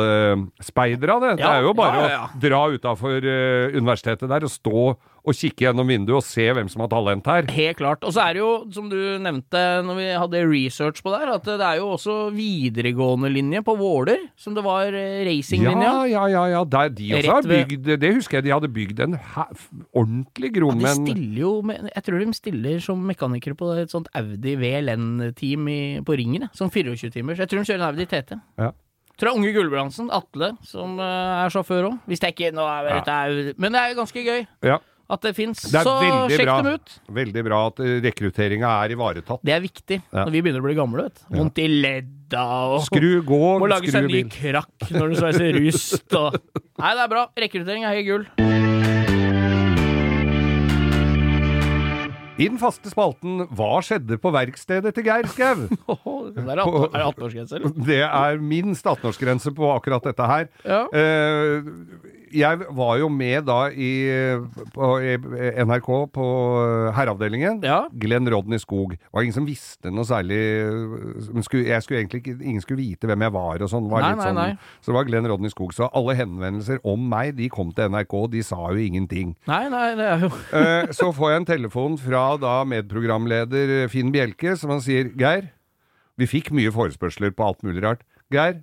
Uh, 0.02 0.44
det. 1.22 1.38
det 1.40 1.48
er 1.48 1.64
jo 1.64 1.72
bare 1.76 1.96
ja, 1.96 2.04
ja, 2.04 2.18
ja. 2.18 2.28
å 2.28 2.42
dra 2.42 2.60
utafor 2.74 3.24
universitetet 3.72 4.28
der 4.28 4.44
og 4.44 4.52
stå 4.52 4.84
og 5.22 5.36
kikke 5.38 5.68
gjennom 5.68 5.86
vinduet 5.86 6.18
og 6.18 6.24
se 6.26 6.48
hvem 6.50 6.66
som 6.72 6.82
har 6.82 6.88
talent 6.90 7.28
her. 7.30 7.46
Helt 7.54 7.78
klart. 7.78 8.02
Og 8.02 8.10
så 8.16 8.24
er 8.24 8.34
det 8.34 8.40
jo, 8.42 8.50
som 8.74 8.88
du 8.90 8.96
nevnte 9.22 9.60
når 9.86 9.98
vi 10.00 10.06
hadde 10.18 10.40
research 10.50 11.02
på 11.04 11.12
der, 11.14 11.30
at 11.36 11.46
det 11.46 11.62
er 11.62 11.78
jo 11.78 11.92
også 11.94 12.16
videregående 12.34 13.30
linje 13.30 13.62
på 13.62 13.76
Våler, 13.78 14.24
som 14.36 14.56
det 14.56 14.64
var 14.66 14.90
eh, 14.90 15.22
racinglinja. 15.28 15.92
Ja, 15.92 16.04
ja, 16.10 16.24
ja. 16.32 16.44
ja. 16.56 16.64
Der 16.72 16.90
de 16.90 17.12
også 17.20 17.36
har 17.38 17.48
bygd 17.52 17.90
Det 18.02 18.12
husker 18.16 18.40
jeg 18.40 18.48
de 18.48 18.54
hadde 18.56 18.72
bygd 18.72 19.02
en 19.06 19.18
ordentlig 19.94 20.52
grom 20.56 20.78
De 20.80 20.88
en 20.90 21.06
stiller 21.06 21.40
jo 21.42 21.52
med, 21.66 21.90
Jeg 21.94 22.04
tror 22.06 22.22
de 22.22 22.34
stiller 22.36 22.82
som 22.82 23.02
mekanikere 23.06 23.56
på 23.58 23.70
et 23.78 23.92
sånt 23.92 24.10
Audi 24.18 24.56
VLN-team 24.58 25.68
på 26.06 26.18
Ringen. 26.18 26.48
som 26.52 26.66
Sånn 26.68 26.74
24-timers. 26.82 27.40
Jeg 27.42 27.50
tror 27.50 27.62
de 27.62 27.68
kjører 27.68 27.80
en 27.82 27.88
Audi 27.90 28.06
TT. 28.06 28.36
Ja. 28.60 28.70
Tror 29.18 29.28
det 29.28 29.32
er 29.32 29.38
unge 29.38 29.50
Gulbrandsen, 29.54 30.08
Atle, 30.14 30.52
som 30.66 30.96
eh, 31.02 31.42
er 31.44 31.52
sjåfør 31.52 31.90
òg. 31.90 31.98
Hvis 32.10 32.22
jeg 32.24 32.34
ikke 32.34 32.52
nå 32.56 32.64
er, 32.64 32.88
Ja. 32.88 32.94
dette 33.00 33.12
er, 33.12 33.54
Men 33.58 33.72
det 33.72 33.80
er 33.82 33.98
ganske 33.98 34.22
gøy. 34.24 34.46
Ja. 34.64 34.78
At 35.12 35.20
det 35.26 35.34
fins. 35.36 35.60
Så 35.68 35.82
sjekk 36.32 36.46
bra. 36.48 36.56
dem 36.64 36.78
ut. 36.80 36.92
Veldig 37.20 37.42
bra 37.44 37.58
at 37.68 37.82
eh, 37.84 37.98
rekrutteringa 38.04 38.70
er 38.86 38.94
ivaretatt. 38.96 39.42
Det 39.44 39.52
er 39.56 39.60
viktig 39.64 39.98
Ja. 40.08 40.24
når 40.24 40.32
vi 40.32 40.42
begynner 40.46 40.62
å 40.64 40.66
bli 40.70 40.76
gamle. 40.78 41.06
vet. 41.10 41.24
Vondt 41.36 41.60
i 41.60 41.68
ledda 41.68 42.46
og 42.76 42.80
Skru, 42.86 43.10
gå, 43.28 43.42
Må 43.62 43.68
lage 43.70 43.92
seg 43.92 44.04
en 44.04 44.10
ny 44.10 44.22
bil. 44.22 44.32
krakk 44.32 44.88
når 44.96 45.12
du 45.12 45.20
sveiser 45.20 45.52
rust 45.60 46.16
og 46.18 46.40
Nei, 46.80 46.94
det 46.96 47.04
er 47.04 47.12
bra. 47.12 47.26
Rekruttering 47.44 47.84
er 47.84 48.00
høy 48.00 48.04
gull. 48.08 48.26
I 52.42 52.46
den 52.48 52.56
faste 52.58 52.88
spalten 52.90 53.44
Hva 53.54 53.76
skjedde 53.84 54.16
på 54.18 54.30
verkstedet 54.34 54.94
til 54.96 55.04
Geir 55.06 55.28
Skau? 55.30 55.66
Det 56.32 56.42
er 56.42 56.62
18 56.64 56.88
er 56.88 56.96
det 56.96 57.04
18-årsgrense, 57.04 57.58
eller? 57.58 57.74
Det 57.86 58.00
er 58.06 58.40
minst 58.42 58.86
18-årsgrense 58.88 59.52
på 59.54 59.68
akkurat 59.76 60.08
dette 60.08 60.26
her. 60.30 60.48
Ja. 60.64 60.80
Eh, 60.96 61.68
jeg 62.34 62.66
var 62.76 62.96
jo 63.00 63.08
med 63.12 63.44
da 63.48 63.58
i, 63.70 63.90
på 64.74 64.88
i 65.04 65.16
NRK 65.66 65.88
på 66.14 66.26
herreavdelingen. 66.96 67.60
Ja. 67.66 67.82
Glenn 67.92 68.28
Rodney 68.32 68.60
Skog. 68.62 68.94
Det 68.96 69.12
var 69.12 69.26
ingen 69.26 69.36
som 69.36 69.46
visste 69.48 69.92
noe 69.92 70.06
særlig 70.08 70.40
men 71.32 71.44
skulle, 71.46 71.66
jeg 71.70 71.84
skulle 71.84 72.00
egentlig 72.02 72.22
ikke, 72.22 72.36
Ingen 72.42 72.64
skulle 72.64 72.80
vite 72.82 73.08
hvem 73.10 73.24
jeg 73.26 73.34
var 73.34 73.62
og 73.64 73.70
sånn. 73.72 73.88
Var 73.92 74.04
Nei, 74.06 74.12
nei, 74.16 74.26
sånn- 74.26 74.40
nei. 74.40 74.78
Så 74.80 74.90
det 74.92 74.96
var 74.98 75.08
Glenn 75.08 75.28
Rodney 75.30 75.52
Skog. 75.52 75.74
Så 75.76 75.88
alle 75.92 76.16
henvendelser 76.18 76.80
om 76.88 77.04
meg, 77.12 77.36
de 77.38 77.48
kom 77.52 77.72
til 77.76 77.90
NRK. 77.92 78.16
De 78.32 78.42
sa 78.46 78.60
jo 78.72 78.82
ingenting. 78.82 79.34
Nei, 79.50 79.62
nei, 79.72 79.86
det 79.98 80.08
er 80.16 80.26
jo 80.26 80.32
Eh, 80.62 80.90
så 80.94 81.08
får 81.14 81.30
jeg 81.32 81.40
en 81.40 81.48
telefon 81.48 81.94
fra 82.00 82.24
da 82.40 82.58
medprogramleder 82.68 83.88
Finn 83.92 84.12
Bjelke, 84.14 84.54
som 84.58 84.70
han 84.74 84.82
sier 84.84 85.10
Geir, 85.18 85.48
vi 86.20 86.28
fikk 86.28 86.50
mye 86.54 86.70
forespørsler 86.74 87.32
på 87.34 87.46
alt 87.46 87.62
mulig 87.66 87.82
rart. 87.84 88.02
Geir, 88.32 88.60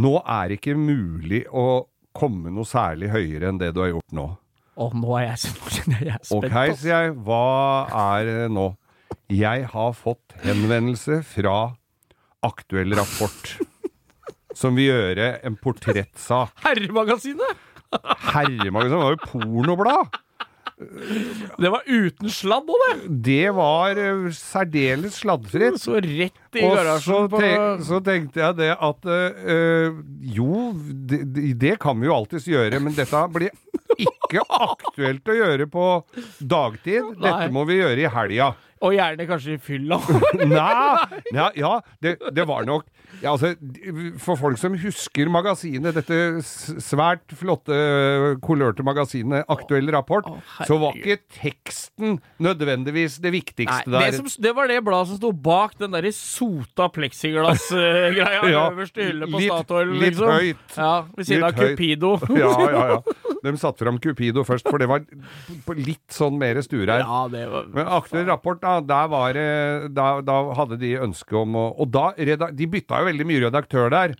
nå 0.00 0.14
er 0.24 0.48
det 0.52 0.60
ikke 0.60 0.76
mulig 0.78 1.42
å 1.52 1.84
komme 2.16 2.52
noe 2.52 2.68
særlig 2.68 3.10
høyere 3.12 3.50
enn 3.50 3.60
det 3.60 3.72
du 3.74 3.82
har 3.84 3.92
gjort 3.94 4.14
nå. 4.16 4.28
Å, 4.72 4.86
nå 4.96 5.16
er 5.18 5.26
jeg, 5.32 5.52
jeg 5.92 6.14
er 6.14 6.22
spent. 6.24 6.48
Ok, 6.48 6.56
sier 6.80 6.92
jeg, 6.94 7.16
hva 7.26 7.42
er 8.16 8.28
det 8.28 8.48
nå? 8.54 8.70
Jeg 9.32 9.66
har 9.72 9.92
fått 9.96 10.34
henvendelse 10.44 11.20
fra 11.24 11.56
Aktuell 12.44 12.94
Rapport, 12.98 13.52
som 14.60 14.76
vil 14.76 14.90
gjøre 14.90 15.34
en 15.46 15.56
portrettsak. 15.60 16.56
Herremagasinet! 16.64 17.68
Herremagasinet 18.32 19.04
var 19.04 19.14
jo 19.16 19.22
pornoblad! 19.28 20.20
Det 21.62 21.70
var 21.72 21.82
uten 21.86 22.30
sladd 22.32 22.68
òg, 22.72 22.82
det! 22.84 23.16
Det 23.28 23.50
var 23.56 23.98
eh, 24.00 24.28
særdeles 24.36 25.20
sladdfritt. 25.22 25.78
Så 25.82 25.98
rett 26.02 26.58
i 26.58 26.64
garasjen 26.66 27.28
på 27.32 27.40
tenk, 27.42 27.84
så 27.88 28.00
tenkte 28.04 28.42
jeg 28.44 28.58
det 28.60 28.70
at 28.78 29.10
øh, 29.12 30.00
Jo, 30.36 30.72
det, 30.76 31.22
det- 31.34 31.58
det 31.62 31.74
kan 31.82 31.98
vi 32.00 32.06
jo 32.10 32.16
alltids 32.16 32.46
gjøre, 32.50 32.80
men 32.82 32.94
dette 32.96 33.22
blir 33.34 33.50
ikke 33.98 34.21
aktuelt 34.40 35.28
å 35.28 35.36
gjøre 35.36 35.68
på 35.70 35.86
dagtid. 36.40 37.14
Dette 37.20 37.50
må 37.52 37.66
vi 37.68 37.80
gjøre 37.82 38.00
i 38.06 38.10
helga. 38.10 38.52
Og 38.82 38.96
gjerne 38.96 39.26
kanskje 39.28 39.54
i 39.54 39.60
fylla. 39.62 40.00
Nei, 40.42 41.20
ja, 41.36 41.50
ja 41.54 41.72
det, 42.02 42.16
det 42.34 42.46
var 42.50 42.64
nok 42.66 42.88
ja, 43.20 43.30
altså, 43.34 43.52
For 44.24 44.38
folk 44.40 44.58
som 44.58 44.74
husker 44.80 45.28
magasinet, 45.30 45.94
dette 45.94 46.40
svært 46.82 47.34
flotte, 47.36 47.76
kolørte 48.42 48.82
magasinet 48.82 49.44
Aktuell 49.52 49.86
rapport, 49.94 50.26
Å, 50.26 50.38
så 50.66 50.78
var 50.80 50.96
ikke 50.98 51.20
teksten 51.36 52.16
nødvendigvis 52.42 53.20
det 53.22 53.34
viktigste 53.36 53.92
Nei, 53.92 54.00
det, 54.08 54.16
der. 54.16 54.16
som, 54.18 54.30
det 54.48 54.54
var 54.56 54.72
det 54.72 54.80
bladet 54.82 55.12
som 55.12 55.20
sto 55.20 55.30
bak 55.30 55.76
den 55.78 55.94
derre 55.94 56.10
sota 56.16 56.88
pleksiglass-greia 56.96 58.42
Ja, 58.56 58.64
øverst 58.72 58.98
i 58.98 59.10
hylla 59.12 59.28
på 59.30 59.44
litt- 59.44 59.52
Statoil. 59.52 59.92
litt 59.92 60.08
liksom. 60.08 60.32
høyt. 60.32 60.66
Ja, 60.80 60.92
Ved 61.12 61.28
siden 61.28 61.46
Litt 61.46 61.52
av. 61.52 61.62
Cupido. 61.76 62.12
Ja, 62.34 62.52
ja, 62.66 62.82
ja. 62.96 63.00
De 63.42 63.52
satte 63.58 63.82
fram 63.82 63.98
Cupido 64.02 64.44
først, 64.46 64.68
for 64.68 64.78
det 64.78 64.88
var 64.90 65.02
litt 65.78 66.14
sånn 66.14 66.38
mer 66.40 66.60
stureir. 66.62 67.02
Ja, 67.02 67.22
det 67.30 67.46
var 67.50 67.70
Men 67.74 67.90
aktuell 67.98 68.28
rapport, 68.30 68.60
da, 68.62 68.76
der 68.86 69.08
var 69.12 69.34
det 69.36 69.48
da, 69.96 70.12
da 70.24 70.36
hadde 70.58 70.78
de 70.82 70.94
ønske 71.02 71.36
om 71.38 71.58
å 71.58 71.64
Og 71.82 71.90
da 71.90 72.12
De 72.52 72.68
bytta 72.70 73.02
jo 73.02 73.10
veldig 73.10 73.26
mye 73.28 73.44
redaktør 73.48 73.90
der. 73.92 74.14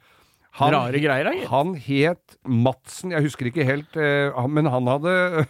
Han, 0.61 0.74
Rare 0.74 0.98
greier, 1.00 1.24
da, 1.24 1.46
han 1.48 1.70
het 1.80 2.35
Madsen, 2.44 3.14
jeg 3.14 3.24
husker 3.24 3.48
ikke 3.48 3.64
helt, 3.64 3.94
eh, 3.96 4.37
men 4.52 4.68
han 4.68 4.90
hadde 4.90 5.46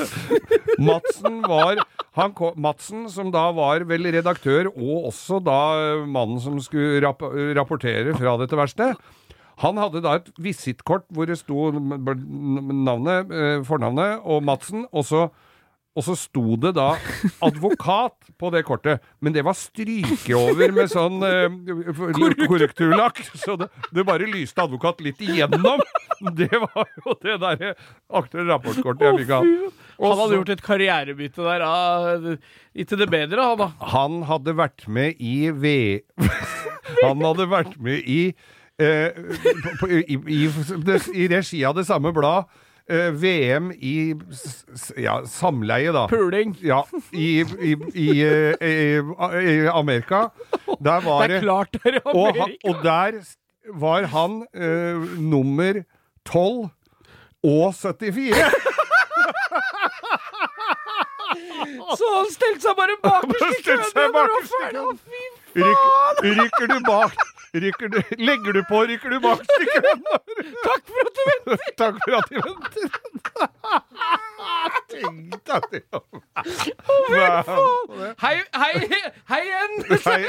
Madsen 0.88 1.42
var 1.44 1.82
han, 2.16 2.32
Madsen, 2.56 3.04
som 3.12 3.28
da 3.34 3.50
var 3.52 3.84
vel 3.90 4.08
redaktør, 4.08 4.70
og 4.72 5.10
også 5.10 5.42
da 5.44 5.58
eh, 5.76 6.06
mannen 6.08 6.40
som 6.40 6.56
skulle 6.64 7.02
rap 7.04 7.20
rapportere 7.58 8.16
fra 8.16 8.38
dette 8.40 8.56
verkstedet. 8.56 8.96
Han 9.60 9.80
hadde 9.80 10.02
da 10.04 10.16
et 10.20 10.30
visittkort 10.40 11.06
hvor 11.12 11.28
det 11.28 11.38
sto 11.40 11.70
navnet, 11.74 13.30
eh, 13.30 13.60
fornavnet 13.68 14.24
og 14.24 14.44
Madsen, 14.46 14.86
og 14.90 15.06
så 15.08 15.28
og 15.98 16.04
så 16.06 16.14
sto 16.14 16.54
det 16.60 16.70
da 16.76 16.92
advokat 17.48 18.28
på 18.38 18.50
det 18.54 18.62
kortet, 18.68 19.02
men 19.18 19.34
det 19.34 19.42
var 19.46 19.56
stryket 19.58 20.36
over 20.38 20.70
med 20.74 20.90
sånn 20.92 21.18
eh, 21.26 21.56
korrekturlakk, 22.46 23.18
så 23.34 23.56
det, 23.58 23.68
det 23.90 24.04
bare 24.06 24.28
lyste 24.30 24.62
advokat 24.62 25.02
litt 25.04 25.20
igjennom. 25.24 25.82
Det 26.36 26.52
var 26.52 26.86
jo 27.00 27.16
det 27.24 27.38
derre 27.42 27.72
aktuelle 28.12 28.52
rapportkortet 28.52 29.06
jeg 29.08 29.18
fikk 29.22 29.34
av. 29.40 29.50
Han 30.00 30.18
hadde 30.20 30.38
gjort 30.38 30.54
et 30.54 30.62
karrierebytte 30.64 31.44
der 31.44 31.64
ah, 31.66 32.30
ikke 32.76 32.98
det 33.00 33.10
bedre, 33.12 33.50
han 33.50 33.60
da. 33.60 33.68
Han 33.96 34.22
hadde 34.30 34.56
vært 34.62 34.86
med 34.88 35.18
i 35.20 35.50
V... 35.50 35.74
Han 37.00 37.20
hadde 37.22 37.44
vært 37.46 37.76
med 37.80 38.02
i 38.10 38.32
på, 38.80 39.74
på, 39.80 39.88
i, 39.92 40.16
i, 40.16 40.40
i 41.24 41.28
regi 41.30 41.62
av 41.68 41.74
det 41.78 41.86
samme 41.88 42.12
blad. 42.16 42.44
eh, 42.90 43.10
VM 43.14 43.70
i 43.72 44.14
ja, 44.98 45.20
samleie, 45.30 45.92
da. 45.94 46.06
Puling. 46.10 46.56
Ja, 46.64 46.80
i, 47.12 47.44
i, 47.44 47.76
i, 47.94 48.08
eh, 48.26 48.54
i, 48.60 49.68
Amerika. 49.70 50.24
Der 50.80 51.00
var 51.04 51.28
Det 51.28 51.36
er 51.36 51.40
klart 51.44 51.72
det 51.72 51.80
er 51.84 51.98
i 51.98 52.02
og, 52.04 52.28
Amerika. 52.28 52.68
og 52.68 52.74
der 52.84 53.20
var 53.78 54.02
han 54.10 54.40
eh, 54.54 54.96
nummer 55.20 55.82
12 56.26 56.68
og 57.44 57.74
74. 57.74 58.34
Så 61.98 62.06
han 62.16 62.28
stelte 62.32 62.62
seg 62.64 62.74
bare 62.78 62.96
bakerst 63.02 63.58
i 63.58 63.62
køen. 63.66 64.98
rykker 66.24 66.66
du 66.70 66.78
bak 66.86 67.14
rykker 67.54 67.88
du, 67.90 67.98
Legger 68.18 68.52
du 68.52 68.62
på, 68.68 68.82
rykker 68.86 69.10
du 69.10 69.18
bak 69.24 69.40
stykken. 69.44 70.02
Takk 70.66 70.84
for 70.86 71.00
at 71.06 71.14
du 71.16 71.22
venter! 71.30 71.58
Takk 71.80 71.94
for 72.04 72.12
at 72.18 72.28
du 72.30 72.36
venter. 72.46 72.86
Tenk 74.90 75.34
deg 75.46 75.62
det. 75.72 75.82
Hva- 77.10 78.14
Hei, 78.22 78.36
hei, 78.54 78.74
hei 79.30 79.42
igjen! 79.46 79.72
Hei. 80.04 80.22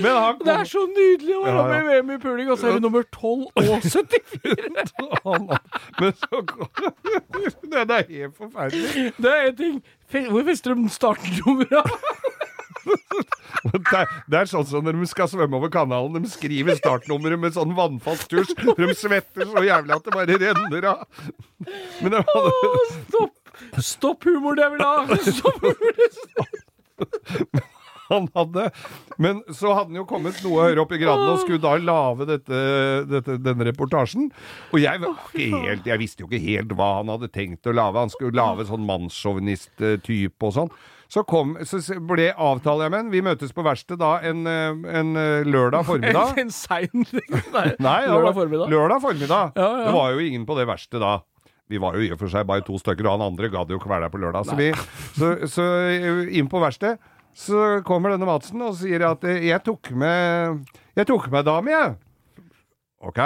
Men 0.00 0.14
han 0.16 0.38
Det 0.40 0.52
er 0.54 0.64
så 0.68 0.82
nydelig 0.88 1.34
å 1.36 1.42
være 1.44 1.52
Ja, 1.52 1.56
ja. 1.60 1.64
med 1.68 1.78
i 1.82 1.84
VM 1.90 2.10
i 2.14 2.18
puling, 2.22 2.48
og 2.50 2.56
så 2.60 2.70
er 2.70 2.78
du 2.78 2.86
nummer 2.86 3.02
12 3.12 3.46
og 3.60 3.82
74. 3.84 4.92
Men 6.00 6.12
så 6.22 6.40
går 6.52 6.68
Det 7.68 7.82
er 7.82 8.06
helt 8.08 8.36
forferdelig. 8.38 9.12
Det 9.18 9.32
er 9.34 9.50
en 9.50 9.56
ting. 9.58 9.76
Hvor 10.30 10.42
fester 10.48 10.74
de 10.78 10.88
startnumra? 10.92 11.82
Det 13.62 14.06
det 14.32 14.38
er 14.38 14.46
sånn 14.50 14.66
som 14.66 14.84
når 14.86 14.94
de 14.98 15.06
skal 15.10 15.28
svømme 15.30 15.56
over 15.58 15.70
kanalen. 15.72 16.22
De 16.24 16.30
skriver 16.30 16.74
startnummeret 16.78 17.38
med 17.40 17.54
sånn 17.54 17.74
vannfast 17.76 18.26
tusj. 18.32 18.52
De 18.78 18.94
svetter 18.98 19.44
så 19.50 19.60
jævlig 19.66 19.94
at 19.94 20.04
det 20.08 20.16
bare 20.16 20.38
renner 20.40 20.82
av. 20.94 20.98
Men 22.02 22.10
det 22.16 22.22
var, 22.26 22.42
Stopp! 22.96 23.36
Stopp 23.78 24.20
det 24.26 24.64
jeg 24.64 24.72
vil 24.74 24.84
ha! 24.86 24.96
Stopp 25.28 25.58
humor 25.62 25.94
han 28.12 28.28
hadde 28.34 28.68
Men 29.22 29.42
så 29.54 29.72
hadde 29.72 29.92
han 29.92 30.00
jo 30.02 30.06
kommet 30.08 30.40
noe 30.44 30.66
høyere 30.66 30.84
opp 30.84 30.94
i 30.94 31.00
graden 31.00 31.32
og 31.32 31.42
skulle 31.42 31.62
da 31.62 31.74
lage 31.80 32.28
dette, 32.28 32.62
dette, 33.08 33.38
denne 33.42 33.68
reportasjen. 33.70 34.30
Og 34.72 34.82
jeg, 34.82 35.02
helt, 35.36 35.88
jeg 35.88 36.02
visste 36.02 36.24
jo 36.24 36.30
ikke 36.30 36.42
helt 36.44 36.74
hva 36.78 36.90
han 37.00 37.12
hadde 37.12 37.30
tenkt 37.32 37.68
å 37.68 37.76
lage. 37.76 38.02
Han 38.02 38.12
skulle 38.12 38.38
lage 38.38 38.68
sånn 38.68 38.86
mannssjåvinist-type 38.88 40.48
og 40.48 40.56
sånn. 40.58 40.74
Så, 41.12 41.20
kom, 41.28 41.58
så 41.68 41.76
ble 42.08 42.30
avtale 42.40 42.86
jeg 42.86 42.92
med 42.92 43.02
han. 43.02 43.10
Vi 43.12 43.20
møtes 43.24 43.50
på 43.52 43.64
verkstedet 43.66 44.00
da 44.00 44.14
en, 44.24 44.46
eh, 44.48 44.78
en 44.96 45.10
eh, 45.20 45.44
lørdag 45.44 45.84
formiddag. 45.84 46.32
En 46.42 46.52
sein 46.54 47.04
Nei, 47.86 47.98
lørdag 48.08 48.32
formiddag. 48.38 48.72
Lørdag 48.72 49.02
formiddag. 49.04 49.52
Ja, 49.58 49.66
ja. 49.82 49.90
Det 49.90 49.92
var 49.98 50.14
jo 50.14 50.22
ingen 50.24 50.46
på 50.48 50.56
det 50.56 50.64
verste 50.70 51.02
da. 51.02 51.18
Vi 51.68 51.80
var 51.80 51.96
jo 51.96 52.04
i 52.04 52.08
og 52.14 52.20
for 52.20 52.32
seg 52.32 52.46
bare 52.48 52.64
to 52.64 52.78
stykker, 52.80 53.04
og 53.08 53.18
han 53.18 53.26
andre 53.28 53.50
gadd 53.52 53.70
jo 53.72 53.78
ikke 53.80 53.92
være 53.92 54.06
der 54.06 54.12
på 54.14 54.20
lørdag. 54.22 54.48
Så, 54.48 54.56
vi, 54.56 54.70
så, 55.18 55.34
så 55.52 55.66
eh, 55.92 56.32
inn 56.40 56.48
på 56.52 56.62
verkstedet 56.64 56.96
så 57.36 57.80
kommer 57.84 58.12
denne 58.12 58.28
Madsen 58.28 58.60
og 58.64 58.74
sier 58.76 59.06
at 59.08 59.22
jeg 59.24 59.56
tok 59.64 59.88
med 59.96 60.66
Jeg 60.98 61.08
tok 61.08 61.30
med 61.32 61.46
dame, 61.48 61.72
jeg. 61.72 61.94
Ok. 63.00 63.20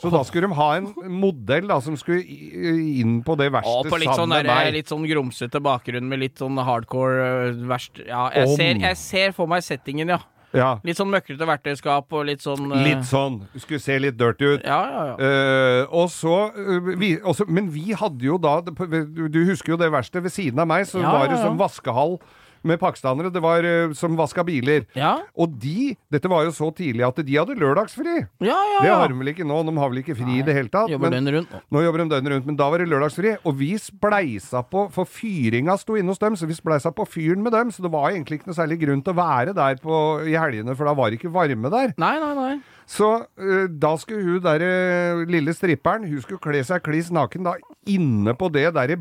Så 0.00 0.10
da 0.12 0.22
skulle 0.24 0.48
de 0.48 0.56
ha 0.56 0.68
en 0.78 0.88
modell 1.12 1.68
da 1.68 1.76
som 1.84 1.96
skulle 2.00 2.24
inn 2.24 3.20
på 3.26 3.36
det 3.40 3.50
verste 3.52 3.68
verkstedet 3.68 4.02
litt 4.02 4.10
sånn, 4.10 4.18
sammen 4.24 4.36
med 4.38 4.48
der, 4.48 4.64
meg. 4.64 4.74
litt 4.78 4.92
sånn 4.92 5.06
grumsete 5.10 5.62
bakgrunn 5.64 6.08
med 6.10 6.22
litt 6.24 6.40
sånn 6.40 6.60
hardcore 6.64 7.30
øh, 7.50 7.64
verst 7.70 8.00
Ja, 8.06 8.28
jeg 8.34 8.56
ser, 8.56 8.84
jeg 8.86 9.00
ser 9.00 9.34
for 9.36 9.50
meg 9.50 9.64
settingen, 9.66 10.14
ja. 10.16 10.22
Ja. 10.56 10.70
Litt 10.82 10.98
sånn 10.98 11.10
møkkete 11.12 11.46
verktøyskap 11.46 12.10
og 12.16 12.24
litt 12.26 12.42
sånn 12.42 12.72
uh... 12.72 12.80
Litt 12.82 13.04
sånn. 13.06 13.38
Skulle 13.54 13.82
se 13.82 13.98
litt 14.02 14.16
dirty 14.18 14.56
ut. 14.56 14.64
Ja, 14.66 14.80
ja, 14.82 15.04
ja. 15.12 15.14
Eh, 15.22 15.82
og 15.94 16.10
så, 16.10 16.36
uh, 16.56 16.90
vi, 16.98 17.14
også, 17.20 17.46
Men 17.46 17.70
vi 17.70 17.94
hadde 17.94 18.26
jo 18.26 18.38
da 18.40 18.58
Du 18.66 19.40
husker 19.46 19.76
jo 19.76 19.80
det 19.80 19.92
verkstedet 19.94 20.26
ved 20.26 20.34
siden 20.34 20.62
av 20.64 20.70
meg, 20.70 20.88
så 20.90 21.02
var 21.04 21.30
det 21.30 21.38
som 21.38 21.60
vaskehall 21.60 22.18
med 22.64 22.78
pakistanere. 22.80 23.30
Det 23.32 23.40
var 23.42 23.64
eh, 23.64 23.92
som 23.96 24.16
vaska 24.18 24.44
biler. 24.44 24.84
Ja, 24.98 25.18
Og 25.36 25.54
de 25.60 25.96
Dette 26.10 26.28
var 26.28 26.44
jo 26.44 26.50
så 26.52 26.68
tidlig 26.74 27.04
at 27.06 27.16
de 27.24 27.36
hadde 27.36 27.56
lørdagsfri. 27.58 28.16
ja, 28.40 28.56
ja. 28.74 28.80
Det 28.82 28.90
har 28.90 29.08
de 29.08 29.18
vel 29.20 29.32
ikke 29.32 29.46
nå. 29.46 29.60
De 29.66 29.74
har 29.78 29.90
vel 29.92 30.02
ikke 30.02 30.16
fri 30.18 30.38
i 30.40 30.42
det 30.46 30.54
hele 30.56 30.68
tatt. 30.72 30.90
Jobber 30.90 31.10
men- 31.10 31.28
rundt 31.34 31.50
nå. 31.52 31.60
nå 31.70 31.82
jobber 31.84 31.98
de 32.04 32.08
døgnet 32.14 32.32
rundt, 32.34 32.46
men 32.46 32.56
da 32.56 32.68
var 32.70 32.78
det 32.78 32.88
lørdagsfri. 32.88 33.36
Og 33.44 33.56
vi 33.58 33.72
spleisa 33.78 34.62
på 34.68 34.86
For 34.92 35.04
fyringa 35.04 35.78
sto 35.78 35.94
inne 35.96 36.08
hos 36.12 36.18
dem, 36.18 36.34
så 36.36 36.46
vi 36.46 36.54
spleisa 36.58 36.90
på 36.92 37.06
fyren 37.08 37.42
med 37.42 37.52
dem. 37.52 37.70
Så 37.70 37.82
det 37.82 37.90
var 37.92 38.10
egentlig 38.10 38.40
ikke 38.40 38.50
noe 38.50 38.58
særlig 38.58 38.80
grunn 38.82 39.02
til 39.04 39.12
å 39.14 39.20
være 39.20 39.54
der 39.54 39.76
på, 39.80 40.26
i 40.26 40.36
helgene, 40.36 40.74
for 40.76 40.84
da 40.84 40.94
var 40.94 41.10
det 41.10 41.20
ikke 41.20 41.32
varme 41.32 41.70
der. 41.70 41.94
Nei, 41.98 42.18
nei, 42.18 42.34
nei. 42.34 42.60
Så 42.90 43.06
eh, 43.38 43.68
da 43.70 43.94
skulle 43.96 44.24
hun 44.26 44.40
derre 44.42 45.24
lille 45.30 45.52
stripperen 45.54 46.08
Hun 46.10 46.20
skulle 46.24 46.42
kle 46.42 46.64
seg 46.66 46.82
kliss 46.82 47.12
naken 47.14 47.44
da 47.46 47.52
inne 47.86 48.34
på 48.34 48.48
det 48.50 48.72
derre 48.74 48.96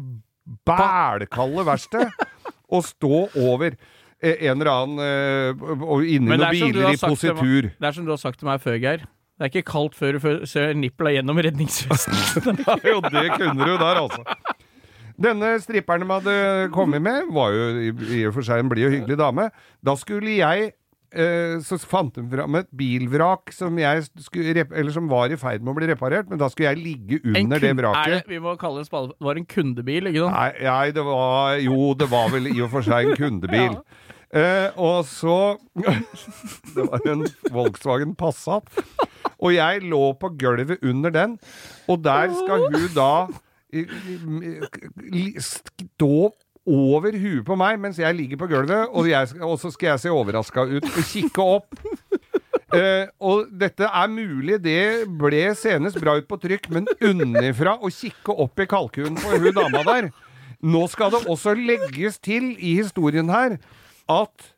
bælkalde 0.65 1.65
verkstedet 1.65 2.11
og 2.69 2.85
stå 2.87 3.21
over 3.35 3.71
eh, 3.73 4.35
en 4.49 4.59
eller 4.59 4.71
annen 4.73 5.03
eh, 5.05 5.63
og 5.79 6.03
inni 6.05 6.31
noen 6.31 6.45
er 6.47 6.57
biler 6.57 6.93
i 6.93 6.99
positur. 7.01 7.71
Det 7.73 7.89
er 7.89 7.97
som 7.97 8.07
du 8.07 8.13
har 8.13 8.21
sagt 8.21 8.41
til 8.41 8.49
meg 8.49 8.61
før, 8.63 8.77
Geir. 8.81 9.05
Det 9.39 9.47
er 9.47 9.53
ikke 9.53 9.71
kaldt 9.71 9.95
før 9.95 10.17
du 10.17 10.47
ser 10.51 10.73
nippla 10.75 11.13
gjennom 11.15 11.37
redningsvesten. 11.39 12.57
jo, 12.91 12.97
det 13.07 13.29
kunne 13.37 13.63
du 13.63 13.77
der, 13.79 14.01
altså. 14.01 14.25
Denne 15.19 15.53
stripperen 15.63 16.03
de 16.03 16.11
hadde 16.11 16.35
kommet 16.75 17.03
med, 17.03 17.31
var 17.35 17.55
jo 17.55 17.69
i, 17.79 17.93
i 18.19 18.25
og 18.27 18.35
for 18.35 18.47
seg 18.47 18.63
en 18.63 18.71
blid 18.71 18.87
og 18.87 18.93
hyggelig 18.97 19.17
dame. 19.19 19.47
Da 19.83 19.95
skulle 19.99 20.35
jeg 20.35 20.73
eh, 21.11 21.57
Så 21.65 21.79
fant 21.81 22.13
de 22.15 22.23
fram 22.31 22.57
et 22.59 22.69
bilvrak 22.75 23.53
som, 23.55 23.77
skulle, 24.25 24.65
som 24.93 25.09
var 25.11 25.33
i 25.33 25.39
ferd 25.39 25.63
med 25.63 25.73
å 25.73 25.77
bli 25.79 25.89
reparert, 25.91 26.29
men 26.29 26.41
da 26.41 26.49
skulle 26.51 26.73
jeg 26.73 26.83
ligge 26.83 27.21
under 27.33 27.61
det 27.61 27.73
vraket. 27.79 28.25
Det, 28.25 28.33
vi 28.33 28.41
må 28.43 28.55
kalle 28.59 28.83
det 28.83 28.89
spade. 28.89 29.13
Det 29.15 29.29
var 29.29 29.39
en 29.41 29.49
kundebil, 29.49 30.11
ikke 30.11 30.25
sant? 30.25 30.37
Nei, 30.37 30.69
nei, 30.69 30.85
det 30.95 31.05
var 31.07 31.57
Jo, 31.63 31.79
det 31.99 32.09
var 32.11 32.31
vel 32.33 32.51
i 32.51 32.57
og 32.61 32.71
for 32.75 32.85
seg 32.85 33.11
en 33.11 33.19
kundebil. 33.19 33.79
Eh, 34.29 34.69
og 34.77 35.07
så 35.09 35.57
Det 36.75 36.83
var 36.85 37.01
en 37.09 37.23
Volkswagen 37.49 38.11
Passat. 38.13 38.67
Og 39.41 39.55
jeg 39.55 39.81
lå 39.89 40.03
på 40.21 40.29
gulvet 40.37 40.83
under 40.85 41.09
den, 41.09 41.39
og 41.89 42.03
der 42.05 42.29
skal 42.37 42.67
hun 42.69 42.91
da 42.93 43.13
stå 45.39 46.13
over 46.69 47.15
huet 47.17 47.45
på 47.47 47.57
meg 47.59 47.79
mens 47.81 47.99
jeg 48.01 48.15
ligger 48.17 48.39
på 48.41 48.49
gulvet, 48.51 48.89
og, 48.93 49.09
jeg, 49.09 49.41
og 49.41 49.57
så 49.61 49.71
skal 49.73 49.93
jeg 49.93 50.03
se 50.05 50.13
overraska 50.13 50.65
ut 50.69 50.85
og 50.85 51.03
kikke 51.09 51.45
opp. 51.57 51.79
Uh, 52.69 53.09
og 53.25 53.49
dette 53.57 53.87
er 53.87 54.11
mulig, 54.13 54.59
det 54.61 55.07
ble 55.17 55.47
senest 55.57 55.97
bra 56.01 56.19
ut 56.19 56.27
på 56.29 56.37
trykk, 56.37 56.69
men 56.75 56.89
unnifra 57.01 57.79
å 57.81 57.89
kikke 57.89 58.35
opp 58.45 58.61
i 58.61 58.67
kalkunen 58.69 59.17
på 59.17 59.39
hun 59.41 59.55
dama 59.55 59.85
der 59.87 60.11
Nå 60.59 60.81
skal 60.91 61.13
det 61.13 61.21
også 61.31 61.53
legges 61.55 62.17
til 62.19 62.51
i 62.59 62.75
historien 62.81 63.29
her 63.31 63.55
at 64.11 64.49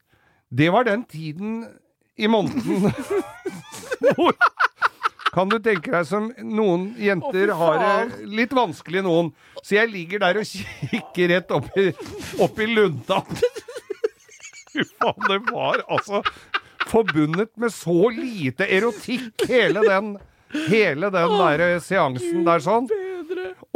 det 0.49 0.71
var 0.73 0.87
den 0.87 1.03
tiden 1.05 1.61
i 2.17 2.27
måneden 2.27 2.89
hvor 4.17 4.33
kan 5.31 5.51
du 5.51 5.57
tenke 5.63 5.91
deg 5.93 6.07
som 6.07 6.29
noen 6.43 6.89
jenter 6.99 7.53
har 7.55 7.79
det 7.81 8.29
litt 8.29 8.53
vanskelig, 8.55 9.03
noen. 9.05 9.31
Så 9.63 9.77
jeg 9.77 9.91
ligger 9.91 10.23
der 10.25 10.41
og 10.41 10.47
kikker 10.47 11.31
rett 11.35 11.53
opp 11.55 11.69
i, 11.79 11.91
opp 12.43 12.59
i 12.59 12.67
lunta. 12.67 13.21
Fy 14.71 14.83
faen, 14.97 15.27
det 15.27 15.39
var 15.51 15.83
altså 15.87 16.21
forbundet 16.91 17.51
med 17.59 17.71
så 17.73 18.09
lite 18.11 18.67
erotikk, 18.67 19.45
hele 19.47 19.83
den, 19.87 20.15
hele 20.69 21.09
den 21.13 21.37
der 21.39 21.79
seansen 21.83 22.45
der 22.47 22.63
sånn. 22.63 22.89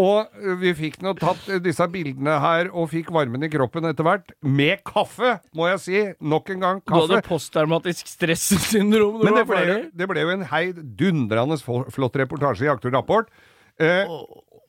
Og 0.02 0.28
vi 0.60 0.74
fikk 0.76 0.98
nå 1.06 1.14
tatt 1.16 1.46
disse 1.64 1.86
bildene 1.88 2.34
her, 2.44 2.68
og 2.76 2.90
fikk 2.92 3.14
varmen 3.16 3.46
i 3.48 3.50
kroppen 3.54 3.88
etter 3.88 4.04
hvert. 4.04 4.34
Med 4.44 4.82
kaffe, 4.88 5.38
må 5.56 5.70
jeg 5.70 5.80
si. 5.86 6.02
Nok 6.20 6.52
en 6.52 6.66
gang 6.66 6.82
Du 6.84 6.92
hadde 6.98 7.22
kaffe. 7.22 7.30
posttraumatisk 7.30 8.10
stressyndrom. 8.12 9.22
Men 9.24 9.40
det 9.40 9.46
ble, 9.48 9.78
det 9.96 10.10
ble 10.12 10.26
jo 10.26 10.34
en 10.36 10.44
heid 10.52 10.82
dundrende 11.00 11.58
flott 11.64 12.20
reportasje 12.20 12.68
i 12.68 12.72
Aktor 12.74 12.92
Rapport. 12.92 13.32
Eh, 13.80 14.04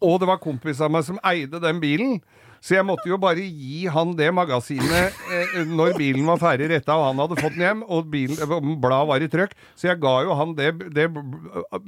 og 0.03 0.21
det 0.23 0.29
var 0.31 0.39
kompis 0.43 0.81
av 0.85 0.93
meg 0.95 1.07
som 1.09 1.19
eide 1.27 1.59
den 1.63 1.83
bilen. 1.83 2.21
Så 2.65 2.77
jeg 2.77 2.87
måtte 2.89 3.09
jo 3.11 3.19
bare 3.21 3.45
gi 3.45 3.85
han 3.93 4.15
det 4.19 4.31
magasinet 4.35 5.21
eh, 5.33 5.61
når 5.69 5.97
bilen 5.99 6.27
var 6.29 6.41
ferdig 6.43 6.71
retta, 6.73 6.97
og 6.97 7.11
han 7.11 7.23
hadde 7.25 7.39
fått 7.41 7.57
den 7.59 7.67
hjem, 7.67 7.85
og 7.87 8.11
bilen, 8.13 8.39
eh, 8.41 8.73
bladet 8.83 9.11
var 9.13 9.25
i 9.25 9.31
trøkk. 9.33 9.55
Så 9.79 9.91
jeg 9.91 10.01
ga 10.03 10.17
jo 10.27 10.37
han 10.39 10.57
det, 10.59 10.73
det, 10.97 11.09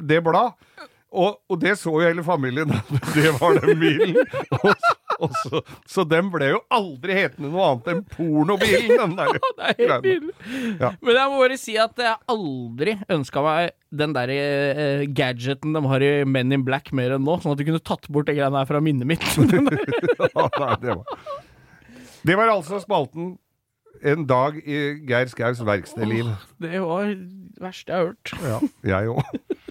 det 0.03 0.23
bladet. 0.27 0.55
Og, 1.09 1.38
og 1.48 1.56
det 1.62 1.72
så 1.80 1.88
jo 1.94 2.04
hele 2.04 2.20
familien, 2.24 2.68
det 3.16 3.30
var 3.38 3.56
den 3.62 3.78
bilen. 3.80 4.18
Og, 4.59 4.88
og 5.24 5.32
så, 5.40 5.62
så 5.88 6.04
den 6.04 6.28
ble 6.30 6.50
jo 6.50 6.59
aldri 6.74 7.16
hetende 7.16 7.48
noe 7.48 7.64
annet 7.70 7.88
enn 7.94 8.02
pornobilen, 8.12 8.92
den 8.92 9.14
der. 9.16 9.38
Det 9.40 9.70
er 9.70 9.78
helt 9.80 10.04
nydelig. 10.04 10.34
Ja. 10.82 10.90
Men 11.00 11.16
jeg 11.16 11.32
må 11.32 11.40
bare 11.40 11.56
si 11.59 11.78
at 11.80 12.04
jeg 12.04 12.12
aldri 12.34 12.94
ønska 13.16 13.42
meg 13.46 13.72
den 14.02 14.12
der 14.18 14.34
eh, 14.34 15.06
gadgeten 15.16 15.72
de 15.74 15.82
har 15.88 16.04
i 16.04 16.12
Men 16.28 16.52
in 16.52 16.64
Black 16.66 16.92
mer 16.92 17.16
enn 17.16 17.24
nå, 17.24 17.38
sånn 17.40 17.56
at 17.56 17.62
du 17.62 17.64
kunne 17.70 17.80
tatt 17.88 18.04
bort 18.12 18.28
de 18.28 18.36
greiene 18.36 18.61
her 18.61 18.68
fra 18.68 18.82
minnet 18.84 19.09
mitt. 19.09 19.24
Ja, 20.28 20.44
nei, 20.61 20.74
det, 20.84 20.94
var. 21.00 21.28
det 22.28 22.36
var 22.38 22.50
altså 22.52 22.78
spalten 22.82 23.38
En 24.04 24.26
dag 24.28 24.59
i 24.61 24.76
Geir 25.09 25.30
Skaus 25.32 25.64
verkstedliv. 25.66 26.28
det 26.62 26.82
var 26.84 27.09
det 27.09 27.64
verste 27.64 27.90
jeg 27.90 27.98
har 27.98 28.11
hørt. 28.12 28.34
Ja, 28.44 28.61
jeg 28.92 29.16
òg. 29.16 29.68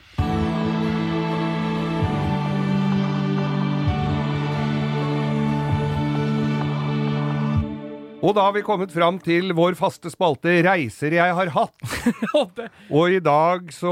Og 8.18 8.34
da 8.34 8.47
har 8.47 8.53
vi 8.55 8.63
kommet 8.65 8.89
fram 8.89 9.20
til 9.22 9.51
vår 9.53 9.76
faste 9.78 10.09
spalte 10.09 10.55
Reiser 10.65 11.13
jeg 11.13 11.34
har 11.38 11.51
hatt. 11.53 11.91
Og 12.97 13.13
i 13.13 13.20
dag 13.22 13.68
så 13.76 13.91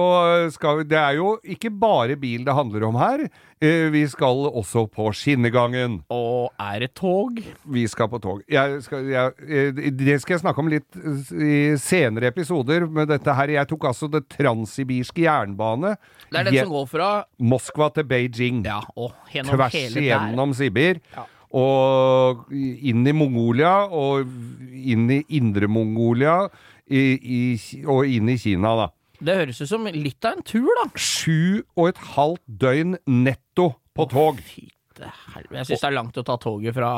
skal 0.54 0.80
vi 0.80 0.88
Det 0.90 0.98
er 0.98 1.20
jo 1.20 1.36
ikke 1.46 1.70
bare 1.70 2.18
bil 2.18 2.42
det 2.48 2.56
handler 2.58 2.88
om 2.88 2.98
her. 2.98 3.28
Eh, 3.62 3.86
Vi 3.94 4.02
skal 4.10 4.48
også 4.50 4.88
på 4.90 5.12
skinnegangen. 5.14 6.00
Og 6.10 6.50
er 6.58 6.82
det 6.88 6.90
tog? 6.98 7.38
Vi 7.70 7.84
skal 7.92 8.10
på 8.10 8.18
tog. 8.24 8.42
Skal, 8.82 9.06
jeg, 9.14 9.36
eh, 9.46 9.84
det 9.94 10.18
skal 10.24 10.40
jeg 10.40 10.44
snakke 10.44 10.64
om 10.66 10.74
litt 10.74 10.98
eh, 10.98 11.46
i 11.46 11.62
senere 11.82 12.34
episoder. 12.34 12.90
Med 12.90 13.14
dette 13.14 13.38
her. 13.38 13.54
Jeg 13.60 13.70
tok 13.70 13.86
altså 13.92 14.10
det 14.10 14.26
transsibirske 14.34 15.28
jernbane. 15.28 15.94
Det 16.32 16.42
er 16.42 16.50
den 16.50 16.60
som 16.64 16.74
går 16.74 16.90
fra 16.98 17.12
Moskva 17.46 17.92
til 17.94 18.10
Beijing. 18.10 18.66
Ja, 18.66 18.82
og 18.98 19.14
tvers 19.30 19.78
hele 19.78 19.94
der. 19.94 20.02
igjennom 20.02 20.58
Sibir. 20.58 21.00
Ja. 21.14 21.30
Og 21.56 22.52
inn 22.52 23.06
i 23.08 23.14
Mongolia, 23.16 23.86
og 23.88 24.28
inn 24.76 25.08
i 25.14 25.22
indre 25.38 25.70
Mongolia, 25.72 26.42
i, 26.86 27.04
i, 27.16 27.42
og 27.88 28.06
inn 28.12 28.30
i 28.34 28.38
Kina, 28.42 28.76
da. 28.84 28.90
Det 29.26 29.38
høres 29.40 29.62
ut 29.64 29.70
som 29.70 29.88
litt 29.88 30.28
av 30.28 30.36
en 30.36 30.46
tur, 30.46 30.68
da. 30.82 30.90
Sju 31.00 31.64
og 31.78 31.88
et 31.94 32.02
halvt 32.16 32.44
døgn 32.66 32.98
netto 33.08 33.72
på 33.96 34.08
tog. 34.12 34.42
Fytte 34.44 35.12
helvete. 35.32 35.62
Jeg 35.62 35.70
syns 35.72 35.86
det 35.86 35.90
er 35.90 35.96
langt 35.96 36.20
å 36.20 36.26
ta 36.28 36.36
toget 36.42 36.76
fra 36.76 36.92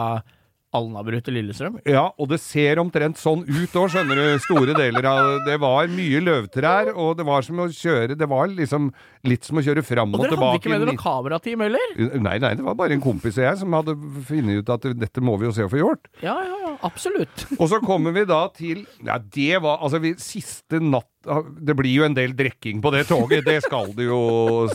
Alnabru 0.76 1.20
til 1.24 1.38
Lillestrøm. 1.38 1.78
Ja, 1.88 2.09
og 2.20 2.28
det 2.32 2.41
ser 2.43 2.82
omtrent 2.82 3.20
sånn 3.22 3.45
ut 3.47 3.76
òg, 3.80 3.88
skjønner 3.93 4.20
du. 4.20 4.26
Store 4.43 4.76
deler 4.76 5.07
av 5.07 5.30
Det 5.47 5.55
var 5.61 5.88
mye 5.91 6.20
løvtrær, 6.24 6.91
og 6.95 7.15
det 7.20 7.26
var 7.28 7.45
som 7.45 7.61
å 7.63 7.70
kjøre 7.72 8.18
Det 8.20 8.28
var 8.30 8.51
liksom 8.51 8.89
litt 9.28 9.47
som 9.47 9.59
å 9.59 9.63
kjøre 9.63 9.84
fram 9.86 10.11
Og 10.13 10.20
og, 10.20 10.26
dere 10.28 10.39
hadde 10.41 10.59
ikke 10.59 10.74
med 10.74 10.84
dere 10.84 10.91
noe 10.91 11.01
kamerateam 11.01 11.63
heller? 11.63 11.95
Nei, 12.20 12.36
nei, 12.43 12.53
det 12.59 12.65
var 12.68 12.78
bare 12.80 12.97
en 12.97 13.03
kompis 13.03 13.39
og 13.39 13.45
jeg 13.47 13.61
som 13.61 13.76
hadde 13.78 13.95
funnet 14.28 14.61
ut 14.61 14.74
at 14.76 14.89
dette 14.99 15.24
må 15.24 15.38
vi 15.39 15.47
jo 15.47 15.55
se 15.55 15.65
å 15.65 15.72
få 15.72 15.80
gjort. 15.82 16.11
Ja, 16.26 16.36
ja, 16.43 16.59
ja. 16.65 16.74
Absolutt. 16.86 17.47
Og 17.57 17.72
så 17.72 17.80
kommer 17.82 18.13
vi 18.13 18.28
da 18.30 18.43
til 18.53 18.84
Ja, 19.05 19.18
det 19.18 19.61
var 19.63 19.80
Altså, 19.82 20.01
vi, 20.03 20.13
siste 20.22 20.82
natt 20.84 21.07
Det 21.26 21.74
blir 21.76 21.91
jo 21.91 22.05
en 22.05 22.15
del 22.15 22.32
drikking 22.38 22.82
på 22.84 22.91
det 22.93 23.07
toget, 23.09 23.43
det 23.43 23.57
skal 23.65 23.89
det 23.97 24.05
jo 24.07 24.20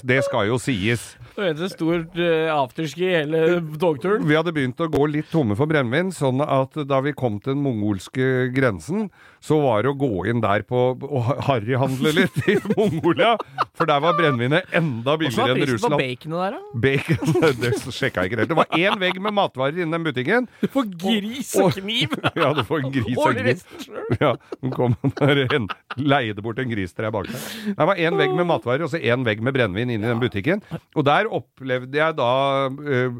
Det 0.04 0.18
skal 0.26 0.50
jo 0.50 0.58
sies. 0.60 1.04
Det 1.36 1.46
er 1.46 1.54
et 1.54 1.72
stort 1.72 2.18
uh, 2.18 2.50
afterski 2.52 3.08
hele 3.08 3.60
togturen. 3.80 4.26
Vi 4.28 4.36
hadde 4.36 4.52
begynt 4.52 4.82
å 4.82 4.90
gå 4.92 5.06
litt 5.08 5.30
tomme 5.32 5.56
for 5.56 5.70
brennevin, 5.70 6.12
sånn 6.12 6.42
at 6.44 6.76
da 6.88 7.00
vi 7.04 7.14
kom 7.16 7.38
til 7.40 7.54
den 7.54 7.64
mongolske 7.64 8.50
grensen, 8.52 9.08
så 9.42 9.58
var 9.62 9.82
det 9.82 9.90
å 9.90 9.96
gå 9.98 10.08
inn 10.30 10.40
der 10.42 10.62
på 10.68 10.80
og 11.02 11.30
harryhandle 11.48 12.12
litt 12.14 12.36
i 12.48 12.54
Mongolia, 12.76 13.32
for 13.74 13.88
der 13.90 14.02
var 14.04 14.14
brennevinet 14.18 14.70
enda 14.78 15.16
billigere 15.18 15.56
enn 15.56 15.66
Russland. 15.72 15.96
Hva 15.96 15.98
var 15.98 15.98
prisen 15.98 15.98
på 15.98 16.00
baconet 16.02 16.38
der, 16.38 16.54
da? 16.54 16.60
Bacon 16.84 17.60
Det 17.62 17.72
sjekka 17.98 18.22
jeg 18.24 18.30
ikke 18.32 18.40
helt. 18.42 18.52
Det 18.52 18.58
var 18.60 18.78
én 18.78 18.98
vegg 19.02 19.18
med 19.24 19.34
matvarer 19.36 19.80
innen 19.82 19.96
den 19.98 20.06
butikken. 20.06 20.46
Du 20.62 20.68
får 20.72 20.88
gris 21.02 21.52
og- 21.58 21.68
og 21.72 21.78
kniv! 21.80 22.14
Ja, 22.42 22.52
du 22.56 22.62
får 22.64 22.84
en 22.86 22.92
gris 22.94 23.18
Og 23.18 23.34
selv. 23.34 24.18
Ja, 24.22 24.30
hun 24.62 24.72
kom 24.74 24.94
der 25.18 25.42
en, 25.44 25.66
leide 26.00 26.42
bort 26.44 26.58
en 26.62 26.70
gris 26.70 26.94
til 26.94 27.04
deg 27.06 27.12
bak 27.14 27.28
der. 27.30 27.42
Det 27.76 27.86
var 27.90 27.98
én 28.00 28.16
vegg 28.18 28.32
med 28.38 28.48
matvarer 28.48 28.86
og 28.86 28.90
så 28.94 29.00
én 29.02 29.26
vegg 29.26 29.42
med 29.44 29.54
brennevin 29.56 29.90
inne 29.92 30.06
i 30.06 30.10
den 30.12 30.22
butikken. 30.22 30.62
Og 30.96 31.04
der 31.06 31.28
opplevde 31.32 31.98
jeg 31.98 32.16
da 32.18 32.30
uh, 32.70 33.18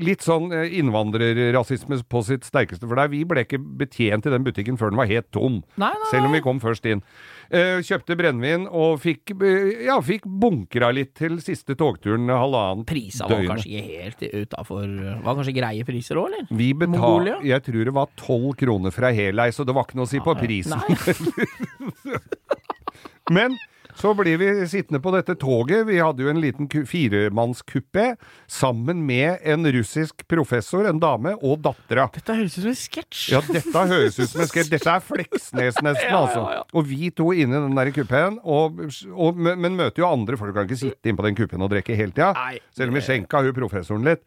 litt 0.00 0.24
sånn 0.26 0.50
eh, 0.56 0.72
innvandrerrasisme 0.80 2.00
på 2.10 2.22
sitt 2.26 2.46
sterkeste. 2.48 2.88
For 2.88 2.98
der 2.98 3.10
vi 3.12 3.22
ble 3.28 3.44
ikke 3.46 3.60
betjent 3.60 4.26
i 4.28 4.32
den 4.34 4.44
butikken 4.46 4.78
før 4.80 4.92
den 4.92 5.00
var 5.00 5.10
helt 5.10 5.28
tom. 5.34 5.49
Nei, 5.80 5.90
nei, 5.92 6.08
Selv 6.12 6.28
om 6.28 6.34
vi 6.36 6.42
kom 6.44 6.60
først 6.62 6.86
inn. 6.90 7.02
Eh, 7.50 7.80
kjøpte 7.82 8.14
brennevin 8.18 8.68
og 8.68 9.00
fikk, 9.02 9.32
eh, 9.42 9.84
ja, 9.88 9.96
fikk 10.06 10.28
bunkra 10.42 10.92
litt 10.94 11.16
til 11.18 11.40
siste 11.42 11.74
togturen 11.74 12.30
halvannet 12.30 12.86
Prisa 12.86 13.26
var 13.26 13.42
kanskje 13.48 13.72
ikke 13.72 13.96
helt 14.04 14.22
utafor 14.44 14.84
Var 15.24 15.38
kanskje 15.40 15.56
greie 15.56 15.86
priser 15.88 16.20
òg, 16.20 16.30
eller? 16.30 16.46
Vi 16.54 16.68
betal, 16.78 17.32
jeg 17.42 17.66
tror 17.66 17.90
det 17.90 17.96
var 17.96 18.14
tolv 18.20 18.54
kroner 18.60 18.94
fra 18.94 19.10
helei, 19.16 19.50
så 19.50 19.66
det 19.66 19.74
var 19.74 19.88
ikke 19.88 19.98
noe 19.98 20.06
å 20.06 20.12
si 20.12 20.22
på 20.22 20.36
prisen. 20.38 20.78
Nei. 20.78 22.20
Men 23.36 23.58
så 24.00 24.14
blir 24.16 24.38
vi 24.40 24.48
sittende 24.70 25.00
på 25.04 25.12
dette 25.14 25.34
toget. 25.40 25.84
Vi 25.88 25.98
hadde 26.00 26.24
jo 26.24 26.30
en 26.32 26.40
liten 26.40 26.68
firemannskupé 26.68 28.14
sammen 28.50 29.02
med 29.06 29.38
en 29.44 29.66
russisk 29.72 30.24
professor, 30.30 30.88
en 30.88 31.00
dame, 31.02 31.34
og 31.44 31.60
dattera. 31.64 32.08
Dette 32.14 32.36
høres 32.38 32.56
ut 32.56 32.62
som 32.64 32.72
en 32.72 32.80
sketsj. 32.80 33.24
Ja, 33.34 33.42
dette 33.44 33.84
høres 33.92 34.18
ut 34.18 34.30
som 34.32 34.44
en 34.44 34.50
sketsj. 34.50 34.72
Dette 34.72 34.94
er 34.94 35.04
Fleksnes 35.04 35.80
nesten, 35.84 35.90
Ja, 36.10 36.14
ja, 36.14 36.20
altså. 36.24 36.44
ja. 36.56 36.62
Og 36.72 36.86
vi 36.88 37.10
to 37.12 37.30
inne 37.36 37.58
i 37.60 37.64
den 37.68 37.76
der 37.76 37.92
kupeen, 37.94 38.40
men 39.36 39.60
men 39.60 39.76
møter 39.76 40.02
jo 40.02 40.08
andre 40.08 40.38
folk. 40.40 40.54
Kan 40.56 40.68
ikke 40.68 40.80
sitte 40.80 41.10
inne 41.10 41.20
på 41.20 41.26
den 41.28 41.36
kupeen 41.38 41.62
og 41.66 41.72
drikke 41.72 41.96
hele 41.98 42.14
tida. 42.16 42.32
Selv 42.76 42.90
om 42.92 42.96
vi 42.98 43.04
skjenka 43.04 43.42
hun 43.44 43.56
professoren 43.56 44.06
litt. 44.08 44.24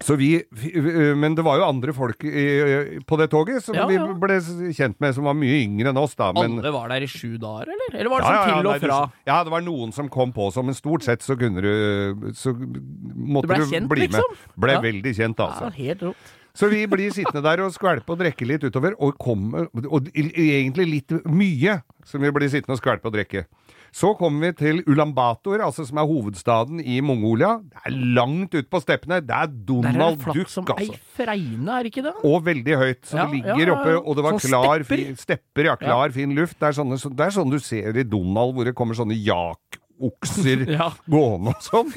Så 0.00 0.16
vi, 0.16 0.42
vi- 0.50 1.14
Men 1.14 1.34
det 1.36 1.42
var 1.44 1.58
jo 1.60 1.64
andre 1.68 1.92
folk 1.92 2.24
i, 2.24 3.00
på 3.04 3.18
det 3.20 3.26
toget 3.30 3.62
som 3.62 3.74
Ja, 3.76 3.84
vi 3.86 3.98
ble 3.98 4.38
kjent 4.72 4.96
med, 4.98 5.14
som 5.14 5.24
var 5.28 5.34
mye 5.36 5.58
yngre 5.60 5.90
enn 5.92 6.00
oss, 6.00 6.14
da. 6.16 6.30
Men, 6.32 6.58
Alle 6.58 6.72
var 6.72 6.88
der 6.88 7.04
i 7.04 7.06
sju 7.10 7.36
dager, 7.36 7.68
eller? 7.68 7.98
Eller 8.00 8.08
var 8.10 8.20
det 8.24 8.30
ja, 8.30 8.40
sånn 8.40 8.48
ja, 8.48 8.56
til 8.56 8.70
og 8.70 8.80
fra? 8.86 9.12
ja, 9.28 9.38
det 9.44 9.50
var 9.52 9.60
noen 9.66 9.92
som 9.92 10.08
kom 10.08 10.32
på 10.32 10.48
så, 10.54 10.64
men 10.64 10.74
stort 10.74 11.04
sett 11.04 11.20
så 11.20 11.36
kunne 11.38 11.60
du 11.60 12.32
Så 12.32 12.54
måtte 12.56 13.46
Du 13.46 13.52
ble 13.52 13.60
du 13.60 13.70
kjent, 13.74 13.88
bli 13.92 14.08
med. 14.08 14.16
liksom? 14.16 14.36
Ble 14.56 14.72
Ja. 14.72 14.80
veldig 14.80 15.14
kjent, 15.20 15.36
altså. 15.44 15.68
Ja, 15.68 15.70
helt 15.84 16.00
rått. 16.08 16.36
Så 16.56 16.66
vi 16.68 16.80
blir 16.90 17.12
sittende 17.14 17.42
der 17.44 17.60
og 17.62 17.70
skvelpe 17.76 18.10
og 18.10 18.18
drikke 18.18 18.44
litt 18.48 18.64
utover, 18.64 18.94
og 18.98 19.16
kommer 19.18 19.68
Og 19.86 20.08
egentlig 20.16 20.86
litt 20.90 21.12
mye 21.28 21.82
som 22.04 22.20
vi 22.24 22.30
blir 22.32 22.48
sittende 22.50 22.74
og 22.74 22.80
skvelpe 22.80 23.06
og 23.06 23.12
drikke. 23.14 23.44
Så 23.92 24.12
kommer 24.18 24.46
vi 24.46 24.52
til 24.60 24.82
Ulambator, 24.86 25.58
altså 25.66 25.82
som 25.88 25.98
er 25.98 26.06
hovedstaden 26.06 26.78
i 26.80 27.00
Mongolia. 27.02 27.56
Det 27.58 27.80
er 27.86 27.96
langt 28.14 28.54
ut 28.54 28.68
på 28.70 28.80
steppene. 28.80 29.18
Det 29.20 29.34
er 29.34 29.46
Der 29.50 29.52
er 29.52 29.64
Donald 29.66 30.16
det 30.18 30.24
flatt 30.24 30.36
Duck, 30.38 30.48
som 30.52 30.64
altså. 30.64 30.92
ei 30.94 31.00
fregne, 31.16 31.78
er 31.80 31.84
ikke 31.90 32.02
det? 32.06 32.12
Og 32.24 32.44
veldig 32.46 32.76
høyt. 32.78 33.02
Så 33.10 33.16
Ja, 33.18 33.24
det 33.26 33.40
ligger 33.40 33.66
ja, 33.66 33.74
oppe, 33.74 33.96
og 34.06 34.16
det 34.16 34.24
var 34.24 34.38
Sånn 34.38 34.46
klar 34.50 34.84
stepper. 34.84 34.96
fin, 34.96 35.16
Stepper, 35.16 35.64
ja. 35.64 35.76
Klar, 35.76 36.10
fin 36.14 36.34
luft. 36.34 36.58
Det 36.60 36.68
er, 36.68 36.72
sånne, 36.78 36.98
så- 37.02 37.10
det 37.16 37.26
er 37.26 37.30
sånn 37.30 37.50
du 37.50 37.58
ser 37.58 37.96
i 37.98 38.02
Donald, 38.04 38.54
hvor 38.54 38.64
det 38.64 38.74
kommer 38.78 38.94
sånne 38.94 39.18
jakokser 39.18 40.66
Ja. 40.78 40.90
gående 41.08 41.54
og 41.56 41.62
sånn. 41.62 41.90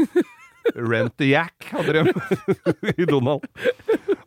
Rent 0.75 1.17
the 1.17 1.25
Jack 1.27 1.65
hadde 1.73 1.93
de 1.93 2.93
i 3.03 3.05
Donald. 3.05 3.43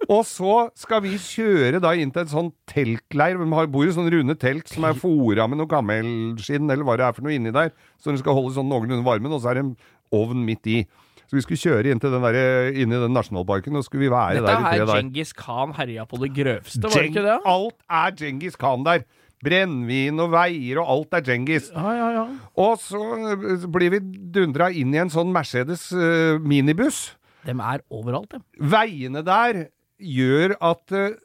Og 0.09 0.23
så 0.29 0.69
skal 0.79 1.01
vi 1.03 1.17
kjøre 1.19 1.81
da 1.83 1.91
inn 1.99 2.13
til 2.15 2.23
en 2.23 2.31
sånn 2.31 2.51
teltleir. 2.71 3.39
De 3.41 3.49
har- 3.55 3.67
bor 3.67 3.85
i 3.87 3.95
sånne 3.95 4.13
runde 4.15 4.37
telt 4.39 4.69
som 4.69 4.85
er 4.85 4.95
fora 4.95 5.49
med 5.49 5.59
noe 5.59 5.67
gammelskinn 5.67 6.71
eller 6.71 6.85
hva 6.85 6.97
det 6.97 7.07
er 7.09 7.13
for 7.13 7.23
noe 7.27 7.35
inni 7.35 7.53
der. 7.53 7.73
Så 7.99 8.13
de 8.13 8.19
skal 8.19 8.35
holde 8.35 8.55
sånn 8.55 8.69
noenlunde 8.71 9.05
varmen, 9.05 9.33
og 9.33 9.43
så 9.43 9.51
er 9.51 9.55
det 9.55 9.65
en 9.65 9.77
ovn 10.13 10.45
midt 10.47 10.67
i. 10.67 10.87
Så 11.27 11.35
vi 11.35 11.43
skulle 11.43 11.59
kjøre 11.59 11.91
inn, 11.91 11.99
til 11.99 12.13
den 12.15 12.23
der, 12.23 12.71
inn 12.71 12.93
i 12.93 13.01
den 13.03 13.13
nasjonalparken, 13.13 13.75
og 13.75 13.83
skulle 13.83 14.07
vi 14.07 14.15
være 14.15 14.39
Dette 14.39 14.47
der 14.47 14.61
i 14.61 14.63
tre 14.63 14.79
er 14.79 14.87
dager. 14.87 15.03
Djengis 15.03 15.33
Khan 15.35 15.73
herja 15.75 16.05
på 16.07 16.21
det 16.23 16.31
grøvste, 16.37 16.83
var 16.87 16.91
det 16.95 17.11
ikke 17.11 17.25
det? 17.27 17.39
Alt 17.45 17.81
er 17.91 18.11
Djengis 18.13 18.57
Khan 18.57 18.85
der. 18.85 19.05
Brennevin 19.45 20.19
og 20.23 20.31
veier 20.33 20.79
og 20.81 20.89
alt 20.89 21.19
er 21.19 21.21
Djengis. 21.27 21.71
Ja, 21.75 21.91
ja, 21.93 22.07
ja. 22.15 22.25
Og 22.57 22.79
så 22.81 23.03
eh, 23.35 23.67
blir 23.69 23.91
vi 23.91 24.01
dundra 24.33 24.71
inn 24.73 24.95
i 24.95 25.03
en 25.03 25.11
sånn 25.13 25.33
Mercedes 25.35 25.91
uh, 25.93 26.39
minibuss. 26.41 27.17
De 27.45 27.53
er 27.53 27.83
overalt, 27.91 28.31
dem. 28.33 28.43
Veiene 28.59 29.23
der 29.27 29.67
gjør 29.99 30.57
at 30.65 30.97
uh, 30.97 31.17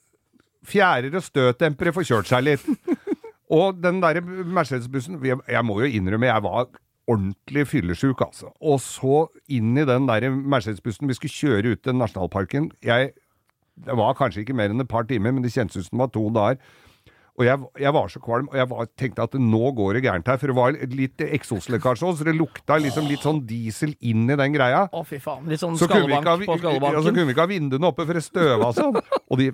fjærer 0.67 1.15
og 1.17 1.25
støtdempere 1.25 1.93
får 1.95 2.07
kjørt 2.09 2.31
seg 2.31 2.45
litt. 2.47 2.67
og 3.57 3.81
den 3.83 3.99
derre 4.03 4.23
Mercedes-bussen 4.23 5.19
jeg, 5.25 5.39
jeg 5.47 5.67
må 5.67 5.81
jo 5.81 5.89
innrømme, 5.89 6.29
jeg 6.29 6.45
var 6.45 6.69
ordentlig 7.11 7.65
fyllesjuk, 7.67 8.21
altså. 8.23 8.51
Og 8.61 8.79
så 8.83 9.25
inn 9.51 9.73
i 9.77 9.87
den 9.87 10.07
der 10.07 10.29
Mercedes-bussen. 10.31 11.09
Vi 11.09 11.17
skulle 11.17 11.33
kjøre 11.33 11.73
ut 11.73 11.83
til 11.83 11.97
nasjonalparken. 11.97 12.71
Jeg, 12.85 13.11
det 13.85 13.97
var 13.97 14.15
kanskje 14.19 14.45
ikke 14.45 14.55
mer 14.57 14.71
enn 14.71 14.83
et 14.83 14.91
par 14.91 15.07
timer, 15.09 15.33
men 15.33 15.43
det 15.43 15.53
kjentes 15.55 15.81
ut 15.81 15.89
som 15.89 15.97
det 15.97 16.05
var 16.05 16.13
to 16.15 16.25
dager. 16.35 16.61
Og 17.39 17.45
jeg, 17.47 17.63
jeg 17.79 17.93
var 17.95 18.09
så 18.11 18.19
kvalm, 18.21 18.49
og 18.51 18.57
jeg 18.59 18.67
var, 18.69 18.87
tenkte 18.99 19.25
at 19.25 19.35
nå 19.39 19.71
går 19.77 19.97
det 19.97 20.03
gærent 20.05 20.27
her. 20.27 20.39
For 20.41 20.51
det 20.51 20.57
var 20.57 20.79
litt 20.93 21.23
eksoslekkasje 21.23 22.07
òg, 22.07 22.17
så 22.19 22.27
det 22.27 22.35
lukta 22.37 22.79
liksom 22.81 23.07
litt 23.09 23.23
sånn 23.23 23.43
diesel 23.47 23.93
inn 24.07 24.25
i 24.27 24.37
den 24.39 24.55
greia. 24.55 24.87
Å, 24.91 25.03
fy 25.07 25.21
faen. 25.23 25.45
Litt 25.51 25.63
sånn 25.63 25.77
skallebank 25.79 26.27
ha, 26.27 26.35
på 26.43 26.57
ja, 26.59 26.97
så 26.99 27.13
kunne 27.13 27.29
vi 27.29 27.35
ikke 27.35 27.45
ha 27.45 27.51
vinduene 27.51 27.91
oppe 27.91 28.07
for 28.07 28.19
det 28.19 28.25
støva 28.25 28.73
sånn. 28.75 28.99
Og 29.31 29.39
de 29.39 29.51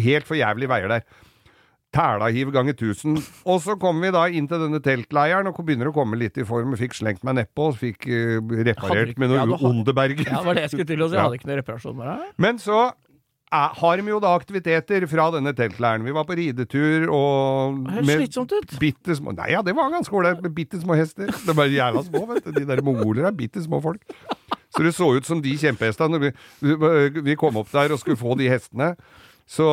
helt 0.00 0.28
for 0.28 0.40
jævlig 0.40 0.70
veier 0.70 0.96
der. 0.96 1.04
Tælahiv 1.90 2.52
ganger 2.54 2.76
1000. 2.76 3.16
Og 3.50 3.60
så 3.64 3.74
kommer 3.82 4.06
vi 4.06 4.14
da 4.14 4.24
inn 4.30 4.46
til 4.48 4.62
denne 4.62 4.78
teltleiren 4.82 5.50
og 5.50 5.58
begynner 5.66 5.90
å 5.90 5.94
komme 5.94 6.18
litt 6.20 6.38
i 6.38 6.46
form. 6.46 6.76
Fikk 6.78 6.94
slengt 7.00 7.24
meg 7.26 7.40
nedpå, 7.40 7.72
og 7.72 7.78
fikk 7.80 8.06
uh, 8.06 8.38
reparert 8.62 9.10
ikke, 9.10 9.24
med 9.24 9.32
noe 9.32 9.42
ja, 9.42 9.60
Onderberg. 9.66 10.22
Ja, 10.22 10.38
det 10.38 10.46
var 10.46 10.58
det 10.58 10.66
jeg 10.68 10.74
skulle 10.76 10.90
til 10.92 11.02
å 11.02 11.10
si. 11.10 11.18
Jeg 11.18 11.26
hadde 11.26 11.40
ikke 11.40 11.50
noe 11.50 11.60
reparasjon 11.60 11.98
med 11.98 12.12
deg. 12.12 12.28
Men 12.46 12.62
så 12.62 12.84
er, 13.50 13.72
har 13.80 13.98
de 13.98 14.12
jo 14.12 14.18
da 14.22 14.32
aktiviteter 14.38 15.06
fra 15.10 15.28
denne 15.34 15.52
teltleiren. 15.56 16.04
Vi 16.06 16.14
var 16.14 16.26
på 16.28 16.36
ridetur 16.38 17.08
og 17.10 17.80
Det 17.86 17.96
høres 17.96 18.12
slitsomt 18.20 18.54
ut. 18.54 18.76
bitte 18.82 19.16
små 19.18 19.34
Nei, 19.34 19.50
ja, 19.54 19.62
det 19.66 19.74
var 19.76 19.90
ganske 19.90 20.14
ålreit 20.14 20.42
med 20.44 20.54
bitte 20.54 20.80
små 20.82 20.98
hester. 20.98 21.32
De 21.46 21.56
er 21.56 21.74
jævla 21.74 22.04
små, 22.06 22.24
vet 22.30 22.46
du. 22.46 22.52
De 22.60 22.66
der 22.68 22.82
mongoler 22.86 23.26
er 23.30 23.36
bitte 23.36 23.62
små 23.64 23.82
folk. 23.82 24.04
Så 24.70 24.84
det 24.86 24.94
så 24.94 25.08
ut 25.16 25.26
som 25.26 25.42
de 25.42 25.56
kjempehestene. 25.58 26.20
Vi, 26.22 26.30
vi 27.26 27.38
kom 27.38 27.58
opp 27.58 27.72
der 27.74 27.90
og 27.90 27.98
skulle 28.02 28.20
få 28.20 28.36
de 28.38 28.46
hestene, 28.52 28.94
så 29.50 29.66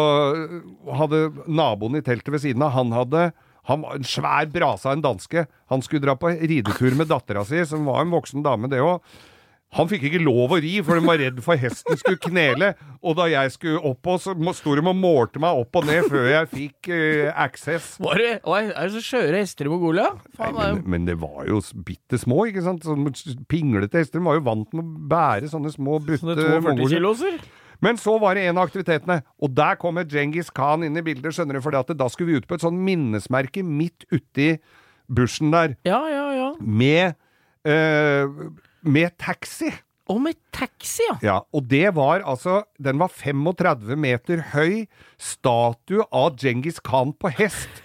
hadde 0.97 1.27
naboen 1.45 1.99
i 1.99 2.01
teltet 2.01 2.33
ved 2.33 2.41
siden 2.41 2.63
av, 2.65 2.73
han 2.73 2.95
hadde 2.95 3.27
han 3.67 3.81
var 3.83 3.97
en 3.97 4.05
svær 4.07 4.47
brasa, 4.47 4.93
en 4.95 5.03
danske. 5.03 5.43
Han 5.67 5.81
skulle 5.83 6.05
dra 6.05 6.15
på 6.15 6.31
ridetur 6.31 6.95
med 6.95 7.09
dattera 7.11 7.43
si, 7.45 7.59
som 7.67 7.83
var 7.85 8.05
en 8.05 8.13
voksen 8.15 8.45
dame, 8.45 8.69
det 8.71 8.79
òg. 8.79 9.03
Han 9.75 9.89
fikk 9.91 10.05
ikke 10.07 10.21
lov 10.23 10.53
å 10.55 10.59
ri, 10.63 10.77
for 10.85 10.95
de 10.95 11.03
var 11.03 11.19
redd 11.19 11.41
for 11.43 11.59
hesten 11.59 11.99
skulle 11.99 12.21
knele. 12.23 12.69
Og 13.03 13.17
da 13.19 13.25
jeg 13.29 13.51
skulle 13.53 13.81
opp 13.89 14.07
så 14.23 14.33
sto 14.55 14.75
de 14.77 14.81
og 14.81 14.95
målte 14.95 15.41
meg 15.43 15.59
opp 15.59 15.75
og 15.81 15.89
ned 15.89 16.07
før 16.07 16.29
jeg 16.31 16.49
fikk 16.53 16.89
uh, 16.93 17.33
access. 17.43 17.89
Var 18.01 18.23
det, 18.23 18.31
er 18.47 18.71
det 18.79 18.89
så 18.95 19.03
skjøre 19.03 19.43
hester 19.43 19.67
i 19.67 19.73
Mongolia? 19.73 20.07
Faen, 20.39 20.55
er 20.55 20.77
Men, 20.79 20.81
men 20.95 21.09
det 21.09 21.17
var 21.19 21.43
jo 21.49 21.59
bitte 21.85 22.19
små, 22.21 22.45
ikke 22.47 22.63
sant? 22.63 22.87
Sånn 22.87 23.05
pinglete 23.51 23.99
hester. 23.99 24.21
De 24.21 24.29
var 24.29 24.39
jo 24.39 24.47
vant 24.47 24.71
med 24.77 24.85
å 24.85 25.05
bære 25.11 25.51
sånne 25.51 25.73
små 25.75 25.99
butte 25.99 26.23
sånne 26.23 26.39
42 26.39 26.65
mongoler. 26.69 26.95
kiloser. 26.95 27.39
Men 27.83 27.99
så 28.01 28.15
var 28.21 28.33
det 28.37 28.47
en 28.47 28.57
av 28.57 28.67
aktivitetene, 28.67 29.19
og 29.43 29.53
der 29.53 29.77
kommer 29.77 30.07
Djengis 30.07 30.49
Khan 30.55 30.85
inn 30.87 30.97
i 30.97 31.03
bildet, 31.05 31.35
skjønner 31.35 31.59
du, 31.59 31.61
for 31.61 31.75
da 31.75 32.07
skulle 32.09 32.31
vi 32.31 32.39
ut 32.41 32.47
på 32.49 32.57
et 32.57 32.63
sånn 32.65 32.79
minnesmerke 32.87 33.61
midt 33.65 34.07
uti 34.09 34.55
bushen 35.07 35.53
der, 35.53 35.75
Ja, 35.87 36.01
ja, 36.11 36.25
ja. 36.35 36.47
med, 36.59 37.15
eh, 37.63 38.25
med 38.87 39.15
taxi. 39.21 39.71
Og 40.07 40.21
med 40.23 40.37
taxi, 40.55 41.03
ja. 41.09 41.17
Ja, 41.23 41.37
og 41.51 41.67
det 41.67 41.89
var 41.97 42.23
altså 42.23 42.61
Den 42.79 42.99
var 42.99 43.11
35 43.11 43.97
meter 43.99 44.43
høy. 44.53 44.85
Statue 45.19 46.05
av 46.15 46.37
Djengis 46.39 46.79
Khan 46.79 47.11
på 47.19 47.31
hest. 47.39 47.81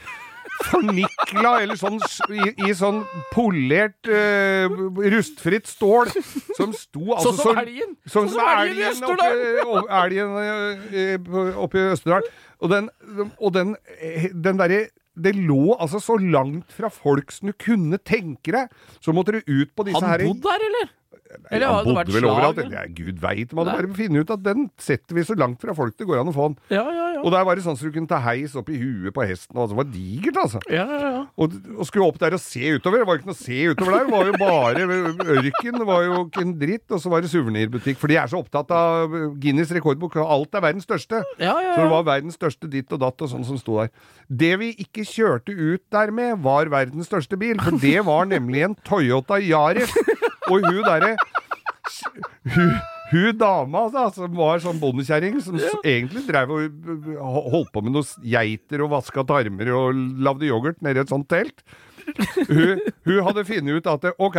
Fornikla, 0.63 1.57
eller 1.65 1.79
sånn 1.79 1.99
i, 2.31 2.53
i 2.69 2.75
sånn 2.77 3.01
polert, 3.33 3.99
uh, 4.07 4.71
rustfritt 5.11 5.67
stål, 5.67 6.13
som 6.55 6.75
sto 6.77 7.17
altså 7.17 7.33
Sånn 7.33 7.41
som 7.41 7.61
elgen. 7.65 7.97
Sånn 8.07 8.31
som 8.31 8.51
elgen 8.53 8.79
i 8.79 8.87
Østerdal. 8.93 9.43
elgen 10.05 10.37
eh, 10.39 11.57
oppe 11.65 11.81
i 11.81 11.87
Østerdal. 11.97 12.29
Og 12.63 12.71
den, 12.71 12.91
og 13.41 13.55
den, 13.57 13.75
eh, 13.99 14.29
den 14.31 14.61
derre 14.61 14.85
det 15.15 15.35
lå 15.37 15.75
altså 15.77 16.01
så 16.01 16.17
langt 16.17 16.73
fra 16.73 16.89
folk 16.93 17.33
som 17.35 17.51
du 17.51 17.57
kunne 17.61 17.99
tenke 18.01 18.55
deg. 18.55 18.73
Så 19.05 19.13
måtte 19.15 19.37
du 19.37 19.41
ut 19.45 19.73
på 19.77 19.85
disse 19.89 20.01
Han 20.01 20.09
her 20.09 20.25
bodde 20.29 20.47
der, 20.49 20.67
eller? 20.71 20.93
Eller 21.51 21.67
han 21.69 21.79
hadde 21.81 21.95
bodde 21.95 22.15
vel 22.17 22.27
overalt. 22.29 22.61
Ja, 22.73 22.83
Gud 22.89 23.19
veit. 23.23 23.51
De 23.51 23.59
hadde 23.59 23.75
bare 23.77 23.93
funnet 23.97 24.25
ut 24.27 24.33
at 24.35 24.43
den 24.45 24.67
setter 24.81 25.17
vi 25.19 25.25
så 25.29 25.37
langt 25.39 25.61
fra 25.63 25.75
folk 25.77 25.97
det 25.99 26.07
går 26.09 26.21
an 26.23 26.31
å 26.31 26.35
få 26.37 26.49
den. 26.51 26.57
Ja, 26.73 26.83
ja, 26.91 27.07
ja. 27.17 27.21
Og 27.23 27.31
der 27.35 27.45
var 27.47 27.57
det 27.59 27.65
sånn 27.67 27.77
så 27.79 27.89
du 27.89 27.95
kunne 27.95 28.11
ta 28.11 28.19
heis 28.25 28.55
opp 28.59 28.71
i 28.73 28.79
huet 28.81 29.15
på 29.15 29.25
hesten. 29.27 29.59
Og 29.61 29.71
det 29.71 29.79
var 29.79 29.89
digert, 29.93 30.39
altså. 30.43 30.63
ja, 30.73 30.85
ja, 30.89 31.11
ja. 31.19 31.23
Og, 31.37 31.55
og 31.77 31.87
skulle 31.89 32.09
opp 32.09 32.19
der 32.23 32.37
og 32.37 32.43
se 32.43 32.73
utover. 32.77 33.03
Det 33.03 33.09
var 33.09 33.21
ikke 33.21 33.31
noe 33.31 33.37
å 33.37 33.43
se 33.43 33.61
utover 33.73 33.97
der. 33.99 34.09
Det 34.09 34.15
var 34.17 34.31
jo 34.31 34.35
bare 34.41 34.87
ørken. 35.37 35.79
Det 35.83 35.89
var 35.89 36.07
jo 36.09 36.17
ikke 36.27 36.45
en 36.47 36.55
dritt. 36.61 36.87
Og 36.93 37.03
så 37.05 37.13
var 37.13 37.23
det 37.25 37.31
suvenirbutikk. 37.33 38.01
For 38.01 38.11
de 38.13 38.19
er 38.23 38.33
så 38.33 38.41
opptatt 38.43 38.73
av 38.77 39.15
Guinness 39.43 39.73
rekordbok. 39.77 40.19
Alt 40.23 40.59
er 40.59 40.65
verdens 40.67 40.89
største. 40.89 41.23
Ja, 41.39 41.55
ja, 41.55 41.69
ja. 41.69 41.77
Så 41.77 41.87
det 41.87 41.93
var 41.95 42.09
verdens 42.09 42.39
største 42.41 42.71
ditt 42.73 42.93
og 42.97 43.03
datt 43.05 43.23
og 43.25 43.31
sånn 43.33 43.47
som 43.47 43.61
sto 43.61 43.79
der. 43.83 43.93
Det 44.33 44.53
vi 44.63 44.73
ikke 44.83 45.07
kjørte 45.07 45.55
ut 45.55 45.85
der 45.95 46.13
med, 46.15 46.39
var 46.45 46.71
verdens 46.73 47.09
største 47.11 47.39
bil. 47.41 47.61
For 47.63 47.79
det 47.83 48.01
var 48.09 48.27
nemlig 48.31 48.67
en 48.67 48.77
Toyota 48.89 49.39
Yaris. 49.43 49.93
Og 50.51 50.65
hun 50.67 50.83
derre 50.87 51.15
hun, 52.55 52.75
hun 53.13 53.39
dama 53.39 53.85
da, 53.93 54.07
som 54.15 54.35
var 54.37 54.63
sånn 54.65 54.81
bondekjerring, 54.81 55.39
som 55.45 55.59
ja. 55.61 55.71
egentlig 55.85 56.25
drev 56.29 56.53
og 56.55 57.49
holdt 57.53 57.73
på 57.75 57.85
med 57.85 57.97
noen 57.97 58.29
geiter 58.35 58.85
og 58.85 58.95
vaska 58.97 59.25
tarmer 59.29 59.73
og 59.77 60.05
lagde 60.25 60.49
yoghurt 60.49 60.81
nedi 60.85 61.03
et 61.03 61.13
sånt 61.13 61.29
telt. 61.33 61.65
Hun, 62.49 62.81
hun 63.07 63.19
hadde 63.29 63.45
funnet 63.47 63.79
ut 63.79 63.91
at 63.93 64.09
ok, 64.17 64.39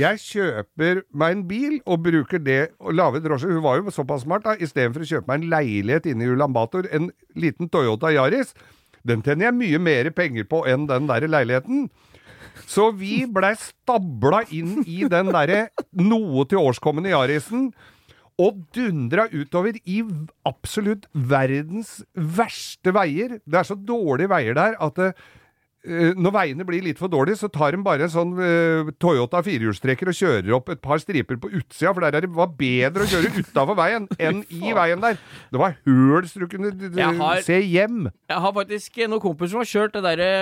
jeg 0.00 0.20
kjøper 0.22 1.02
meg 1.12 1.34
en 1.34 1.42
bil 1.48 1.74
og 1.84 2.06
bruker 2.06 2.40
det 2.40 2.60
og 2.80 2.96
lager 2.96 3.24
drosje. 3.24 3.50
Hun 3.52 3.64
var 3.64 3.80
jo 3.80 3.92
såpass 3.92 4.24
smart, 4.24 4.46
da. 4.46 4.56
Istedenfor 4.56 5.04
å 5.04 5.10
kjøpe 5.10 5.28
meg 5.28 5.42
en 5.42 5.50
leilighet 5.52 6.08
inne 6.12 6.24
i 6.24 6.32
Ulan 6.32 6.54
Bator, 6.56 6.88
en 6.88 7.10
liten 7.36 7.68
Toyota 7.72 8.12
Yaris, 8.14 8.54
den 9.08 9.22
tjener 9.26 9.50
jeg 9.50 9.58
mye 9.58 9.82
mer 9.82 10.10
penger 10.14 10.46
på 10.48 10.62
enn 10.70 10.86
den 10.90 11.10
der 11.10 11.26
leiligheten. 11.28 11.88
Så 12.66 12.90
vi 12.96 13.24
blei 13.26 13.54
stabla 13.60 14.42
inn 14.54 14.82
i 14.86 15.02
den 15.10 15.32
derre 15.34 15.66
noe 15.98 16.44
til 16.48 16.62
årskommende 16.62 17.12
Yarisen. 17.12 17.70
Og 18.40 18.62
dundra 18.74 19.26
utover 19.30 19.76
i 19.84 20.00
absolutt 20.48 21.04
verdens 21.12 21.98
verste 22.16 22.94
veier. 22.96 23.38
Det 23.44 23.60
er 23.60 23.68
så 23.68 23.76
dårlige 23.76 24.30
veier 24.32 24.56
der 24.56 24.74
at 24.82 24.96
det, 24.98 25.10
eh, 25.84 26.14
når 26.16 26.32
veiene 26.38 26.64
blir 26.66 26.82
litt 26.82 26.98
for 26.98 27.12
dårlige, 27.12 27.36
så 27.42 27.50
tar 27.52 27.76
de 27.76 27.82
bare 27.84 28.08
en 28.08 28.14
sånn 28.14 28.32
eh, 28.40 28.88
Toyota 28.98 29.42
firehjulstrekker 29.44 30.10
og 30.10 30.16
kjører 30.16 30.56
opp 30.56 30.72
et 30.72 30.80
par 30.82 30.98
striper 31.04 31.36
på 31.42 31.52
utsida, 31.60 31.92
for 31.92 32.00
der 32.06 32.16
er 32.18 32.24
det 32.26 32.32
var 32.34 32.50
bedre 32.56 33.04
å 33.04 33.12
kjøre 33.12 33.34
utafor 33.44 33.78
veien 33.78 34.08
enn 34.18 34.42
i 34.48 34.72
veien 34.80 35.04
der. 35.04 35.20
Det 35.52 35.62
var 35.62 35.76
høl 35.84 36.26
så 36.32 36.42
du 36.42 36.48
kunne 36.48 36.72
har- 37.20 37.42
se 37.44 37.60
hjem. 37.60 38.08
Jeg 38.32 38.42
har 38.48 38.52
faktisk 38.58 38.96
noen 39.06 39.20
kompiser 39.28 39.50
som 39.54 39.60
har 39.62 39.72
kjørt 39.76 39.92
det 40.00 40.06
derre 40.08 40.32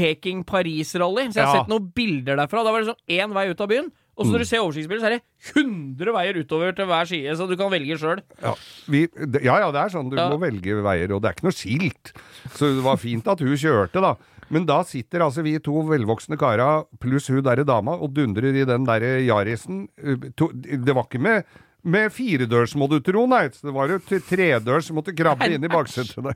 Peking-Paris-rally. 0.00 1.28
Så 1.30 1.40
jeg 1.40 1.44
har 1.46 1.54
Ja. 1.54 1.60
sett 1.62 1.68
noen 1.70 1.90
bilder 1.94 2.36
derfra. 2.36 2.64
Da 2.64 2.72
var 2.72 2.80
det 2.84 2.88
sånn 2.94 3.06
én 3.20 3.32
vei 3.34 3.48
ut 3.50 3.60
av 3.60 3.68
byen. 3.68 3.90
Og 4.16 4.26
så 4.26 4.32
når 4.34 4.38
du 4.38 4.44
ser 4.44 4.58
oversiktsbildet, 4.60 5.00
så 5.00 5.06
er 5.06 5.10
det 5.16 5.22
100 5.54 6.12
veier 6.12 6.34
utover 6.44 6.74
til 6.76 6.84
hver 6.86 7.06
side, 7.08 7.36
så 7.38 7.48
du 7.48 7.56
kan 7.56 7.70
velge 7.70 7.96
sjøl. 7.96 8.20
Ja, 8.42 8.54
vi, 8.86 9.06
det- 9.06 9.42
ja, 9.44 9.58
ja, 9.60 9.70
det 9.72 9.80
er 9.80 9.88
sånn. 9.88 10.10
Du 10.10 10.16
Ja. 10.16 10.28
må 10.28 10.38
velge 10.38 10.82
veier, 10.82 11.10
og 11.14 11.22
det 11.22 11.28
er 11.30 11.34
ikke 11.34 11.44
noe 11.48 11.56
skilt. 11.56 12.12
Så 12.52 12.74
det 12.76 12.82
var 12.84 12.96
fint 12.98 13.26
at 13.26 13.38
hun 13.40 13.56
kjørte, 13.56 14.00
da. 14.02 14.16
Men 14.50 14.66
da 14.66 14.82
sitter 14.82 15.20
altså 15.20 15.42
vi 15.42 15.58
to 15.60 15.72
velvoksne 15.84 16.36
kara 16.36 16.84
pluss 16.98 17.28
hun 17.28 17.40
derre 17.42 17.64
dama 17.64 17.92
og 17.92 18.12
dundrer 18.12 18.52
i 18.60 18.64
den 18.66 18.84
derre 18.84 19.22
Yarisen. 19.24 19.88
Uh, 20.04 20.16
to- 20.36 20.52
Det 20.52 20.92
var 20.94 21.04
ikke 21.04 21.20
med 21.20 21.44
med 21.82 22.12
firedørs, 22.12 22.74
må 22.76 22.86
du 22.90 23.00
tro, 23.00 23.26
nei. 23.26 23.48
Så 23.48 23.62
Det 23.62 23.72
var 23.72 23.88
jo 23.88 23.98
t- 24.00 24.20
tredørs 24.20 24.84
som 24.84 24.96
måtte 24.96 25.16
krabbe 25.16 25.48
inn 25.50 25.64
i 25.64 25.68
baksetet 25.68 26.22
der. 26.22 26.34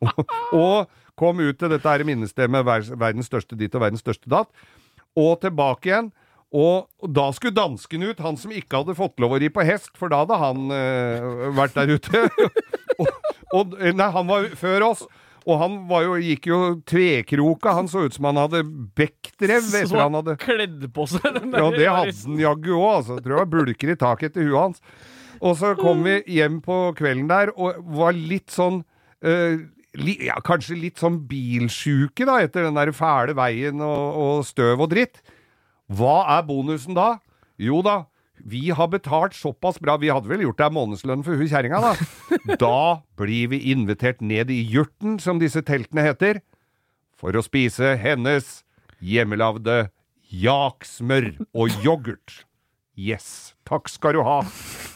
Og, 0.00 0.24
og 0.52 0.88
kom 1.20 1.42
ut 1.42 1.60
til 1.60 1.72
dette 1.72 1.92
her 1.92 2.06
minnestedet 2.08 2.50
med 2.52 2.66
verdens 2.66 3.28
største 3.28 3.58
ditt 3.60 3.76
og 3.76 3.84
verdens 3.84 4.04
største 4.04 4.30
datt. 4.32 4.50
Og 5.18 5.36
tilbake 5.42 5.90
igjen. 5.90 6.10
Og 6.50 6.88
da 7.14 7.28
skulle 7.30 7.54
dansken 7.54 8.08
ut, 8.08 8.20
han 8.24 8.38
som 8.40 8.50
ikke 8.50 8.80
hadde 8.80 8.98
fått 8.98 9.20
lov 9.22 9.36
å 9.36 9.38
ri 9.38 9.52
på 9.54 9.62
hest, 9.62 9.92
for 9.98 10.10
da 10.10 10.24
hadde 10.24 10.38
han 10.40 10.72
eh, 10.74 11.50
vært 11.54 11.76
der 11.78 11.92
ute. 11.94 12.24
og, 13.02 13.10
og, 13.54 13.76
nei, 13.78 14.08
han 14.16 14.30
var 14.30 14.48
før 14.58 14.88
oss. 14.90 15.04
Og 15.46 15.56
han 15.56 15.76
var 15.88 16.04
jo, 16.04 16.16
gikk 16.20 16.50
jo 16.50 16.58
tvekroka. 16.88 17.76
Han 17.78 17.88
så 17.90 18.04
ut 18.04 18.16
som 18.16 18.28
han 18.28 18.40
hadde 18.42 18.64
bekkdrev 18.98 19.64
Så 19.64 19.96
han 19.96 20.18
hadde 20.18 20.36
kledd 20.42 20.84
på 20.94 21.06
seg 21.08 21.24
den 21.38 21.54
der 21.54 21.62
Ja, 21.62 21.70
det 21.72 21.88
hadde 21.88 22.16
han 22.18 22.42
jaggu 22.42 22.74
òg, 22.74 22.90
altså. 22.98 23.16
Jeg 23.16 23.24
tror 23.24 23.32
det 23.32 23.40
var 23.40 23.52
bulker 23.54 23.94
i 23.94 23.98
taket 24.02 24.32
etter 24.32 24.50
huet 24.50 24.60
hans. 24.60 24.82
Og 25.40 25.56
så 25.56 25.72
kom 25.78 26.02
vi 26.04 26.18
hjem 26.28 26.58
på 26.64 26.82
kvelden 26.98 27.30
der 27.30 27.54
og 27.54 27.78
var 27.96 28.12
litt 28.12 28.52
sånn 28.52 28.82
li, 29.24 29.62
ja, 29.98 30.38
Kanskje 30.46 30.78
litt 30.78 31.00
sånn 31.02 31.20
bilsjuke, 31.28 32.26
da, 32.28 32.38
etter 32.44 32.66
den 32.66 32.78
der 32.78 32.92
fæle 32.94 33.34
veien 33.38 33.82
og, 33.82 34.20
og 34.20 34.46
støv 34.46 34.86
og 34.86 34.92
dritt. 34.92 35.22
Hva 35.90 36.22
er 36.36 36.46
bonusen 36.46 36.94
da? 36.94 37.16
Jo 37.60 37.80
da, 37.84 38.04
vi 38.40 38.70
har 38.72 38.88
betalt 38.92 39.34
såpass 39.36 39.80
bra, 39.82 39.96
vi 40.00 40.12
hadde 40.12 40.30
vel 40.30 40.44
gjort 40.46 40.60
deg 40.62 40.74
månedslønn 40.76 41.24
for 41.26 41.36
hun 41.36 41.50
kjerringa, 41.50 41.80
da. 41.82 41.94
Da 42.62 43.02
blir 43.20 43.50
vi 43.52 43.64
invitert 43.72 44.22
ned 44.24 44.52
i 44.54 44.62
Jurten, 44.70 45.18
som 45.20 45.42
disse 45.42 45.62
teltene 45.66 46.06
heter, 46.06 46.40
for 47.18 47.36
å 47.36 47.44
spise 47.44 47.96
hennes 48.00 48.62
hjemmelagde 49.04 49.90
jaksmør 50.30 51.34
og 51.52 51.82
yoghurt. 51.84 52.44
Yes, 53.00 53.54
takk 53.64 53.88
skal 53.88 54.12
du 54.18 54.20
ha. 54.26 54.40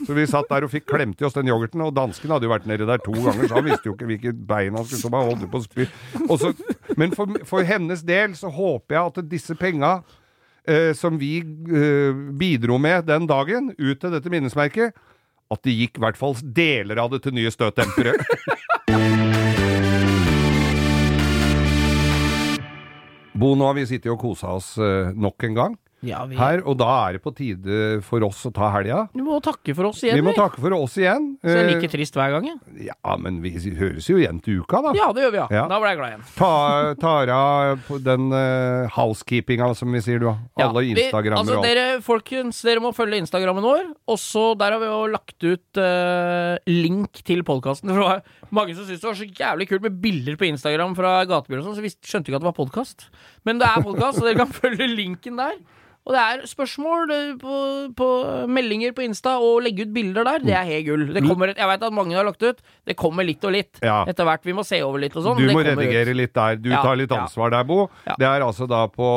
Så 0.04 0.12
vi 0.16 0.26
satt 0.28 0.50
der 0.50 0.66
og 0.66 0.72
fikk 0.72 0.84
klemt 0.90 1.22
i 1.22 1.24
oss 1.24 1.36
den 1.36 1.48
yoghurten, 1.48 1.80
og 1.86 1.94
dansken 1.96 2.34
hadde 2.34 2.44
jo 2.44 2.50
vært 2.52 2.66
nedi 2.68 2.84
der 2.88 3.00
to 3.00 3.14
ganger, 3.16 3.46
så 3.48 3.56
han 3.60 3.64
visste 3.68 3.88
jo 3.88 3.94
ikke 3.94 4.08
hvilket 4.10 4.42
bein 4.50 4.76
han 4.76 4.84
skulle 4.84 5.00
stå 5.06 5.12
med, 5.14 5.30
holdt 5.30 5.46
på 5.52 5.60
å 5.60 5.64
spy. 5.64 5.86
Og 6.26 6.36
så- 6.42 6.98
men 7.00 7.14
for, 7.16 7.32
for 7.48 7.64
hennes 7.64 8.02
del 8.04 8.34
så 8.36 8.50
håper 8.52 8.98
jeg 8.98 9.06
at 9.14 9.28
disse 9.30 9.56
penga 9.56 9.94
eh, 10.68 10.92
som 10.98 11.16
vi 11.22 11.38
eh, 11.40 12.12
bidro 12.36 12.76
med 12.82 13.06
den 13.08 13.26
dagen, 13.30 13.72
ut 13.78 14.00
til 14.02 14.10
dette 14.12 14.28
minnesmerket, 14.32 14.92
at 15.54 15.62
det 15.64 15.72
gikk 15.78 15.96
i 16.00 16.04
hvert 16.04 16.16
fall 16.20 16.34
deler 16.42 16.98
av 17.00 17.10
det 17.14 17.22
til 17.24 17.32
nye 17.36 17.52
støtdempere. 17.52 18.16
Bo, 23.34 23.54
nå 23.58 23.66
har 23.66 23.74
vi 23.74 23.82
sittet 23.88 24.12
og 24.12 24.20
kosa 24.22 24.52
oss 24.58 24.74
eh, 24.78 25.10
nok 25.18 25.42
en 25.48 25.56
gang 25.58 25.72
Ja, 26.04 26.22
vi, 26.28 26.36
her, 26.38 26.62
og 26.68 26.76
da 26.80 26.88
er 27.06 27.16
det 27.16 27.22
på 27.24 27.32
tide 27.36 27.80
for 28.04 28.24
oss 28.26 28.42
å 28.48 28.52
ta 28.54 28.70
helga. 28.74 29.04
vi 29.14 29.24
må 29.24 29.38
takke 29.44 29.74
for 29.76 29.90
oss 29.90 30.02
igjen, 30.04 30.18
Vi 30.20 30.24
må 30.26 30.34
takke 30.36 30.60
for 30.62 30.74
oss 30.76 30.96
igjen. 31.00 31.34
Så 31.40 31.48
det 31.48 31.56
er 31.56 31.64
Eh, 31.64 31.70
like 31.74 31.90
trist 31.92 32.16
hver 32.18 32.34
gang, 32.34 32.48
jeg. 32.50 32.88
Ja, 32.90 33.16
men 33.20 33.40
vi 33.44 33.52
høres 33.78 34.08
jo 34.10 34.18
igjen 34.20 34.40
til 34.44 34.60
uka, 34.62 34.82
da. 34.84 34.94
Ja, 34.98 35.10
det 35.16 35.24
gjør 35.24 35.34
vi, 35.34 35.40
ja. 35.42 35.48
Ja. 35.62 35.64
Da 35.70 35.78
ble 35.82 35.92
jeg 35.92 36.00
glad 36.00 36.14
igjen. 36.14 36.26
Ta, 36.36 37.14
av 37.34 38.00
den 38.04 38.28
uh, 38.32 38.90
housekeepinga, 38.94 39.70
som 39.78 39.92
vi 39.94 40.02
sier, 40.04 40.20
du. 40.22 40.30
Ja, 40.58 40.68
Alle 40.68 40.84
Instagrammer 40.92 41.42
altså, 41.42 41.58
og 41.60 41.66
dere, 41.66 41.86
folkens, 42.04 42.60
dere 42.66 42.82
må 42.84 42.92
følge 42.96 43.20
Instagrammen 43.22 43.64
vår. 43.64 43.86
Også 44.14 44.46
der 44.60 44.76
har 44.76 44.82
vi 44.82 44.90
jo 44.90 45.00
lagt 45.12 45.46
ut 45.46 45.80
uh, 45.80 46.56
link 46.70 47.22
til 47.26 47.44
podkasten. 47.46 47.92
Det 47.92 47.98
var 48.00 48.24
mange 48.54 48.76
som 48.76 48.86
syntes 48.86 49.02
det 49.02 49.10
var 49.10 49.20
så 49.20 49.28
jævlig 49.28 49.68
kult 49.70 49.86
med 49.86 50.00
bilder 50.02 50.38
på 50.40 50.48
Instagram 50.50 50.96
fra 50.98 51.16
gatebil 51.28 51.60
og 51.60 51.68
sånn, 51.68 51.78
så 51.78 51.84
vi 51.84 51.92
skjønte 51.94 52.30
ikke 52.30 52.40
at 52.40 52.44
det 52.44 52.50
var 52.50 52.58
podkast. 52.58 53.08
Men 53.46 53.60
det 53.62 53.68
er 53.70 53.84
podkast, 53.84 54.20
så 54.20 54.28
dere 54.28 54.42
kan 54.44 54.54
følge 54.62 54.88
linken 54.90 55.40
der. 55.40 55.56
Og 56.04 56.12
det 56.12 56.20
er 56.20 56.42
spørsmål 56.44 57.10
eh, 57.14 57.28
på, 57.40 57.54
på 57.96 58.06
meldinger 58.52 58.92
på 58.92 59.00
Insta, 59.06 59.38
og 59.40 59.62
legge 59.64 59.86
ut 59.86 59.92
bilder 59.94 60.26
der. 60.28 60.42
Det 60.44 60.52
er 60.52 60.66
helt 60.68 60.84
gull. 60.84 61.04
Det 61.16 61.22
kommer, 61.24 61.54
jeg 61.56 61.68
veit 61.70 61.86
at 61.88 61.94
mange 61.96 62.12
har 62.18 62.26
lagt 62.28 62.42
ut. 62.44 62.58
Det 62.84 62.96
kommer 63.00 63.24
litt 63.24 63.44
og 63.48 63.54
litt 63.56 63.80
Ja. 63.80 64.02
etter 64.06 64.28
hvert. 64.28 64.44
Vi 64.44 64.52
må 64.52 64.64
se 64.68 64.82
over 64.84 65.00
litt 65.00 65.16
og 65.16 65.24
sånn. 65.24 65.38
Du 65.40 65.46
Det 65.46 65.54
må 65.56 65.62
kommer 65.62 65.80
ut. 65.80 65.88
redigere 65.88 66.14
litt 66.14 66.34
der. 66.36 66.56
Du 66.60 66.68
Ja, 66.68 66.82
tar 66.84 66.96
litt 67.00 67.10
ja. 67.10 67.22
ansvar 67.24 67.50
der, 67.56 67.64
Bo. 67.64 67.88
Det 68.04 68.26
er 68.28 68.44
altså 68.44 68.68
da 68.68 68.86
på 68.92 69.08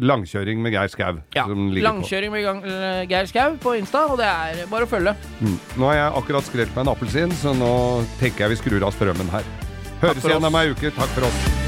langkjøring 0.00 0.62
med 0.62 0.72
Geir 0.72 0.88
Skau. 0.94 1.18
Ja. 1.34 1.44
som 1.44 1.70
ligger 1.72 1.90
på. 1.90 1.98
Langkjøring 1.98 2.30
med 2.30 2.70
eh, 2.70 3.06
Geir 3.10 3.26
Skau 3.26 3.56
på 3.58 3.74
Insta, 3.78 4.06
og 4.12 4.18
det 4.22 4.26
er 4.30 4.66
bare 4.70 4.86
å 4.86 4.88
følge. 4.94 5.16
Mm. 5.42 5.58
Nå 5.76 5.90
har 5.90 5.94
jeg 5.98 6.12
akkurat 6.22 6.44
skrelt 6.46 6.76
meg 6.76 6.86
en 6.86 6.92
appelsin, 6.94 7.32
så 7.34 7.50
nå 7.56 7.72
tenker 8.22 8.46
jeg 8.46 8.54
vi 8.54 8.62
skrur 8.62 8.86
av 8.86 8.94
strømmen 8.94 9.28
her. 9.34 9.42
Høres 10.00 10.22
igjen 10.24 10.44
om 10.46 10.54
ei 10.54 10.68
uke. 10.70 10.94
Takk 10.94 11.10
for 11.18 11.26
oss. 11.26 11.67